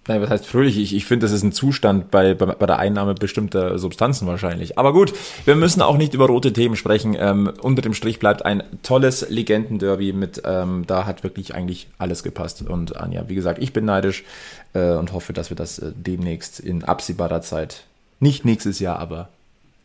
Nein, 0.06 0.22
was 0.22 0.30
heißt 0.30 0.46
fröhlich? 0.46 0.78
Ich, 0.78 0.94
ich 0.94 1.06
finde, 1.06 1.26
das 1.26 1.32
ist 1.32 1.44
ein 1.44 1.54
Zustand 1.54 2.12
bei, 2.12 2.34
bei, 2.34 2.48
bei 2.48 2.66
der 2.66 2.78
Einnahme 2.78 3.14
bestimmter 3.14 3.80
Substanzen 3.80 4.28
wahrscheinlich. 4.28 4.78
Aber 4.78 4.92
gut, 4.92 5.14
wir 5.46 5.56
müssen 5.56 5.82
auch 5.82 5.96
nicht 5.96 6.14
über 6.14 6.28
rote 6.28 6.52
Themen 6.52 6.76
sprechen. 6.76 7.16
Ähm, 7.18 7.52
unter 7.62 7.82
dem 7.82 7.94
Strich 7.94 8.20
bleibt 8.20 8.44
ein 8.44 8.64
tolles 8.84 9.30
Legendenderby 9.30 10.12
mit, 10.12 10.42
ähm, 10.46 10.84
da 10.88 11.06
hat 11.06 11.24
wirklich 11.24 11.56
eigentlich 11.56 11.88
alles 11.98 12.22
gepasst. 12.22 12.62
Und 12.68 12.98
Anja, 12.98 13.30
wie 13.30 13.36
gesagt, 13.36 13.64
ich 13.64 13.72
bin 13.72 13.86
neidisch 13.86 14.26
äh, 14.74 14.92
und 14.92 15.14
hoffe, 15.14 15.32
dass 15.32 15.50
wir 15.50 15.56
das 15.56 15.80
äh, 15.80 15.94
demnächst 15.96 16.60
in 16.60 16.84
absehbarer 16.84 17.42
Zeit, 17.42 17.86
nicht 18.20 18.44
nächstes 18.44 18.80
Jahr, 18.80 19.00
aber 19.00 19.30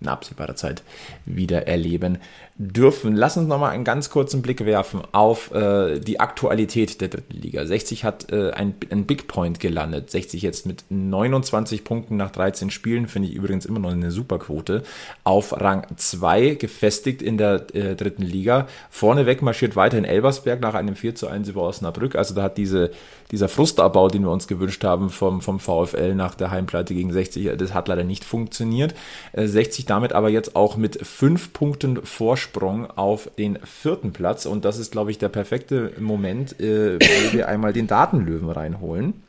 in 0.01 0.09
absehbarer 0.09 0.55
Zeit 0.55 0.83
wieder 1.27 1.67
erleben 1.67 2.19
dürfen. 2.59 3.15
Lass 3.15 3.37
uns 3.37 3.49
nochmal 3.49 3.71
einen 3.71 3.85
ganz 3.85 4.11
kurzen 4.11 4.43
Blick 4.43 4.65
werfen 4.65 5.03
auf 5.13 5.53
äh, 5.55 6.01
die 6.01 6.19
Aktualität 6.19 7.01
der 7.01 7.09
dritten 7.09 7.37
Liga. 7.41 7.65
60 7.65 8.05
hat 8.05 8.33
äh, 8.33 8.51
ein, 8.51 8.75
ein 8.91 9.07
Big 9.07 9.29
Point 9.29 9.61
gelandet. 9.61 10.11
60 10.11 10.43
jetzt 10.43 10.67
mit 10.67 10.85
29 10.89 11.85
Punkten 11.85 12.17
nach 12.17 12.31
13 12.31 12.71
Spielen, 12.71 13.07
finde 13.07 13.29
ich 13.29 13.35
übrigens 13.35 13.65
immer 13.65 13.79
noch 13.79 13.93
eine 13.93 14.11
super 14.11 14.39
Quote. 14.39 14.83
Auf 15.23 15.61
Rang 15.61 15.87
2 15.97 16.57
gefestigt 16.57 17.23
in 17.23 17.39
der 17.39 17.67
äh, 17.75 17.95
dritten 17.95 18.23
Liga. 18.23 18.67
Vorneweg 18.91 19.41
marschiert 19.43 19.77
weiterhin 19.77 20.05
Elbersberg 20.05 20.61
nach 20.61 20.75
einem 20.75 20.97
4 20.97 21.15
zu 21.15 21.29
1 21.29 21.49
über 21.49 21.63
Osnabrück. 21.63 22.17
Also 22.17 22.35
da 22.35 22.43
hat 22.43 22.59
diese, 22.59 22.91
dieser 23.31 23.49
Frustabbau, 23.49 24.09
den 24.09 24.23
wir 24.23 24.31
uns 24.31 24.49
gewünscht 24.49 24.83
haben 24.83 25.11
vom, 25.11 25.41
vom 25.43 25.61
VfL 25.61 26.17
nach 26.17 26.35
der 26.35 26.51
Heimpleite 26.51 26.95
gegen 26.95 27.13
60, 27.13 27.57
das 27.57 27.73
hat 27.73 27.87
leider 27.87 28.05
nicht 28.05 28.25
funktioniert. 28.25 28.95
60 29.35 29.85
äh, 29.85 29.88
damit 29.91 30.13
aber 30.13 30.29
jetzt 30.29 30.57
auch 30.57 30.77
mit 30.77 31.05
5 31.05 31.53
Punkten 31.53 32.05
Vorsprung 32.05 32.39
Vorsprung 32.59 32.91
auf 32.91 33.31
den 33.39 33.59
vierten 33.65 34.13
Platz. 34.13 34.47
Und 34.47 34.65
das 34.65 34.79
ist, 34.79 34.93
glaube 34.93 35.11
ich, 35.11 35.19
der 35.19 35.29
perfekte 35.29 35.93
Moment, 35.99 36.61
äh, 36.61 36.99
wo 36.99 37.33
wir 37.33 37.49
einmal 37.49 37.73
den 37.73 37.87
Datenlöwen 37.87 38.51
reinholen. 38.51 39.23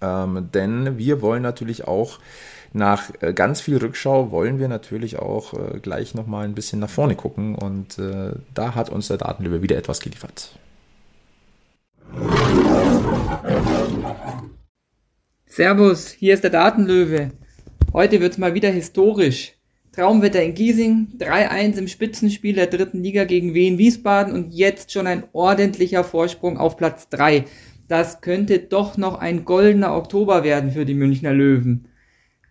Ähm, 0.00 0.48
denn 0.54 0.98
wir 0.98 1.20
wollen 1.20 1.42
natürlich 1.42 1.86
auch 1.86 2.18
nach 2.72 3.10
äh, 3.20 3.32
ganz 3.32 3.60
viel 3.60 3.78
Rückschau 3.78 4.30
wollen 4.30 4.58
wir 4.58 4.68
natürlich 4.68 5.18
auch 5.18 5.54
äh, 5.54 5.78
gleich 5.80 6.14
nochmal 6.14 6.44
ein 6.44 6.54
bisschen 6.54 6.80
nach 6.80 6.90
vorne 6.90 7.14
gucken 7.14 7.54
und 7.54 7.98
äh, 7.98 8.32
da 8.54 8.74
hat 8.74 8.90
uns 8.90 9.08
der 9.08 9.18
Datenlöwe 9.18 9.62
wieder 9.62 9.76
etwas 9.76 10.00
geliefert. 10.00 10.58
Servus, 15.46 16.10
hier 16.10 16.34
ist 16.34 16.44
der 16.44 16.50
Datenlöwe. 16.50 17.30
Heute 17.92 18.20
wird 18.20 18.32
es 18.32 18.38
mal 18.38 18.54
wieder 18.54 18.70
historisch. 18.70 19.55
Traumwetter 19.96 20.42
in 20.42 20.52
Giesing, 20.52 21.08
3-1 21.18 21.78
im 21.78 21.88
Spitzenspiel 21.88 22.54
der 22.54 22.66
dritten 22.66 23.02
Liga 23.02 23.24
gegen 23.24 23.54
Wien 23.54 23.78
Wiesbaden 23.78 24.34
und 24.34 24.52
jetzt 24.52 24.92
schon 24.92 25.06
ein 25.06 25.24
ordentlicher 25.32 26.04
Vorsprung 26.04 26.58
auf 26.58 26.76
Platz 26.76 27.08
3. 27.08 27.46
Das 27.88 28.20
könnte 28.20 28.58
doch 28.58 28.98
noch 28.98 29.18
ein 29.18 29.46
goldener 29.46 29.96
Oktober 29.96 30.44
werden 30.44 30.72
für 30.72 30.84
die 30.84 30.92
Münchner 30.92 31.32
Löwen. 31.32 31.88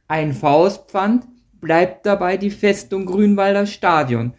Ein 0.08 0.34
Faustpfand 0.34 1.27
bleibt 1.62 2.08
dabei 2.08 2.38
die 2.38 2.49
Festung 2.49 3.05
Grünwalder 3.05 3.67
Stadion. 3.67 4.34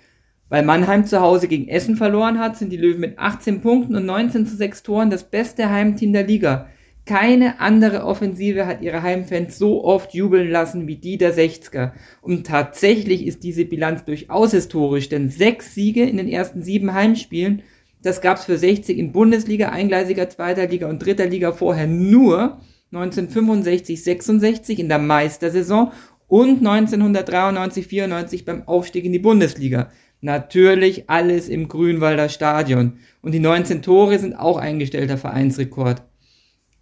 Weil 0.49 0.65
Mannheim 0.65 1.07
zu 1.07 1.21
Hause 1.21 1.47
gegen 1.47 1.69
Essen 1.69 1.95
verloren 1.95 2.41
hat, 2.41 2.57
sind 2.57 2.73
die 2.73 2.77
Löwen 2.77 3.01
mit 3.01 3.21
18 3.21 3.61
Punkten 3.61 3.95
und 3.95 4.07
19 4.07 4.47
zu 4.47 4.57
6 4.57 4.83
Toren 4.83 5.11
das 5.11 5.23
beste 5.23 5.71
Heimteam 5.71 6.13
der 6.13 6.25
Liga. 6.25 6.71
Keine 7.07 7.61
andere 7.61 8.05
Offensive 8.05 8.67
hat 8.67 8.83
ihre 8.83 9.01
Heimfans 9.01 9.59
so 9.59 9.85
oft 9.85 10.13
jubeln 10.13 10.51
lassen 10.51 10.89
wie 10.89 10.97
die 10.97 11.19
der 11.19 11.33
60er. 11.33 11.93
Und 12.21 12.49
tatsächlich 12.49 13.25
ist 13.25 13.45
diese 13.45 13.65
Bilanz 13.65 14.05
durchaus 14.05 14.51
historisch, 14.51 15.09
denn 15.09 15.31
sechs 15.31 15.73
Siege 15.73 16.03
in 16.03 16.17
den 16.17 16.27
ersten 16.27 16.63
sieben 16.63 16.95
Heimspielen, 16.95 17.63
das 18.03 18.21
gab's 18.21 18.45
für 18.45 18.59
60 18.59 18.99
in 18.99 19.13
Bundesliga, 19.13 19.69
eingleisiger 19.69 20.29
zweiter 20.29 20.67
Liga 20.67 20.89
und 20.89 20.99
dritter 20.99 21.27
Liga 21.27 21.53
vorher 21.53 21.87
nur 21.87 22.61
1965, 22.91 24.03
66 24.03 24.81
in 24.81 24.89
der 24.89 24.99
Meistersaison 24.99 25.93
und 26.27 26.59
1993, 26.59 27.87
94 27.87 28.45
beim 28.45 28.67
Aufstieg 28.67 29.05
in 29.05 29.13
die 29.13 29.21
Bundesliga. 29.21 29.93
Natürlich 30.23 31.09
alles 31.09 31.49
im 31.49 31.69
Grünwalder 31.69 32.29
Stadion. 32.29 32.95
Und 33.23 33.31
die 33.31 33.39
19 33.39 33.83
Tore 33.83 34.19
sind 34.19 34.35
auch 34.35 34.57
eingestellter 34.57 35.19
Vereinsrekord. 35.19 36.03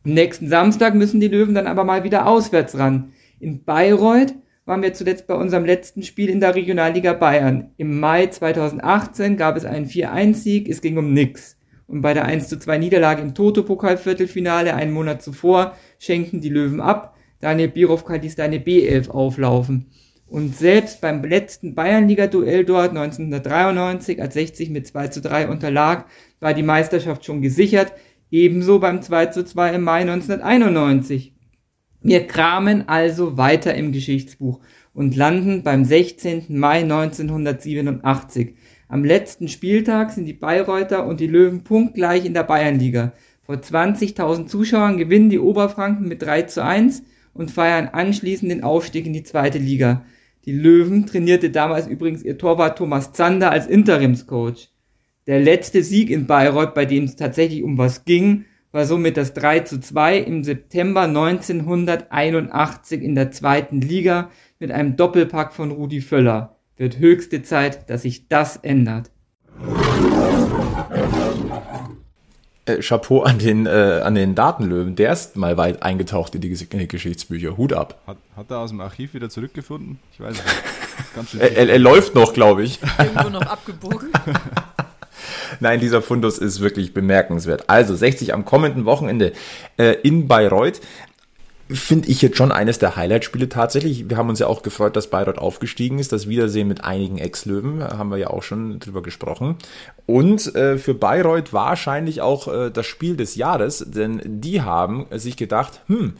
Nächsten 0.06 0.48
Samstag 0.48 0.94
müssen 0.94 1.18
die 1.18 1.28
Löwen 1.28 1.54
dann 1.54 1.66
aber 1.66 1.82
mal 1.82 2.04
wieder 2.04 2.26
auswärts 2.26 2.76
ran. 2.76 3.14
In 3.40 3.64
Bayreuth 3.64 4.34
waren 4.66 4.82
wir 4.82 4.92
zuletzt 4.92 5.26
bei 5.26 5.34
unserem 5.34 5.64
letzten 5.64 6.02
Spiel 6.02 6.28
in 6.28 6.40
der 6.40 6.54
Regionalliga 6.54 7.14
Bayern. 7.14 7.70
Im 7.78 8.00
Mai 8.00 8.26
2018 8.26 9.38
gab 9.38 9.56
es 9.56 9.64
einen 9.64 9.86
4-1-Sieg, 9.86 10.68
es 10.68 10.82
ging 10.82 10.98
um 10.98 11.14
nix. 11.14 11.56
Und 11.86 12.02
bei 12.02 12.12
der 12.12 12.28
1-2 12.28 12.76
Niederlage 12.76 13.22
im 13.22 13.34
Toto-Pokal-Viertelfinale 13.34 14.74
einen 14.74 14.92
Monat 14.92 15.22
zuvor 15.22 15.74
schenkten 15.98 16.42
die 16.42 16.50
Löwen 16.50 16.80
ab. 16.80 17.16
Daniel 17.40 17.68
Birovka 17.68 18.16
ließ 18.16 18.38
eine 18.40 18.58
B11 18.58 19.08
auflaufen. 19.08 19.86
Und 20.26 20.56
selbst 20.56 21.00
beim 21.00 21.22
letzten 21.22 21.74
Bayernliga-Duell 21.74 22.64
dort 22.64 22.90
1993, 22.90 24.20
als 24.20 24.34
60 24.34 24.68
mit 24.68 24.86
2 24.86 25.08
zu 25.08 25.20
3 25.22 25.48
unterlag, 25.48 26.06
war 26.40 26.52
die 26.52 26.62
Meisterschaft 26.62 27.24
schon 27.24 27.40
gesichert. 27.40 27.92
Ebenso 28.30 28.78
beim 28.78 29.02
2 29.02 29.26
zu 29.26 29.44
2 29.44 29.74
im 29.74 29.82
Mai 29.82 30.00
1991. 30.00 31.34
Wir 32.02 32.26
kramen 32.26 32.88
also 32.88 33.38
weiter 33.38 33.74
im 33.74 33.92
Geschichtsbuch 33.92 34.60
und 34.92 35.16
landen 35.16 35.62
beim 35.62 35.84
16. 35.84 36.46
Mai 36.48 36.82
1987. 36.82 38.56
Am 38.88 39.04
letzten 39.04 39.48
Spieltag 39.48 40.10
sind 40.10 40.26
die 40.26 40.34
Bayreuther 40.34 41.06
und 41.06 41.20
die 41.20 41.26
Löwen 41.26 41.64
punktgleich 41.64 42.24
in 42.24 42.34
der 42.34 42.42
Bayernliga. 42.42 43.12
Vor 43.42 43.56
20.000 43.56 44.46
Zuschauern 44.46 44.98
gewinnen 44.98 45.30
die 45.30 45.38
Oberfranken 45.38 46.06
mit 46.08 46.22
3 46.22 46.42
zu 46.42 46.62
1 46.62 47.02
und 47.32 47.50
feiern 47.50 47.88
anschließend 47.92 48.50
den 48.50 48.62
Aufstieg 48.62 49.06
in 49.06 49.12
die 49.12 49.22
zweite 49.22 49.58
Liga. 49.58 50.04
Die 50.44 50.52
Löwen 50.52 51.06
trainierte 51.06 51.50
damals 51.50 51.86
übrigens 51.86 52.22
ihr 52.22 52.38
Torwart 52.38 52.78
Thomas 52.78 53.12
Zander 53.12 53.50
als 53.50 53.66
Interimscoach. 53.66 54.73
Der 55.26 55.40
letzte 55.40 55.82
Sieg 55.82 56.10
in 56.10 56.26
Bayreuth, 56.26 56.74
bei 56.74 56.84
dem 56.84 57.04
es 57.04 57.16
tatsächlich 57.16 57.62
um 57.62 57.78
was 57.78 58.04
ging, 58.04 58.44
war 58.72 58.84
somit 58.84 59.16
das 59.16 59.32
3 59.32 59.60
zu 59.60 59.80
2 59.80 60.18
im 60.18 60.44
September 60.44 61.02
1981 61.02 63.00
in 63.02 63.14
der 63.14 63.30
zweiten 63.30 63.80
Liga 63.80 64.28
mit 64.58 64.70
einem 64.70 64.96
Doppelpack 64.96 65.54
von 65.54 65.70
Rudi 65.70 66.02
Völler. 66.02 66.56
Wird 66.76 66.98
höchste 66.98 67.42
Zeit, 67.42 67.88
dass 67.88 68.02
sich 68.02 68.28
das 68.28 68.58
ändert. 68.58 69.10
Äh, 72.66 72.80
Chapeau 72.80 73.22
an 73.22 73.38
den, 73.38 73.64
äh, 73.64 74.02
an 74.04 74.14
den 74.14 74.34
Datenlöwen. 74.34 74.94
Der 74.94 75.12
ist 75.12 75.36
mal 75.36 75.56
weit 75.56 75.82
eingetaucht 75.82 76.34
in 76.34 76.42
die, 76.42 76.52
in 76.52 76.80
die 76.80 76.88
Geschichtsbücher. 76.88 77.56
Hut 77.56 77.72
ab. 77.72 78.02
Hat, 78.06 78.18
hat 78.36 78.50
er 78.50 78.58
aus 78.58 78.68
dem 78.70 78.82
Archiv 78.82 79.14
wieder 79.14 79.30
zurückgefunden? 79.30 80.00
Ich 80.12 80.20
weiß 80.20 80.34
nicht. 80.34 80.62
Ganz 81.14 81.30
schön 81.30 81.40
er, 81.40 81.56
er, 81.56 81.68
er 81.70 81.78
läuft 81.78 82.14
noch, 82.14 82.34
glaube 82.34 82.62
ich. 82.64 82.78
Irgendwo 82.98 83.30
noch 83.30 83.46
abgebogen. 83.46 84.10
Nein, 85.60 85.80
dieser 85.80 86.02
Fundus 86.02 86.38
ist 86.38 86.60
wirklich 86.60 86.94
bemerkenswert. 86.94 87.64
Also 87.68 87.94
60 87.94 88.34
am 88.34 88.44
kommenden 88.44 88.84
Wochenende 88.84 89.32
äh, 89.76 89.96
in 90.02 90.28
Bayreuth 90.28 90.80
finde 91.70 92.08
ich 92.08 92.20
jetzt 92.20 92.36
schon 92.36 92.52
eines 92.52 92.78
der 92.78 92.96
Highlight-Spiele 92.96 93.48
tatsächlich. 93.48 94.10
Wir 94.10 94.16
haben 94.16 94.28
uns 94.28 94.38
ja 94.38 94.46
auch 94.46 94.62
gefreut, 94.62 94.96
dass 94.96 95.08
Bayreuth 95.08 95.38
aufgestiegen 95.38 95.98
ist. 95.98 96.12
Das 96.12 96.28
Wiedersehen 96.28 96.68
mit 96.68 96.84
einigen 96.84 97.18
Ex-Löwen 97.18 97.82
haben 97.82 98.10
wir 98.10 98.18
ja 98.18 98.28
auch 98.28 98.42
schon 98.42 98.80
drüber 98.80 99.02
gesprochen. 99.02 99.56
Und 100.06 100.54
äh, 100.54 100.76
für 100.76 100.94
Bayreuth 100.94 101.52
wahrscheinlich 101.52 102.20
auch 102.20 102.48
äh, 102.48 102.70
das 102.70 102.86
Spiel 102.86 103.16
des 103.16 103.36
Jahres, 103.36 103.84
denn 103.88 104.20
die 104.24 104.60
haben 104.60 105.06
sich 105.12 105.36
gedacht, 105.36 105.80
hm, 105.86 106.14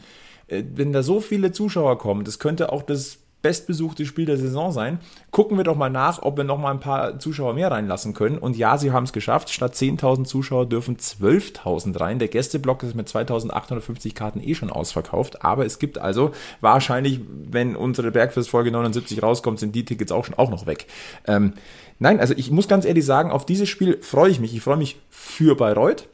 äh, 0.47 0.63
wenn 0.73 0.91
da 0.91 1.03
so 1.03 1.21
viele 1.21 1.51
Zuschauer 1.51 1.99
kommen, 1.99 2.25
das 2.25 2.39
könnte 2.39 2.71
auch 2.71 2.81
das 2.81 3.19
bestbesuchte 3.45 4.07
Spiel 4.07 4.25
der 4.25 4.37
Saison 4.37 4.71
sein. 4.71 4.97
Gucken 5.29 5.55
wir 5.55 5.63
doch 5.63 5.75
mal 5.75 5.91
nach, 5.91 6.23
ob 6.23 6.35
wir 6.35 6.43
noch 6.43 6.57
mal 6.57 6.71
ein 6.71 6.79
paar 6.79 7.19
Zuschauer 7.19 7.53
mehr 7.53 7.69
reinlassen 7.69 8.15
können. 8.15 8.39
Und 8.39 8.57
ja, 8.57 8.79
sie 8.79 8.91
haben 8.91 9.03
es 9.03 9.13
geschafft. 9.13 9.51
Statt 9.51 9.75
10.000 9.75 10.23
Zuschauer 10.25 10.67
dürfen 10.67 10.97
12.000 10.97 11.99
rein. 11.99 12.17
Der 12.17 12.27
Gästeblock 12.27 12.81
ist 12.81 12.95
mit 12.95 13.07
2.850 13.07 14.15
Karten 14.15 14.41
eh 14.41 14.55
schon 14.55 14.71
ausverkauft. 14.71 15.45
Aber 15.45 15.63
es 15.63 15.77
gibt 15.77 15.99
also 15.99 16.31
wahrscheinlich, 16.59 17.21
wenn 17.29 17.75
unsere 17.75 18.09
Bergfest-Folge 18.09 18.71
79 18.71 19.21
rauskommt, 19.21 19.59
sind 19.59 19.75
die 19.75 19.85
Tickets 19.85 20.11
auch 20.11 20.25
schon 20.25 20.33
auch 20.33 20.49
noch 20.49 20.65
weg. 20.65 20.87
Ähm, 21.27 21.53
nein, 21.99 22.19
also 22.19 22.33
ich 22.35 22.49
muss 22.49 22.67
ganz 22.67 22.83
ehrlich 22.83 23.05
sagen, 23.05 23.29
auf 23.29 23.45
dieses 23.45 23.69
Spiel 23.69 23.99
freue 24.01 24.31
ich 24.31 24.39
mich. 24.39 24.55
Ich 24.55 24.61
freue 24.61 24.77
mich 24.77 24.99
für 25.11 25.55
Bayreuth. 25.55 26.07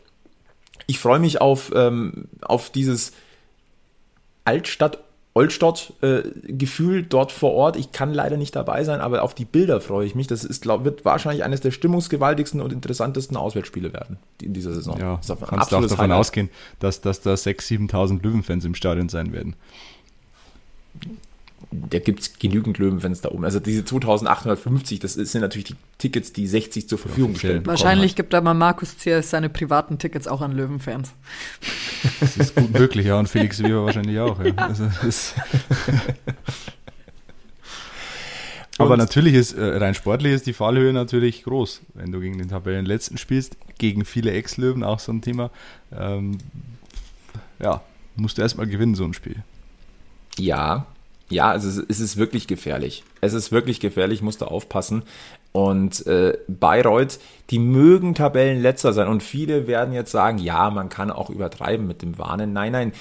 Ich 0.86 1.00
freue 1.00 1.20
mich 1.20 1.40
auf, 1.40 1.72
ähm, 1.74 2.26
auf 2.42 2.72
dieses 2.72 3.14
Altstadt 4.44 5.02
Olstadt-Gefühl 5.34 7.00
äh, 7.00 7.06
dort 7.08 7.32
vor 7.32 7.54
Ort. 7.54 7.78
Ich 7.78 7.92
kann 7.94 8.14
leider 8.14 8.36
nicht 8.36 8.56
dabei 8.56 8.84
sein, 8.84 9.00
aber 9.00 9.24
auf 9.24 9.34
die 9.34 9.46
Bilder 9.46 9.80
freue 9.80 10.06
ich 10.06 10.14
mich. 10.14 10.28
Das 10.28 10.44
ist, 10.44 10.62
glaub, 10.62 10.84
wird 10.84 11.06
wahrscheinlich 11.06 11.44
eines 11.44 11.62
der 11.62 11.72
stimmungsgewaltigsten 11.72 12.60
und 12.60 12.74
interessantesten 12.74 13.38
Auswärtsspiele 13.38 13.94
werden 13.94 14.18
in 14.42 14.54
dieser 14.54 14.74
Saison. 14.74 15.00
Ja, 15.00 15.18
das 15.18 15.30
ist 15.30 15.48
kannst 15.48 15.72
du 15.72 15.78
auch 15.78 15.82
davon 15.82 15.98
Highlight. 15.98 16.20
ausgehen, 16.20 16.50
dass, 16.80 17.00
dass 17.00 17.22
da 17.22 17.34
6.000, 17.34 17.90
7.000 17.92 18.22
Löwenfans 18.22 18.66
im 18.66 18.76
Stadion 18.76 19.08
sein 19.08 19.32
werden. 19.32 19.56
Da 21.72 22.00
gibt 22.00 22.20
es 22.20 22.38
genügend 22.38 22.78
Löwenfans 22.80 23.22
da 23.22 23.30
oben. 23.30 23.46
Also 23.46 23.62
diese 23.62 23.86
2850, 23.86 25.00
das 25.00 25.14
sind 25.14 25.40
natürlich 25.42 25.66
die 25.66 25.76
Tickets, 25.98 26.34
die 26.34 26.46
60 26.46 26.90
zur 26.90 26.98
Verfügung 26.98 27.34
gestellt 27.34 27.66
Wahrscheinlich 27.66 28.16
gibt 28.16 28.36
aber 28.36 28.54
Markus 28.54 28.98
Ziers 28.98 29.30
seine 29.30 29.50
privaten 29.50 29.98
Tickets 29.98 30.28
auch 30.28 30.42
an 30.42 30.52
Löwenfans. 30.52 31.14
Das 32.20 32.36
ist 32.36 32.56
gut 32.56 32.74
möglich, 32.74 33.06
ja, 33.06 33.18
und 33.18 33.30
Felix 33.30 33.64
Weber 33.64 33.86
wahrscheinlich 33.86 34.20
auch. 34.20 34.44
Ja. 34.44 34.54
Also 34.56 34.90
das 35.02 35.36
Aber 38.78 38.98
natürlich 38.98 39.36
ist 39.36 39.54
äh, 39.54 39.78
rein 39.78 39.94
sportlich 39.94 40.34
ist 40.34 40.48
die 40.48 40.54
Fallhöhe 40.54 40.94
natürlich 40.94 41.44
groß, 41.44 41.82
wenn 41.94 42.12
du 42.12 42.20
gegen 42.20 42.38
den 42.38 42.50
Tabellenletzten 42.50 43.18
spielst, 43.18 43.58
gegen 43.78 44.06
viele 44.06 44.32
Ex-Löwen 44.32 44.84
auch 44.84 45.00
so 45.00 45.12
ein 45.12 45.22
Thema. 45.22 45.52
Ähm, 45.96 46.38
ja, 47.60 47.82
musst 48.16 48.38
du 48.38 48.42
erstmal 48.42 48.68
gewinnen, 48.68 48.96
so 48.96 49.04
ein 49.04 49.14
Spiel. 49.14 49.44
Ja, 50.38 50.88
ja, 51.32 51.50
also 51.50 51.82
es 51.88 52.00
ist 52.00 52.18
wirklich 52.18 52.48
gefährlich. 52.48 53.04
Es 53.22 53.34
ist 53.34 53.52
wirklich 53.52 53.80
gefährlich, 53.80 54.22
musst 54.22 54.42
du 54.42 54.46
aufpassen. 54.46 55.04
Und 55.52 56.06
äh, 56.08 56.38
Bayreuth, 56.48 57.20
die 57.50 57.60
mögen 57.60 58.16
Tabellenletzter 58.16 58.94
sein. 58.94 59.08
Und 59.08 59.24
viele 59.24 59.68
werden 59.68 59.94
jetzt 59.94 60.12
sagen, 60.12 60.38
ja, 60.38 60.70
man 60.70 60.90
kann 60.90 61.12
auch 61.12 61.30
übertreiben 61.30 61.88
mit 61.88 62.02
dem 62.02 62.18
Warnen. 62.18 62.54
Nein, 62.54 62.72
nein, 62.72 62.94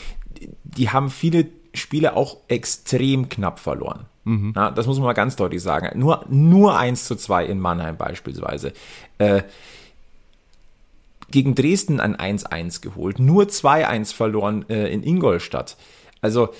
die 0.64 0.90
haben 0.90 1.10
viele 1.10 1.46
Spiele 1.74 2.16
auch 2.16 2.38
extrem 2.48 3.28
knapp 3.28 3.60
verloren. 3.60 4.06
Mhm. 4.24 4.52
Ja, 4.56 4.70
das 4.70 4.86
muss 4.86 4.98
man 4.98 5.06
mal 5.06 5.12
ganz 5.12 5.36
deutlich 5.36 5.62
sagen. 5.62 5.98
Nur, 5.98 6.24
nur 6.28 6.78
1 6.78 7.04
zu 7.04 7.16
2 7.16 7.46
in 7.46 7.60
Mannheim 7.60 7.96
beispielsweise. 7.96 8.72
Äh, 9.18 9.42
gegen 11.30 11.54
Dresden 11.54 12.00
ein 12.00 12.16
1-1 12.16 12.80
geholt. 12.80 13.18
Nur 13.18 13.44
2-1 13.44 14.14
verloren 14.14 14.68
äh, 14.68 14.92
in 14.92 15.02
Ingolstadt. 15.02 15.76
Also, 16.20 16.50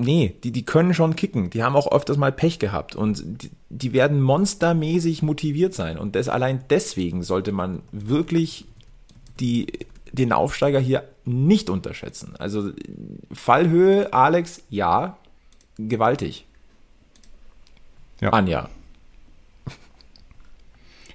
nee, 0.00 0.36
die, 0.42 0.52
die 0.52 0.64
können 0.64 0.94
schon 0.94 1.16
kicken. 1.16 1.50
Die 1.50 1.62
haben 1.62 1.76
auch 1.76 1.90
öfters 1.90 2.16
mal 2.16 2.32
Pech 2.32 2.58
gehabt 2.58 2.96
und 2.96 3.22
die, 3.24 3.50
die 3.68 3.92
werden 3.92 4.20
monstermäßig 4.20 5.22
motiviert 5.22 5.74
sein. 5.74 5.98
Und 5.98 6.16
das, 6.16 6.28
allein 6.28 6.64
deswegen 6.70 7.22
sollte 7.22 7.52
man 7.52 7.82
wirklich 7.92 8.66
die, 9.38 9.66
den 10.12 10.32
Aufsteiger 10.32 10.80
hier 10.80 11.04
nicht 11.24 11.70
unterschätzen. 11.70 12.34
Also 12.38 12.70
Fallhöhe, 13.32 14.12
Alex, 14.12 14.62
ja, 14.70 15.18
gewaltig. 15.76 16.46
Ja. 18.20 18.30
Anja. 18.30 18.68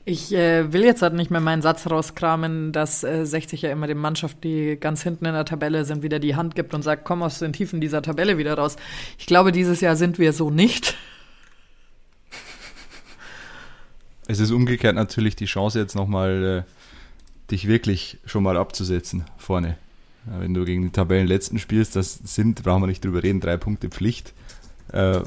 Ich 0.07 0.31
äh, 0.33 0.71
will 0.71 0.83
jetzt 0.83 1.01
halt 1.01 1.15
nicht 1.15 1.31
mehr 1.31 1.41
meinen 1.41 1.63
Satz 1.63 1.89
rauskramen, 1.89 2.71
dass 2.71 3.03
äh, 3.03 3.25
60 3.25 3.63
ja 3.63 3.71
immer 3.71 3.87
dem 3.87 3.97
Mannschaft, 3.97 4.43
die 4.43 4.77
ganz 4.79 5.01
hinten 5.01 5.25
in 5.25 5.33
der 5.33 5.45
Tabelle 5.45 5.83
sind, 5.83 6.03
wieder 6.03 6.19
die 6.19 6.35
Hand 6.35 6.53
gibt 6.53 6.75
und 6.75 6.83
sagt, 6.83 7.05
komm 7.05 7.23
aus 7.23 7.39
den 7.39 7.53
Tiefen 7.53 7.81
dieser 7.81 8.03
Tabelle 8.03 8.37
wieder 8.37 8.53
raus. 8.53 8.75
Ich 9.17 9.25
glaube, 9.25 9.51
dieses 9.51 9.81
Jahr 9.81 9.95
sind 9.95 10.19
wir 10.19 10.31
so 10.31 10.49
nicht. 10.51 10.95
Es 14.27 14.39
ist 14.39 14.49
umgekehrt 14.49 14.95
natürlich 14.95 15.35
die 15.35 15.45
Chance 15.45 15.77
jetzt 15.77 15.93
nochmal, 15.93 16.65
äh, 16.65 17.51
dich 17.51 17.67
wirklich 17.67 18.17
schon 18.25 18.41
mal 18.41 18.57
abzusetzen 18.57 19.25
vorne. 19.37 19.77
Ja, 20.25 20.39
wenn 20.39 20.55
du 20.55 20.65
gegen 20.65 20.81
die 20.81 20.89
Tabellenletzten 20.89 21.59
spielst, 21.59 21.95
das 21.95 22.19
sind, 22.23 22.63
brauchen 22.63 22.81
wir 22.81 22.87
nicht 22.87 23.05
drüber 23.05 23.21
reden, 23.21 23.39
drei 23.39 23.57
Punkte 23.57 23.89
Pflicht. 23.89 24.33
Äh, 24.91 25.19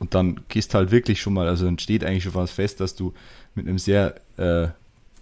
und 0.00 0.14
dann 0.14 0.40
gehst 0.48 0.74
halt 0.74 0.90
wirklich 0.90 1.20
schon 1.20 1.34
mal, 1.34 1.46
also 1.46 1.66
dann 1.66 1.78
steht 1.78 2.02
eigentlich 2.02 2.24
schon 2.24 2.32
fast 2.32 2.54
fest, 2.54 2.80
dass 2.80 2.96
du 2.96 3.14
mit 3.54 3.66
einem 3.66 3.78
sehr 3.78 4.20
äh, 4.36 4.68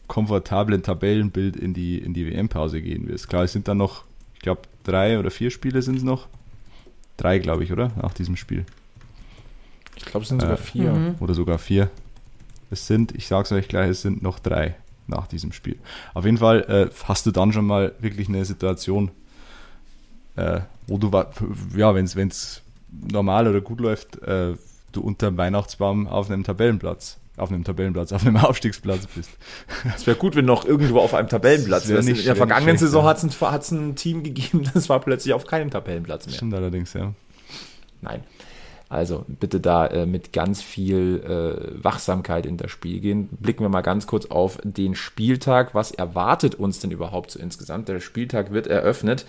komfortablen 0.06 0.82
Tabellenbild 0.82 1.56
in 1.56 1.74
die, 1.74 1.98
in 1.98 2.14
die 2.14 2.26
WM-Pause 2.26 2.80
gehen 2.80 3.08
wirst. 3.08 3.28
Klar, 3.28 3.44
es 3.44 3.52
sind 3.52 3.68
dann 3.68 3.78
noch, 3.78 4.04
ich 4.34 4.40
glaube, 4.40 4.62
drei 4.84 5.18
oder 5.18 5.30
vier 5.30 5.50
Spiele 5.50 5.82
sind 5.82 5.96
es 5.96 6.02
noch. 6.02 6.28
Drei, 7.16 7.38
glaube 7.38 7.64
ich, 7.64 7.72
oder? 7.72 7.90
Nach 8.00 8.14
diesem 8.14 8.36
Spiel. 8.36 8.64
Ich 9.96 10.04
glaube, 10.04 10.22
es 10.22 10.28
sind 10.28 10.40
sogar 10.40 10.58
Äh, 10.58 10.62
vier. 10.62 10.92
Mhm. 10.92 11.14
Oder 11.20 11.34
sogar 11.34 11.58
vier. 11.58 11.90
Es 12.70 12.86
sind, 12.86 13.12
ich 13.14 13.26
sag's 13.26 13.50
euch 13.52 13.68
gleich, 13.68 13.90
es 13.90 14.02
sind 14.02 14.22
noch 14.22 14.38
drei 14.38 14.76
nach 15.06 15.26
diesem 15.26 15.52
Spiel. 15.52 15.78
Auf 16.14 16.24
jeden 16.24 16.38
Fall 16.38 16.60
äh, 16.68 16.94
hast 17.04 17.26
du 17.26 17.30
dann 17.30 17.52
schon 17.52 17.66
mal 17.66 17.92
wirklich 17.98 18.28
eine 18.28 18.44
Situation, 18.44 19.10
äh, 20.36 20.60
wo 20.86 20.98
du, 20.98 21.10
ja, 21.76 21.94
wenn 21.94 22.04
es 22.04 22.62
normal 22.90 23.48
oder 23.48 23.60
gut 23.60 23.80
läuft, 23.80 24.22
äh, 24.22 24.54
du 24.92 25.00
unter 25.00 25.30
dem 25.30 25.36
Weihnachtsbaum 25.36 26.06
auf 26.06 26.30
einem 26.30 26.44
Tabellenplatz, 26.44 27.18
auf 27.38 27.50
einem 27.50 27.64
Tabellenplatz, 27.64 28.12
auf 28.12 28.24
einem 28.26 28.36
Aufstiegsplatz 28.44 29.06
bist. 29.08 29.30
Es 29.96 30.06
wäre 30.06 30.16
gut, 30.16 30.36
wenn 30.36 30.44
noch 30.44 30.64
irgendwo 30.64 30.98
auf 31.00 31.14
einem 31.14 31.28
Tabellenplatz 31.28 31.88
wärst. 31.88 32.08
In 32.08 32.14
nicht- 32.14 32.26
der 32.26 32.26
wär 32.26 32.32
nicht 32.34 32.38
vergangenen 32.38 32.78
schlecht, 32.78 32.80
Saison 32.92 33.04
hat 33.04 33.62
es 33.62 33.70
ein, 33.72 33.90
ein 33.90 33.96
Team 33.96 34.22
gegeben, 34.22 34.68
das 34.74 34.88
war 34.88 35.00
plötzlich 35.00 35.34
auf 35.34 35.46
keinem 35.46 35.70
Tabellenplatz 35.70 36.26
mehr. 36.26 36.36
Stimmt 36.36 36.54
allerdings, 36.54 36.92
ja. 36.92 37.12
Nein. 38.00 38.22
Also 38.90 39.26
bitte 39.28 39.60
da 39.60 39.86
äh, 39.88 40.06
mit 40.06 40.32
ganz 40.32 40.62
viel 40.62 41.20
äh, 41.22 41.84
Wachsamkeit 41.84 42.46
in 42.46 42.56
das 42.56 42.70
Spiel 42.70 43.00
gehen. 43.00 43.28
Blicken 43.38 43.62
wir 43.62 43.68
mal 43.68 43.82
ganz 43.82 44.06
kurz 44.06 44.24
auf 44.26 44.58
den 44.64 44.94
Spieltag. 44.94 45.74
Was 45.74 45.90
erwartet 45.90 46.54
uns 46.54 46.78
denn 46.78 46.90
überhaupt 46.90 47.30
so 47.32 47.38
insgesamt? 47.38 47.88
Der 47.88 48.00
Spieltag 48.00 48.50
wird 48.50 48.66
eröffnet 48.66 49.26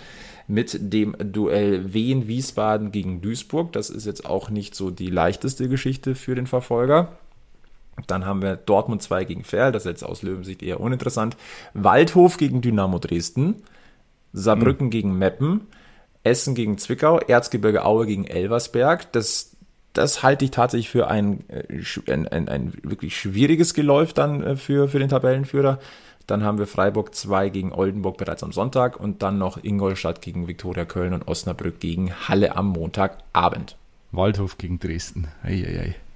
mit 0.47 0.77
dem 0.93 1.13
Duell 1.19 1.93
Wien-Wiesbaden 1.93 2.93
gegen 2.93 3.19
Duisburg. 3.21 3.73
Das 3.73 3.89
ist 3.89 4.05
jetzt 4.05 4.25
auch 4.25 4.49
nicht 4.49 4.75
so 4.75 4.91
die 4.91 5.09
leichteste 5.09 5.67
Geschichte 5.67 6.15
für 6.15 6.35
den 6.35 6.47
Verfolger. 6.47 7.17
Dann 8.07 8.25
haben 8.25 8.41
wir 8.41 8.55
Dortmund 8.55 9.01
2 9.01 9.25
gegen 9.25 9.43
Ferl, 9.43 9.71
das 9.71 9.85
ist 9.85 9.89
jetzt 9.89 10.03
aus 10.03 10.21
Löwensicht 10.21 10.63
eher 10.63 10.79
uninteressant. 10.79 11.37
Waldhof 11.73 12.37
gegen 12.37 12.61
Dynamo 12.61 12.99
Dresden. 12.99 13.63
Saarbrücken 14.33 14.89
gegen 14.89 15.17
Meppen. 15.17 15.61
Essen 16.23 16.55
gegen 16.55 16.77
Zwickau, 16.77 17.19
Erzgebirge 17.19 17.85
Aue 17.85 18.05
gegen 18.05 18.25
Elversberg. 18.25 19.11
Das, 19.13 19.55
das 19.93 20.21
halte 20.21 20.45
ich 20.45 20.51
tatsächlich 20.51 20.89
für 20.89 21.07
ein, 21.07 21.43
äh, 21.49 21.81
ein, 22.11 22.27
ein, 22.27 22.49
ein 22.49 22.73
wirklich 22.83 23.17
schwieriges 23.17 23.73
Geläuf 23.73 24.13
dann 24.13 24.43
äh, 24.43 24.55
für, 24.55 24.89
für 24.89 24.99
den 24.99 25.09
Tabellenführer. 25.09 25.79
Dann 26.27 26.43
haben 26.43 26.59
wir 26.59 26.67
Freiburg 26.67 27.15
2 27.15 27.49
gegen 27.49 27.71
Oldenburg 27.71 28.17
bereits 28.17 28.43
am 28.43 28.51
Sonntag 28.51 28.99
und 28.99 29.23
dann 29.23 29.39
noch 29.39 29.63
Ingolstadt 29.63 30.21
gegen 30.21 30.47
Viktoria 30.47 30.85
Köln 30.85 31.13
und 31.13 31.27
Osnabrück 31.27 31.79
gegen 31.79 32.13
Halle 32.27 32.55
am 32.55 32.67
Montagabend. 32.67 33.75
Waldhof 34.11 34.57
gegen 34.57 34.79
Dresden. 34.79 35.27
Eieiei. 35.43 35.55
Ich, 35.55 35.95
wird's 35.95 36.08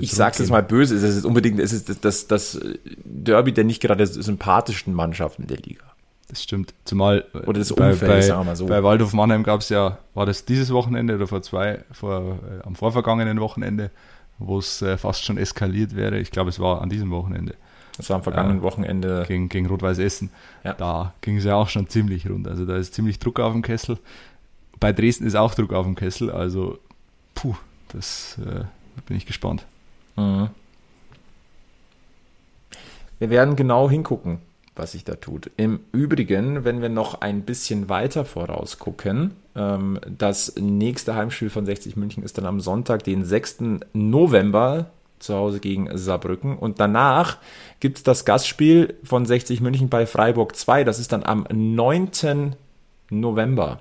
ich 0.00 0.12
sag's 0.12 0.38
jetzt 0.38 0.48
rund 0.48 0.50
mal 0.50 0.62
böse, 0.62 0.96
es 0.96 1.02
ist 1.02 1.24
unbedingt, 1.24 1.60
es 1.60 1.72
ist 1.72 1.88
das, 1.88 2.00
das, 2.00 2.26
das 2.26 2.60
Derby 3.04 3.52
der 3.52 3.64
nicht 3.64 3.80
gerade 3.80 4.06
sympathischsten 4.06 4.92
Mannschaften 4.94 5.46
der 5.46 5.58
Liga. 5.58 5.84
Das 6.28 6.42
stimmt. 6.42 6.74
Zumal 6.84 7.24
äh, 7.32 7.38
Oder 7.38 7.60
das 7.60 7.72
bei, 7.72 7.92
Umfeld, 7.92 8.10
bei, 8.10 8.20
sagen 8.20 8.40
wir 8.40 8.44
mal 8.44 8.56
so. 8.56 8.66
bei 8.66 8.82
Waldhof 8.82 9.14
Mannheim 9.14 9.42
gab 9.42 9.60
es 9.60 9.70
ja, 9.70 9.98
war 10.14 10.26
das 10.26 10.44
dieses 10.44 10.70
Wochenende 10.72 11.14
oder 11.16 11.26
vor 11.26 11.42
zwei, 11.42 11.84
vor, 11.90 12.38
äh, 12.42 12.66
am 12.66 12.74
vorvergangenen 12.74 13.40
Wochenende, 13.40 13.90
wo 14.38 14.58
es 14.58 14.82
äh, 14.82 14.98
fast 14.98 15.24
schon 15.24 15.38
eskaliert 15.38 15.96
wäre. 15.96 16.18
Ich 16.18 16.30
glaube, 16.30 16.50
es 16.50 16.60
war 16.60 16.82
an 16.82 16.90
diesem 16.90 17.10
Wochenende 17.10 17.54
Das 17.96 18.10
war 18.10 18.16
am 18.16 18.22
vergangenen 18.22 18.58
Ja. 18.58 18.62
Wochenende. 18.62 19.24
gegen, 19.26 19.48
gegen 19.48 19.66
Rot-Weiß 19.66 19.98
Essen. 19.98 20.30
Ja. 20.64 20.74
Da 20.74 21.14
ging 21.22 21.38
es 21.38 21.44
ja 21.44 21.54
auch 21.54 21.68
schon 21.70 21.88
ziemlich 21.88 22.28
rund. 22.28 22.46
Also 22.46 22.66
da 22.66 22.76
ist 22.76 22.92
ziemlich 22.92 23.18
Druck 23.18 23.40
auf 23.40 23.52
dem 23.52 23.62
Kessel. 23.62 23.98
Bei 24.78 24.92
Dresden 24.92 25.26
ist 25.26 25.34
auch 25.34 25.54
Druck 25.54 25.72
auf 25.72 25.86
dem 25.86 25.94
Kessel. 25.94 26.30
Also, 26.30 26.78
puh, 27.34 27.56
das 27.92 28.38
äh, 28.44 28.64
bin 29.06 29.16
ich 29.16 29.26
gespannt. 29.26 29.66
Mhm. 30.16 30.50
Wir 33.18 33.30
werden 33.30 33.56
genau 33.56 33.90
hingucken, 33.90 34.38
was 34.76 34.92
sich 34.92 35.04
da 35.04 35.16
tut. 35.16 35.50
Im 35.56 35.80
Übrigen, 35.92 36.64
wenn 36.64 36.80
wir 36.80 36.88
noch 36.88 37.20
ein 37.20 37.42
bisschen 37.42 37.88
weiter 37.88 38.24
vorausgucken, 38.24 39.32
ähm, 39.56 39.98
das 40.06 40.54
nächste 40.56 41.14
Heimspiel 41.14 41.50
von 41.50 41.66
60 41.66 41.96
München 41.96 42.22
ist 42.22 42.38
dann 42.38 42.46
am 42.46 42.60
Sonntag, 42.60 43.02
den 43.02 43.24
6. 43.24 43.80
November 43.92 44.90
zu 45.18 45.34
Hause 45.34 45.58
gegen 45.58 45.96
Saarbrücken. 45.96 46.56
Und 46.56 46.78
danach 46.78 47.38
gibt 47.80 47.98
es 47.98 48.04
das 48.04 48.24
Gastspiel 48.24 48.94
von 49.02 49.26
60 49.26 49.60
München 49.60 49.88
bei 49.88 50.06
Freiburg 50.06 50.54
2. 50.54 50.84
Das 50.84 51.00
ist 51.00 51.12
dann 51.12 51.24
am 51.24 51.46
9. 51.50 52.54
November. 53.10 53.80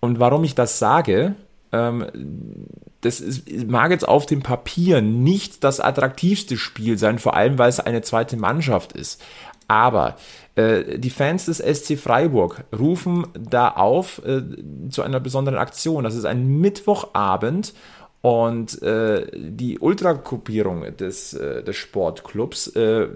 Und 0.00 0.20
warum 0.20 0.44
ich 0.44 0.54
das 0.54 0.78
sage, 0.78 1.34
das 1.70 3.20
ist, 3.20 3.66
mag 3.66 3.90
jetzt 3.90 4.08
auf 4.08 4.24
dem 4.24 4.42
Papier 4.42 5.02
nicht 5.02 5.62
das 5.64 5.80
attraktivste 5.80 6.56
Spiel 6.56 6.96
sein, 6.96 7.18
vor 7.18 7.34
allem 7.34 7.58
weil 7.58 7.68
es 7.68 7.80
eine 7.80 8.02
zweite 8.02 8.36
Mannschaft 8.36 8.92
ist. 8.92 9.22
Aber 9.68 10.16
äh, 10.54 10.98
die 10.98 11.10
Fans 11.10 11.44
des 11.44 11.58
SC 11.58 11.98
Freiburg 11.98 12.64
rufen 12.76 13.26
da 13.38 13.68
auf 13.68 14.22
äh, 14.24 14.42
zu 14.88 15.02
einer 15.02 15.20
besonderen 15.20 15.58
Aktion. 15.58 16.04
Das 16.04 16.14
ist 16.14 16.24
ein 16.24 16.60
Mittwochabend 16.60 17.74
und 18.22 18.82
äh, 18.82 19.26
die 19.34 19.78
Ultragruppierung 19.78 20.96
des, 20.96 21.34
äh, 21.34 21.62
des 21.62 21.76
Sportclubs, 21.76 22.68
äh, 22.68 23.08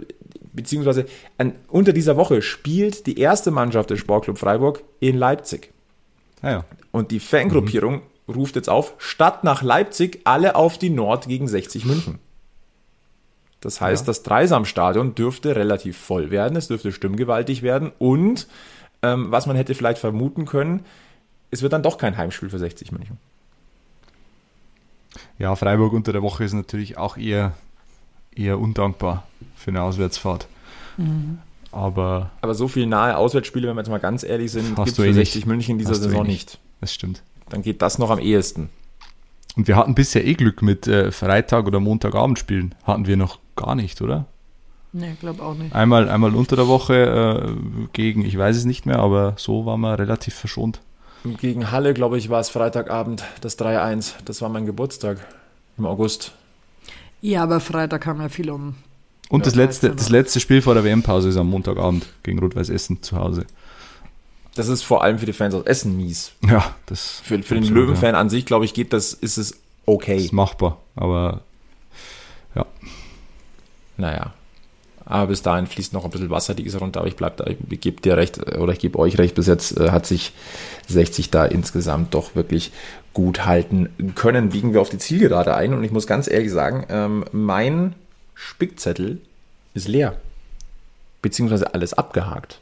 beziehungsweise 0.52 1.06
an, 1.38 1.54
unter 1.68 1.92
dieser 1.92 2.16
Woche 2.16 2.42
spielt 2.42 3.06
die 3.06 3.18
erste 3.18 3.50
Mannschaft 3.50 3.90
des 3.90 3.98
Sportclub 3.98 4.38
Freiburg 4.38 4.84
in 5.00 5.16
Leipzig. 5.16 5.72
Ah 6.42 6.50
ja, 6.50 6.64
Und 6.92 7.10
die 7.10 7.20
Fangruppierung 7.20 8.02
ruft 8.28 8.56
jetzt 8.56 8.68
auf, 8.68 8.94
statt 8.98 9.44
nach 9.44 9.62
Leipzig 9.62 10.20
alle 10.24 10.54
auf 10.56 10.78
die 10.78 10.90
Nord 10.90 11.26
gegen 11.28 11.48
60 11.48 11.84
München. 11.84 12.18
Das 13.60 13.80
heißt, 13.80 14.02
Ja. 14.02 14.06
das 14.06 14.22
Dreisamstadion 14.22 15.14
dürfte 15.14 15.54
relativ 15.56 15.96
voll 15.96 16.30
werden, 16.30 16.56
es 16.56 16.68
dürfte 16.68 16.90
stimmgewaltig 16.92 17.62
werden 17.62 17.92
und 17.98 18.48
ähm, 19.02 19.30
was 19.30 19.46
man 19.46 19.56
hätte 19.56 19.74
vielleicht 19.74 19.98
vermuten 19.98 20.46
können, 20.46 20.84
es 21.50 21.62
wird 21.62 21.72
dann 21.72 21.82
doch 21.82 21.98
kein 21.98 22.16
Heimspiel 22.16 22.50
für 22.50 22.58
60 22.58 22.92
München. 22.92 23.18
Ja, 25.38 25.54
Freiburg 25.56 25.92
unter 25.92 26.12
der 26.12 26.22
Woche 26.22 26.44
ist 26.44 26.52
natürlich 26.54 26.96
auch 26.98 27.16
eher, 27.16 27.52
eher 28.34 28.58
undankbar 28.58 29.26
für 29.56 29.70
eine 29.70 29.82
Auswärtsfahrt. 29.82 30.46
aber 31.70 32.30
Aber 32.40 32.54
so 32.54 32.68
viel 32.68 32.86
nahe 32.86 33.16
Auswärtsspiele, 33.16 33.68
wenn 33.68 33.76
wir 33.76 33.80
jetzt 33.82 33.90
mal 33.90 33.98
ganz 33.98 34.22
ehrlich 34.24 34.50
sind, 34.52 34.76
Hast 34.78 34.86
gibt 34.86 34.98
du 34.98 35.02
für 35.02 35.08
eh 35.08 35.12
60 35.12 35.34
nicht. 35.36 35.46
München 35.46 35.72
in 35.72 35.78
dieser 35.78 35.92
eh 35.92 35.96
Saison 35.96 36.22
nicht. 36.26 36.28
nicht. 36.52 36.58
das 36.80 36.92
stimmt. 36.94 37.22
Dann 37.48 37.62
geht 37.62 37.82
das 37.82 37.98
noch 37.98 38.10
am 38.10 38.18
ehesten. 38.18 38.70
Und 39.56 39.68
wir 39.68 39.76
hatten 39.76 39.94
bisher 39.94 40.24
eh 40.26 40.34
Glück 40.34 40.62
mit 40.62 40.86
äh, 40.86 41.10
Freitag- 41.12 41.66
oder 41.66 41.80
Montagabendspielen. 41.80 42.74
Hatten 42.84 43.06
wir 43.06 43.16
noch 43.16 43.38
gar 43.56 43.74
nicht, 43.74 44.00
oder? 44.00 44.26
Nee, 44.92 45.16
glaube 45.20 45.42
auch 45.42 45.54
nicht. 45.54 45.74
Einmal, 45.74 46.08
einmal 46.08 46.34
unter 46.34 46.56
der 46.56 46.68
Woche 46.68 46.94
äh, 46.94 47.86
gegen, 47.92 48.24
ich 48.24 48.36
weiß 48.36 48.56
es 48.56 48.64
nicht 48.64 48.84
mehr, 48.86 48.98
aber 48.98 49.34
so 49.36 49.64
waren 49.64 49.80
wir 49.80 49.98
relativ 49.98 50.34
verschont. 50.34 50.80
Gegen 51.24 51.70
Halle, 51.70 51.94
glaube 51.94 52.18
ich, 52.18 52.30
war 52.30 52.40
es 52.40 52.50
Freitagabend, 52.50 53.24
das 53.40 53.58
3-1. 53.58 54.14
Das 54.24 54.42
war 54.42 54.48
mein 54.48 54.66
Geburtstag 54.66 55.18
im 55.78 55.86
August. 55.86 56.32
Ja, 57.20 57.44
aber 57.44 57.60
Freitag 57.60 58.06
haben 58.06 58.20
ja 58.20 58.28
viel 58.28 58.50
um. 58.50 58.74
Und 59.28 59.40
Ja, 59.40 59.44
das, 59.44 59.54
letzte, 59.54 59.86
13. 59.88 59.96
das 59.96 60.08
letzte 60.10 60.40
Spiel 60.40 60.60
vor 60.60 60.74
der 60.74 60.84
WM-Pause 60.84 61.28
ist 61.28 61.36
am 61.36 61.48
Montagabend 61.48 62.06
gegen 62.22 62.38
Rot-Weiß 62.40 62.68
Essen 62.68 63.02
zu 63.02 63.16
Hause. 63.16 63.46
Das 64.54 64.68
ist 64.68 64.82
vor 64.82 65.02
allem 65.02 65.18
für 65.18 65.26
die 65.26 65.32
Fans 65.32 65.54
aus 65.54 65.64
Essen 65.64 65.96
mies. 65.96 66.32
Ja, 66.46 66.74
das 66.86 67.20
Für, 67.24 67.42
für 67.42 67.54
den 67.54 67.64
Löwenfan 67.64 68.14
an 68.14 68.28
sich, 68.28 68.44
glaube 68.44 68.64
ich, 68.64 68.74
geht 68.74 68.92
das, 68.92 69.14
ist 69.14 69.38
es 69.38 69.58
okay. 69.86 70.16
ist 70.16 70.32
machbar. 70.32 70.78
Aber 70.94 71.40
Naja. 73.96 74.32
Aber 75.04 75.28
bis 75.28 75.42
dahin 75.42 75.66
fließt 75.66 75.92
noch 75.92 76.04
ein 76.04 76.10
bisschen 76.10 76.30
Wasser 76.30 76.54
die 76.54 76.64
Isar 76.64 76.80
runter, 76.80 77.00
aber 77.00 77.08
ich 77.08 77.16
bleib 77.16 77.36
da, 77.36 77.44
ich 77.46 77.80
gebe 77.80 78.00
dir 78.00 78.16
recht, 78.16 78.38
äh, 78.38 78.58
oder 78.58 78.72
ich 78.72 78.78
gebe 78.78 78.98
euch 78.98 79.18
recht, 79.18 79.34
bis 79.34 79.46
jetzt 79.46 79.78
äh, 79.78 79.90
hat 79.90 80.06
sich 80.06 80.32
60 80.88 81.30
da 81.30 81.44
insgesamt 81.44 82.14
doch 82.14 82.34
wirklich 82.34 82.72
gut 83.12 83.44
halten 83.44 83.90
können. 84.14 84.50
Biegen 84.50 84.72
wir 84.72 84.80
auf 84.80 84.90
die 84.90 84.98
Zielgerade 84.98 85.54
ein 85.54 85.74
und 85.74 85.84
ich 85.84 85.90
muss 85.90 86.06
ganz 86.06 86.28
ehrlich 86.28 86.50
sagen, 86.50 86.86
ähm, 86.88 87.24
mein 87.32 87.94
Spickzettel 88.34 89.20
ist 89.74 89.88
leer. 89.88 90.16
Beziehungsweise 91.20 91.74
alles 91.74 91.94
abgehakt. 91.94 92.60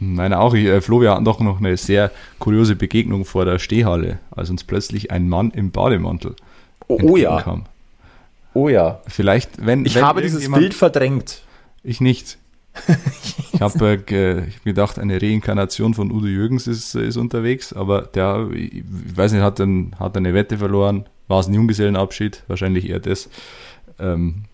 Nein, 0.00 0.32
auch. 0.32 0.54
Ich, 0.54 0.64
äh, 0.64 0.80
Flo, 0.80 1.00
wir 1.00 1.12
hatten 1.12 1.24
doch 1.24 1.40
noch 1.40 1.58
eine 1.58 1.76
sehr 1.76 2.10
kuriose 2.38 2.74
Begegnung 2.74 3.24
vor 3.24 3.44
der 3.44 3.58
Stehhalle, 3.58 4.18
als 4.30 4.50
uns 4.50 4.64
plötzlich 4.64 5.10
ein 5.10 5.28
Mann 5.28 5.50
im 5.50 5.70
Bademantel 5.70 6.34
Oh, 6.88 6.98
oh 7.02 7.16
ja, 7.16 7.36
entgegenkam. 7.36 7.66
oh 8.54 8.68
ja. 8.68 9.00
Vielleicht, 9.06 9.64
wenn 9.64 9.84
Ich 9.84 9.94
wenn 9.94 10.04
habe 10.04 10.22
dieses 10.22 10.50
Bild 10.50 10.74
verdrängt. 10.74 11.42
Ich 11.84 12.00
nicht. 12.00 12.38
Ich 13.52 13.60
habe 13.60 13.98
äh, 14.10 14.40
hab 14.40 14.64
gedacht, 14.64 14.98
eine 14.98 15.20
Reinkarnation 15.20 15.92
von 15.92 16.10
Udo 16.10 16.26
Jürgens 16.26 16.66
ist, 16.66 16.94
ist 16.94 17.18
unterwegs, 17.18 17.74
aber 17.74 18.02
der, 18.02 18.48
ich 18.54 18.82
weiß 18.86 19.32
nicht, 19.32 19.42
hat, 19.42 19.58
dann, 19.58 19.94
hat 20.00 20.16
eine 20.16 20.32
Wette 20.32 20.56
verloren, 20.56 21.04
war 21.28 21.40
es 21.40 21.46
ein 21.48 21.52
Junggesellenabschied, 21.52 22.42
wahrscheinlich 22.48 22.88
eher 22.88 23.00
das. 23.00 23.28
Ähm, 23.98 24.44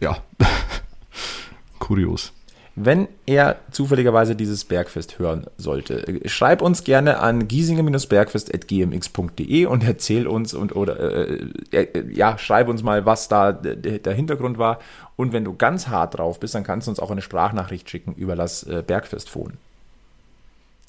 ja, 0.00 0.16
kurios. 1.78 2.32
Wenn 2.80 3.08
er 3.26 3.56
zufälligerweise 3.72 4.36
dieses 4.36 4.64
Bergfest 4.64 5.18
hören 5.18 5.46
sollte, 5.56 6.06
äh, 6.06 6.28
schreib 6.28 6.62
uns 6.62 6.84
gerne 6.84 7.18
an 7.18 7.48
giesinger-bergfest.gmx.de 7.48 9.66
und 9.66 9.84
erzähl 9.84 10.26
uns 10.26 10.54
und 10.54 10.74
oder 10.76 10.98
äh, 11.28 11.46
äh, 11.72 12.04
ja, 12.14 12.38
schreib 12.38 12.68
uns 12.68 12.82
mal, 12.82 13.06
was 13.06 13.28
da 13.28 13.52
der, 13.52 13.76
der 13.98 14.14
Hintergrund 14.14 14.58
war. 14.58 14.78
Und 15.16 15.32
wenn 15.32 15.44
du 15.44 15.56
ganz 15.56 15.88
hart 15.88 16.18
drauf 16.18 16.38
bist, 16.38 16.54
dann 16.54 16.64
kannst 16.64 16.86
du 16.86 16.90
uns 16.92 17.00
auch 17.00 17.10
eine 17.10 17.22
Sprachnachricht 17.22 17.88
schicken 17.90 18.14
über 18.14 18.36
das 18.36 18.62
äh, 18.64 18.82
Bergfest-Phone. 18.86 19.54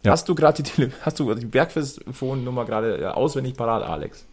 Ja. 0.04 0.12
Hast 0.12 0.30
du 0.30 0.36
gerade 0.36 0.62
die, 0.62 0.70
Tele- 0.70 0.92
hast 1.02 1.20
du 1.20 1.34
die 1.34 1.46
Bergfest-Phone-Nummer 1.46 2.66
gerade 2.66 2.98
äh, 3.02 3.06
auswendig 3.06 3.56
parat, 3.56 3.84
Alex? 3.84 4.26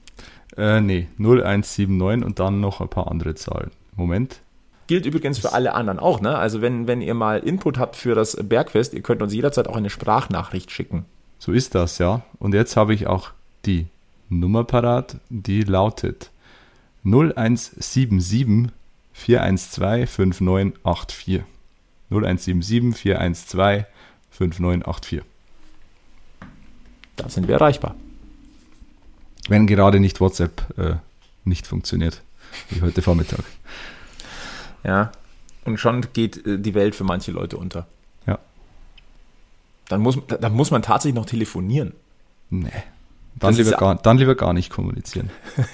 Äh, 0.57 0.81
nee, 0.81 1.09
0179 1.19 1.89
und 2.25 2.39
dann 2.39 2.61
noch 2.61 2.81
ein 2.81 2.89
paar 2.89 3.11
andere 3.11 3.35
Zahlen. 3.35 3.71
Moment. 3.97 4.41
Gilt 4.87 5.07
übrigens 5.07 5.39
für 5.39 5.53
alle 5.53 5.75
anderen 5.75 5.99
auch, 5.99 6.21
ne? 6.21 6.37
Also 6.39 6.61
wenn, 6.61 6.87
wenn 6.87 7.01
ihr 7.01 7.15
mal 7.15 7.41
Input 7.41 7.79
habt 7.79 7.97
für 7.97 8.15
das 8.15 8.37
Bergfest, 8.37 8.95
ihr 8.95 9.03
könnt 9.03 9.23
uns 9.23 9.35
jederzeit 9.35 9.69
auch 9.69 9.77
eine 9.77 9.91
Sprachnachricht 9.91 10.71
schicken. 10.71 11.05
So 11.39 11.53
ist 11.53 11.75
das, 11.75 11.99
ja. 11.99 12.23
Und 12.39 12.55
jetzt 12.55 12.77
habe 12.77 12.95
ich 12.95 13.07
auch 13.07 13.31
die 13.65 13.87
Nummer 14.29 14.65
parat, 14.65 15.17
die 15.29 15.63
lautet 15.63 16.31
0177 17.05 18.73
412 19.13 20.11
5984. 20.11 21.43
0177 22.11 22.97
412 22.97 23.87
5984. 24.31 25.23
Da 27.17 27.29
sind 27.29 27.49
wir 27.49 27.55
erreichbar. 27.55 27.97
Wenn 29.49 29.67
gerade 29.67 30.01
nicht 30.01 30.21
WhatsApp 30.21 30.79
äh, 30.79 30.97
nicht 31.45 31.67
funktioniert, 31.67 32.23
wie 32.71 32.83
heute 32.83 33.01
Vormittag. 33.01 33.45
Ja. 34.87 35.11
Und 35.65 35.79
schon 35.79 36.07
geht 36.13 36.47
äh, 36.47 36.59
die 36.59 36.75
Welt 36.75 36.95
für 36.95 37.05
manche 37.05 37.33
Leute 37.33 37.57
unter. 37.57 37.87
Ja. 38.27 38.39
Dann 39.89 40.01
muss, 40.01 40.17
dann 40.27 40.53
muss 40.53 40.71
man 40.71 40.83
tatsächlich 40.83 41.17
noch 41.17 41.27
telefonieren. 41.27 41.93
Nee. 42.51 42.69
Dann 43.35 43.55
Das 43.55 43.59
lieber, 43.59 43.77
gar, 43.77 43.97
dann 43.97 44.17
lieber 44.17 44.37
gar 44.37 44.53
nicht 44.53 44.71
kommunizieren. 44.71 45.31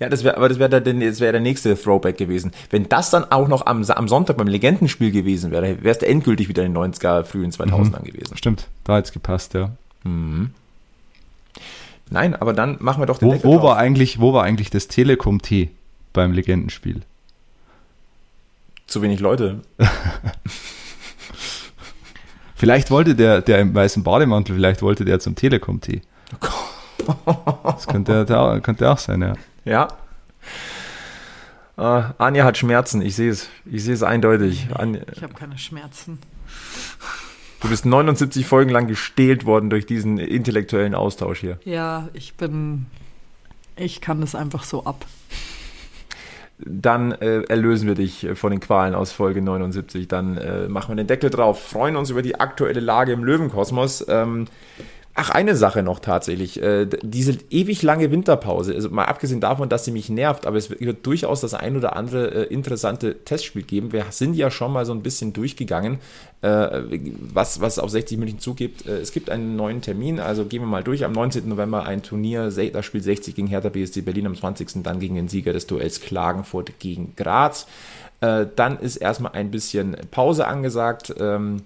Ja, 0.00 0.08
das 0.08 0.22
wäre, 0.22 0.36
aber 0.36 0.48
das 0.48 0.60
wäre 0.60 0.80
der, 0.80 0.94
das 0.94 1.18
wäre 1.20 1.32
der 1.32 1.40
nächste 1.40 1.76
Throwback 1.76 2.16
gewesen. 2.16 2.52
Wenn 2.70 2.88
das 2.88 3.10
dann 3.10 3.24
auch 3.32 3.48
noch 3.48 3.66
am, 3.66 3.82
am 3.82 4.08
Sonntag 4.08 4.36
beim 4.36 4.46
Legendenspiel 4.46 5.10
gewesen 5.10 5.50
wäre, 5.50 5.82
wäre 5.82 5.96
es 5.96 6.02
endgültig 6.02 6.48
wieder 6.48 6.64
in 6.64 6.72
den 6.72 6.92
90er, 6.92 7.24
frühen 7.24 7.50
2000ern 7.50 8.04
gewesen. 8.04 8.36
Stimmt, 8.36 8.68
da 8.84 8.94
hat's 8.94 9.10
gepasst, 9.10 9.54
ja. 9.54 9.72
Nein, 12.10 12.34
aber 12.34 12.52
dann 12.52 12.76
machen 12.80 13.02
wir 13.02 13.06
doch 13.06 13.18
den 13.18 13.28
Wo, 13.28 13.32
Deckel 13.32 13.48
wo, 13.50 13.54
drauf. 13.56 13.62
war 13.64 13.76
eigentlich, 13.76 14.20
wo 14.20 14.32
war 14.32 14.44
eigentlich 14.44 14.70
das 14.70 14.88
Telekom 14.88 15.42
T 15.42 15.70
beim 16.12 16.32
Legendenspiel? 16.32 17.02
Zu 18.86 19.02
wenig 19.02 19.20
Leute. 19.20 19.60
Vielleicht 22.54 22.90
wollte 22.90 23.14
der, 23.14 23.40
der 23.40 23.60
im 23.60 23.72
weißen 23.74 24.02
Bademantel, 24.02 24.56
vielleicht 24.56 24.82
wollte 24.82 25.04
der 25.04 25.20
zum 25.20 25.36
Telekom 25.36 25.80
T. 25.80 26.02
Das 27.62 27.86
könnte, 27.86 28.24
könnte 28.62 28.90
auch 28.90 28.98
sein, 28.98 29.22
ja. 29.22 29.34
Ja. 29.64 29.88
Äh, 31.76 32.02
Anja 32.18 32.44
hat 32.44 32.58
Schmerzen, 32.58 33.00
ich 33.00 33.14
sehe 33.14 33.30
es. 33.30 33.48
Ich 33.64 33.84
sehe 33.84 33.94
es 33.94 34.02
eindeutig. 34.02 34.66
Anja, 34.74 35.02
Ich 35.12 35.22
habe 35.22 35.34
keine 35.34 35.56
Schmerzen. 35.56 36.18
Du 37.60 37.68
bist 37.68 37.86
79 37.86 38.46
Folgen 38.46 38.70
lang 38.70 38.86
gestählt 38.86 39.44
worden 39.44 39.70
durch 39.70 39.86
diesen 39.86 40.18
intellektuellen 40.18 40.94
Austausch 40.94 41.40
hier. 41.40 41.58
Ja, 41.64 42.08
ich 42.12 42.34
bin. 42.34 42.86
Ich 43.76 44.00
kann 44.00 44.20
das 44.20 44.34
einfach 44.34 44.64
so 44.64 44.84
ab. 44.84 45.06
Dann 46.58 47.12
äh, 47.12 47.42
erlösen 47.42 47.86
wir 47.86 47.94
dich 47.94 48.24
äh, 48.24 48.34
von 48.34 48.50
den 48.50 48.58
Qualen 48.58 48.94
aus 48.94 49.12
Folge 49.12 49.40
79. 49.40 50.08
Dann 50.08 50.36
äh, 50.36 50.68
machen 50.68 50.90
wir 50.90 50.96
den 50.96 51.06
Deckel 51.06 51.30
drauf. 51.30 51.62
Freuen 51.62 51.94
uns 51.94 52.10
über 52.10 52.22
die 52.22 52.40
aktuelle 52.40 52.80
Lage 52.80 53.12
im 53.12 53.22
Löwenkosmos. 53.22 54.04
Ähm, 54.08 54.46
ach, 55.18 55.30
eine 55.30 55.56
Sache 55.56 55.82
noch 55.82 55.98
tatsächlich. 55.98 56.62
Äh, 56.62 56.86
diese 57.02 57.36
ewig 57.50 57.82
lange 57.82 58.10
Winterpause, 58.10 58.74
also 58.74 58.88
mal 58.90 59.04
abgesehen 59.04 59.40
davon, 59.40 59.68
dass 59.68 59.84
sie 59.84 59.90
mich 59.90 60.08
nervt, 60.08 60.46
aber 60.46 60.56
es 60.56 60.70
wird, 60.70 61.04
durchaus 61.04 61.40
das 61.40 61.54
ein 61.54 61.76
oder 61.76 61.96
andere 61.96 62.46
äh, 62.46 62.54
interessante 62.54 63.16
Testspiel 63.24 63.62
geben. 63.62 63.92
Wir 63.92 64.06
sind 64.10 64.34
ja 64.34 64.50
schon 64.50 64.72
mal 64.72 64.86
so 64.86 64.92
ein 64.92 65.02
bisschen 65.02 65.32
durchgegangen, 65.32 65.98
äh, 66.42 66.68
was, 67.32 67.60
was 67.60 67.78
auf 67.78 67.90
60 67.90 68.16
München 68.18 68.38
zugibt. 68.38 68.86
Es 68.86 69.12
gibt 69.12 69.28
einen 69.28 69.56
neuen 69.56 69.82
Termin, 69.82 70.20
also 70.20 70.44
gehen 70.44 70.62
wir 70.62 70.66
mal 70.68 70.84
durch. 70.84 71.04
Am 71.04 71.12
19. 71.12 71.48
November 71.48 71.84
ein 71.84 72.02
Turnier, 72.02 72.50
Se- 72.50 72.70
da 72.70 72.82
spielt 72.82 73.04
60 73.04 73.34
gegen 73.34 73.48
Hertha 73.48 73.68
BSC 73.68 74.00
Berlin, 74.02 74.26
am 74.26 74.36
20. 74.36 74.82
dann 74.84 75.00
gegen 75.00 75.16
den 75.16 75.28
Sieger 75.28 75.52
des 75.52 75.66
Duells 75.66 76.00
Klagenfurt 76.00 76.78
gegen 76.78 77.14
Graz. 77.16 77.66
Dann 78.20 78.80
ist 78.80 78.96
erstmal 78.96 79.32
ein 79.32 79.52
bisschen 79.52 79.96
Pause 80.10 80.48
angesagt. 80.48 81.14
Ähm, 81.20 81.62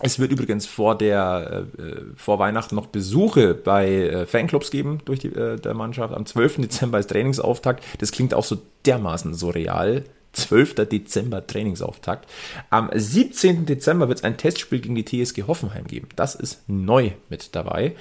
es 0.00 0.18
wird 0.18 0.30
übrigens 0.30 0.66
vor 0.66 0.96
der 0.96 1.66
äh, 1.78 1.92
vor 2.16 2.38
Weihnachten 2.38 2.74
noch 2.74 2.86
Besuche 2.86 3.54
bei 3.54 3.88
äh, 3.88 4.26
Fanclubs 4.26 4.70
geben 4.70 5.00
durch 5.04 5.20
die 5.20 5.28
äh, 5.28 5.56
der 5.56 5.74
Mannschaft. 5.74 6.12
Am 6.14 6.26
12. 6.26 6.56
Dezember 6.56 6.98
ist 6.98 7.10
Trainingsauftakt. 7.10 7.82
Das 7.98 8.12
klingt 8.12 8.34
auch 8.34 8.44
so 8.44 8.58
dermaßen 8.84 9.34
surreal. 9.34 10.04
12. 10.32 10.74
Dezember 10.86 11.46
Trainingsauftakt. 11.46 12.28
Am 12.68 12.90
17. 12.92 13.64
Dezember 13.64 14.08
wird 14.08 14.18
es 14.18 14.24
ein 14.24 14.36
Testspiel 14.36 14.80
gegen 14.80 14.94
die 14.94 15.04
TSG 15.04 15.44
Hoffenheim 15.46 15.86
geben. 15.86 16.08
Das 16.14 16.34
ist 16.34 16.68
neu 16.68 17.12
mit 17.30 17.56
dabei. 17.56 17.96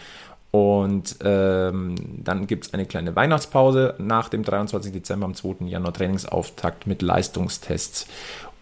Und 0.52 1.18
ähm, 1.22 1.96
dann 2.24 2.48
gibt 2.48 2.66
es 2.66 2.74
eine 2.74 2.86
kleine 2.86 3.16
Weihnachtspause 3.16 3.96
nach 3.98 4.30
dem 4.30 4.44
23. 4.44 4.92
Dezember, 4.92 5.26
am 5.26 5.34
2. 5.34 5.66
Januar 5.66 5.94
Trainingsauftakt 5.94 6.88
mit 6.88 7.02
Leistungstests. 7.02 8.08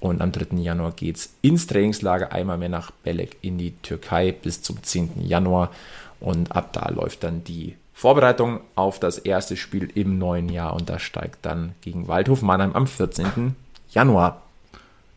Und 0.03 0.19
am 0.19 0.33
3. 0.33 0.57
Januar 0.57 0.91
geht 0.91 1.15
es 1.15 1.29
ins 1.41 1.65
Trainingslager 1.65 2.33
einmal 2.33 2.57
mehr 2.57 2.67
nach 2.67 2.91
Belek 2.91 3.37
in 3.41 3.57
die 3.57 3.71
Türkei 3.83 4.33
bis 4.33 4.61
zum 4.61 4.83
10. 4.83 5.25
Januar. 5.25 5.71
Und 6.19 6.51
ab 6.53 6.73
da 6.73 6.89
läuft 6.89 7.23
dann 7.23 7.45
die 7.45 7.77
Vorbereitung 7.93 8.59
auf 8.75 8.99
das 8.99 9.17
erste 9.17 9.55
Spiel 9.55 9.89
im 9.95 10.17
neuen 10.17 10.49
Jahr. 10.49 10.73
Und 10.73 10.89
das 10.89 11.03
steigt 11.03 11.45
dann 11.45 11.73
gegen 11.79 12.09
Waldhof 12.09 12.41
Mannheim 12.41 12.75
am 12.75 12.85
14. 12.85 13.55
Januar. 13.91 14.41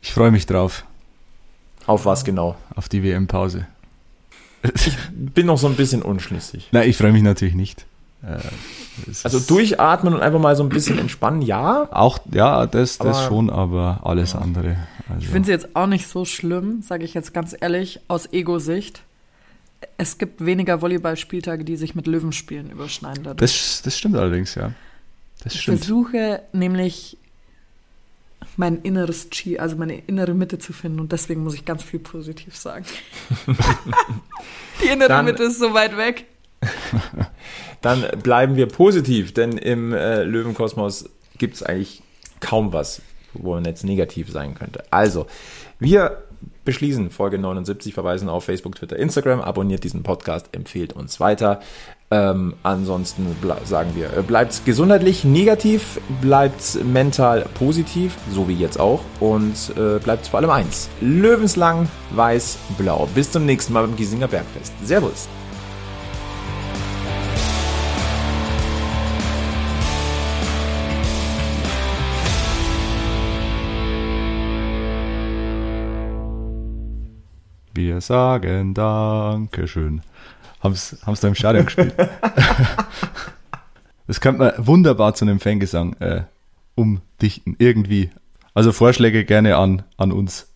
Ich 0.02 0.12
freue 0.12 0.30
mich 0.30 0.46
drauf, 0.46 0.84
Auf 1.88 2.06
was 2.06 2.24
genau? 2.24 2.54
auf 2.76 2.88
die 2.88 3.02
WM-Pause. 3.02 3.66
Bin 5.12 5.46
noch 5.46 5.58
so 5.58 5.66
ein 5.66 5.74
bisschen 5.74 6.02
unschlüssig. 6.02 6.68
Nein, 6.70 6.88
ich 6.88 6.96
freue 6.96 7.10
mich 7.12 7.24
natürlich 7.24 7.56
nicht. 7.56 7.86
Äh, 8.22 8.38
also 9.24 9.40
durchatmen 9.40 10.14
und 10.14 10.20
einfach 10.20 10.40
mal 10.40 10.56
so 10.56 10.62
ein 10.62 10.68
bisschen 10.68 10.98
entspannen, 10.98 11.42
ja. 11.42 11.88
Auch, 11.92 12.18
ja, 12.32 12.66
das, 12.66 12.98
das 12.98 13.16
Aber- 13.18 13.26
schon, 13.28 13.50
aber 13.50 14.00
alles 14.04 14.34
andere. 14.34 14.76
Also, 15.08 15.20
Ich 15.20 15.28
finde 15.28 15.46
sie 15.46 15.52
jetzt 15.52 15.74
auch 15.76 15.86
nicht 15.86 16.08
so 16.08 16.24
schlimm, 16.24 16.82
sage 16.82 17.04
ich 17.04 17.14
jetzt 17.14 17.32
ganz 17.34 17.54
ehrlich, 17.58 18.00
aus 18.08 18.32
Ego-Sicht. 18.32 19.02
Es 19.98 20.18
gibt 20.18 20.44
weniger 20.44 20.80
Volleyballspieltage, 20.82 21.64
die 21.64 21.76
sich 21.76 21.94
mit 21.94 22.06
Löwenspielen 22.06 22.70
überschneiden. 22.70 23.22
Dadurch. 23.24 23.38
das, 23.38 23.82
das 23.82 23.96
stimmt 23.98 24.16
allerdings, 24.16 24.54
ja. 24.54 24.72
Das 25.44 25.54
ich 25.54 25.62
stimmt. 25.62 25.78
versuche 25.78 26.42
nämlich 26.52 27.18
mein 28.56 28.80
inneres 28.82 29.28
Chi, 29.30 29.58
also 29.58 29.76
meine 29.76 29.98
innere 29.98 30.32
Mitte 30.32 30.58
zu 30.58 30.72
finden 30.72 30.98
und 30.98 31.12
deswegen 31.12 31.44
muss 31.44 31.54
ich 31.54 31.64
ganz 31.66 31.82
viel 31.82 32.00
positiv 32.00 32.56
sagen. 32.56 32.86
Die 34.82 34.88
innere 34.88 35.08
Dann- 35.08 35.24
Mitte 35.26 35.44
ist 35.44 35.58
so 35.58 35.72
weit 35.74 35.96
weg. 35.96 36.26
Dann 37.82 38.04
bleiben 38.22 38.56
wir 38.56 38.66
positiv, 38.66 39.34
denn 39.34 39.52
im 39.52 39.92
äh, 39.92 40.22
Löwenkosmos 40.22 41.08
gibt 41.38 41.56
es 41.56 41.62
eigentlich 41.62 42.02
kaum 42.40 42.72
was, 42.72 43.02
wo 43.34 43.54
man 43.54 43.64
jetzt 43.64 43.84
negativ 43.84 44.30
sein 44.30 44.54
könnte. 44.54 44.84
Also, 44.90 45.26
wir 45.78 46.22
beschließen 46.64 47.10
Folge 47.10 47.38
79, 47.38 47.94
verweisen 47.94 48.28
auf 48.28 48.44
Facebook, 48.44 48.74
Twitter, 48.74 48.96
Instagram, 48.96 49.40
abonniert 49.40 49.84
diesen 49.84 50.02
Podcast, 50.02 50.48
empfehlt 50.52 50.92
uns 50.92 51.20
weiter. 51.20 51.60
Ähm, 52.10 52.54
ansonsten 52.62 53.34
sagen 53.64 53.90
wir, 53.94 54.16
äh, 54.16 54.22
bleibt 54.22 54.64
gesundheitlich 54.64 55.24
negativ, 55.24 56.00
bleibt 56.20 56.78
mental 56.84 57.46
positiv, 57.54 58.16
so 58.30 58.48
wie 58.48 58.54
jetzt 58.54 58.78
auch, 58.78 59.00
und 59.18 59.72
äh, 59.76 59.98
bleibt 59.98 60.28
vor 60.28 60.38
allem 60.38 60.50
eins: 60.50 60.88
Löwenslang, 61.00 61.88
weiß, 62.10 62.58
blau. 62.78 63.08
Bis 63.14 63.32
zum 63.32 63.44
nächsten 63.44 63.72
Mal 63.72 63.86
beim 63.86 63.96
Giesinger 63.96 64.28
Bergfest. 64.28 64.72
Servus. 64.84 65.28
Wir 77.86 78.00
sagen 78.00 78.74
Dankeschön. 78.74 80.02
Haben's, 80.60 80.96
haben's 81.06 81.20
da 81.20 81.28
im 81.28 81.36
Stadion 81.36 81.66
gespielt. 81.66 81.94
das 84.08 84.20
könnte 84.20 84.40
man 84.40 84.66
wunderbar 84.66 85.14
zu 85.14 85.24
einem 85.24 85.38
Fangesang 85.38 85.92
äh, 86.00 86.22
umdichten, 86.74 87.54
irgendwie. 87.60 88.10
Also 88.54 88.72
Vorschläge 88.72 89.24
gerne 89.24 89.56
an, 89.56 89.84
an 89.98 90.10
uns. 90.10 90.52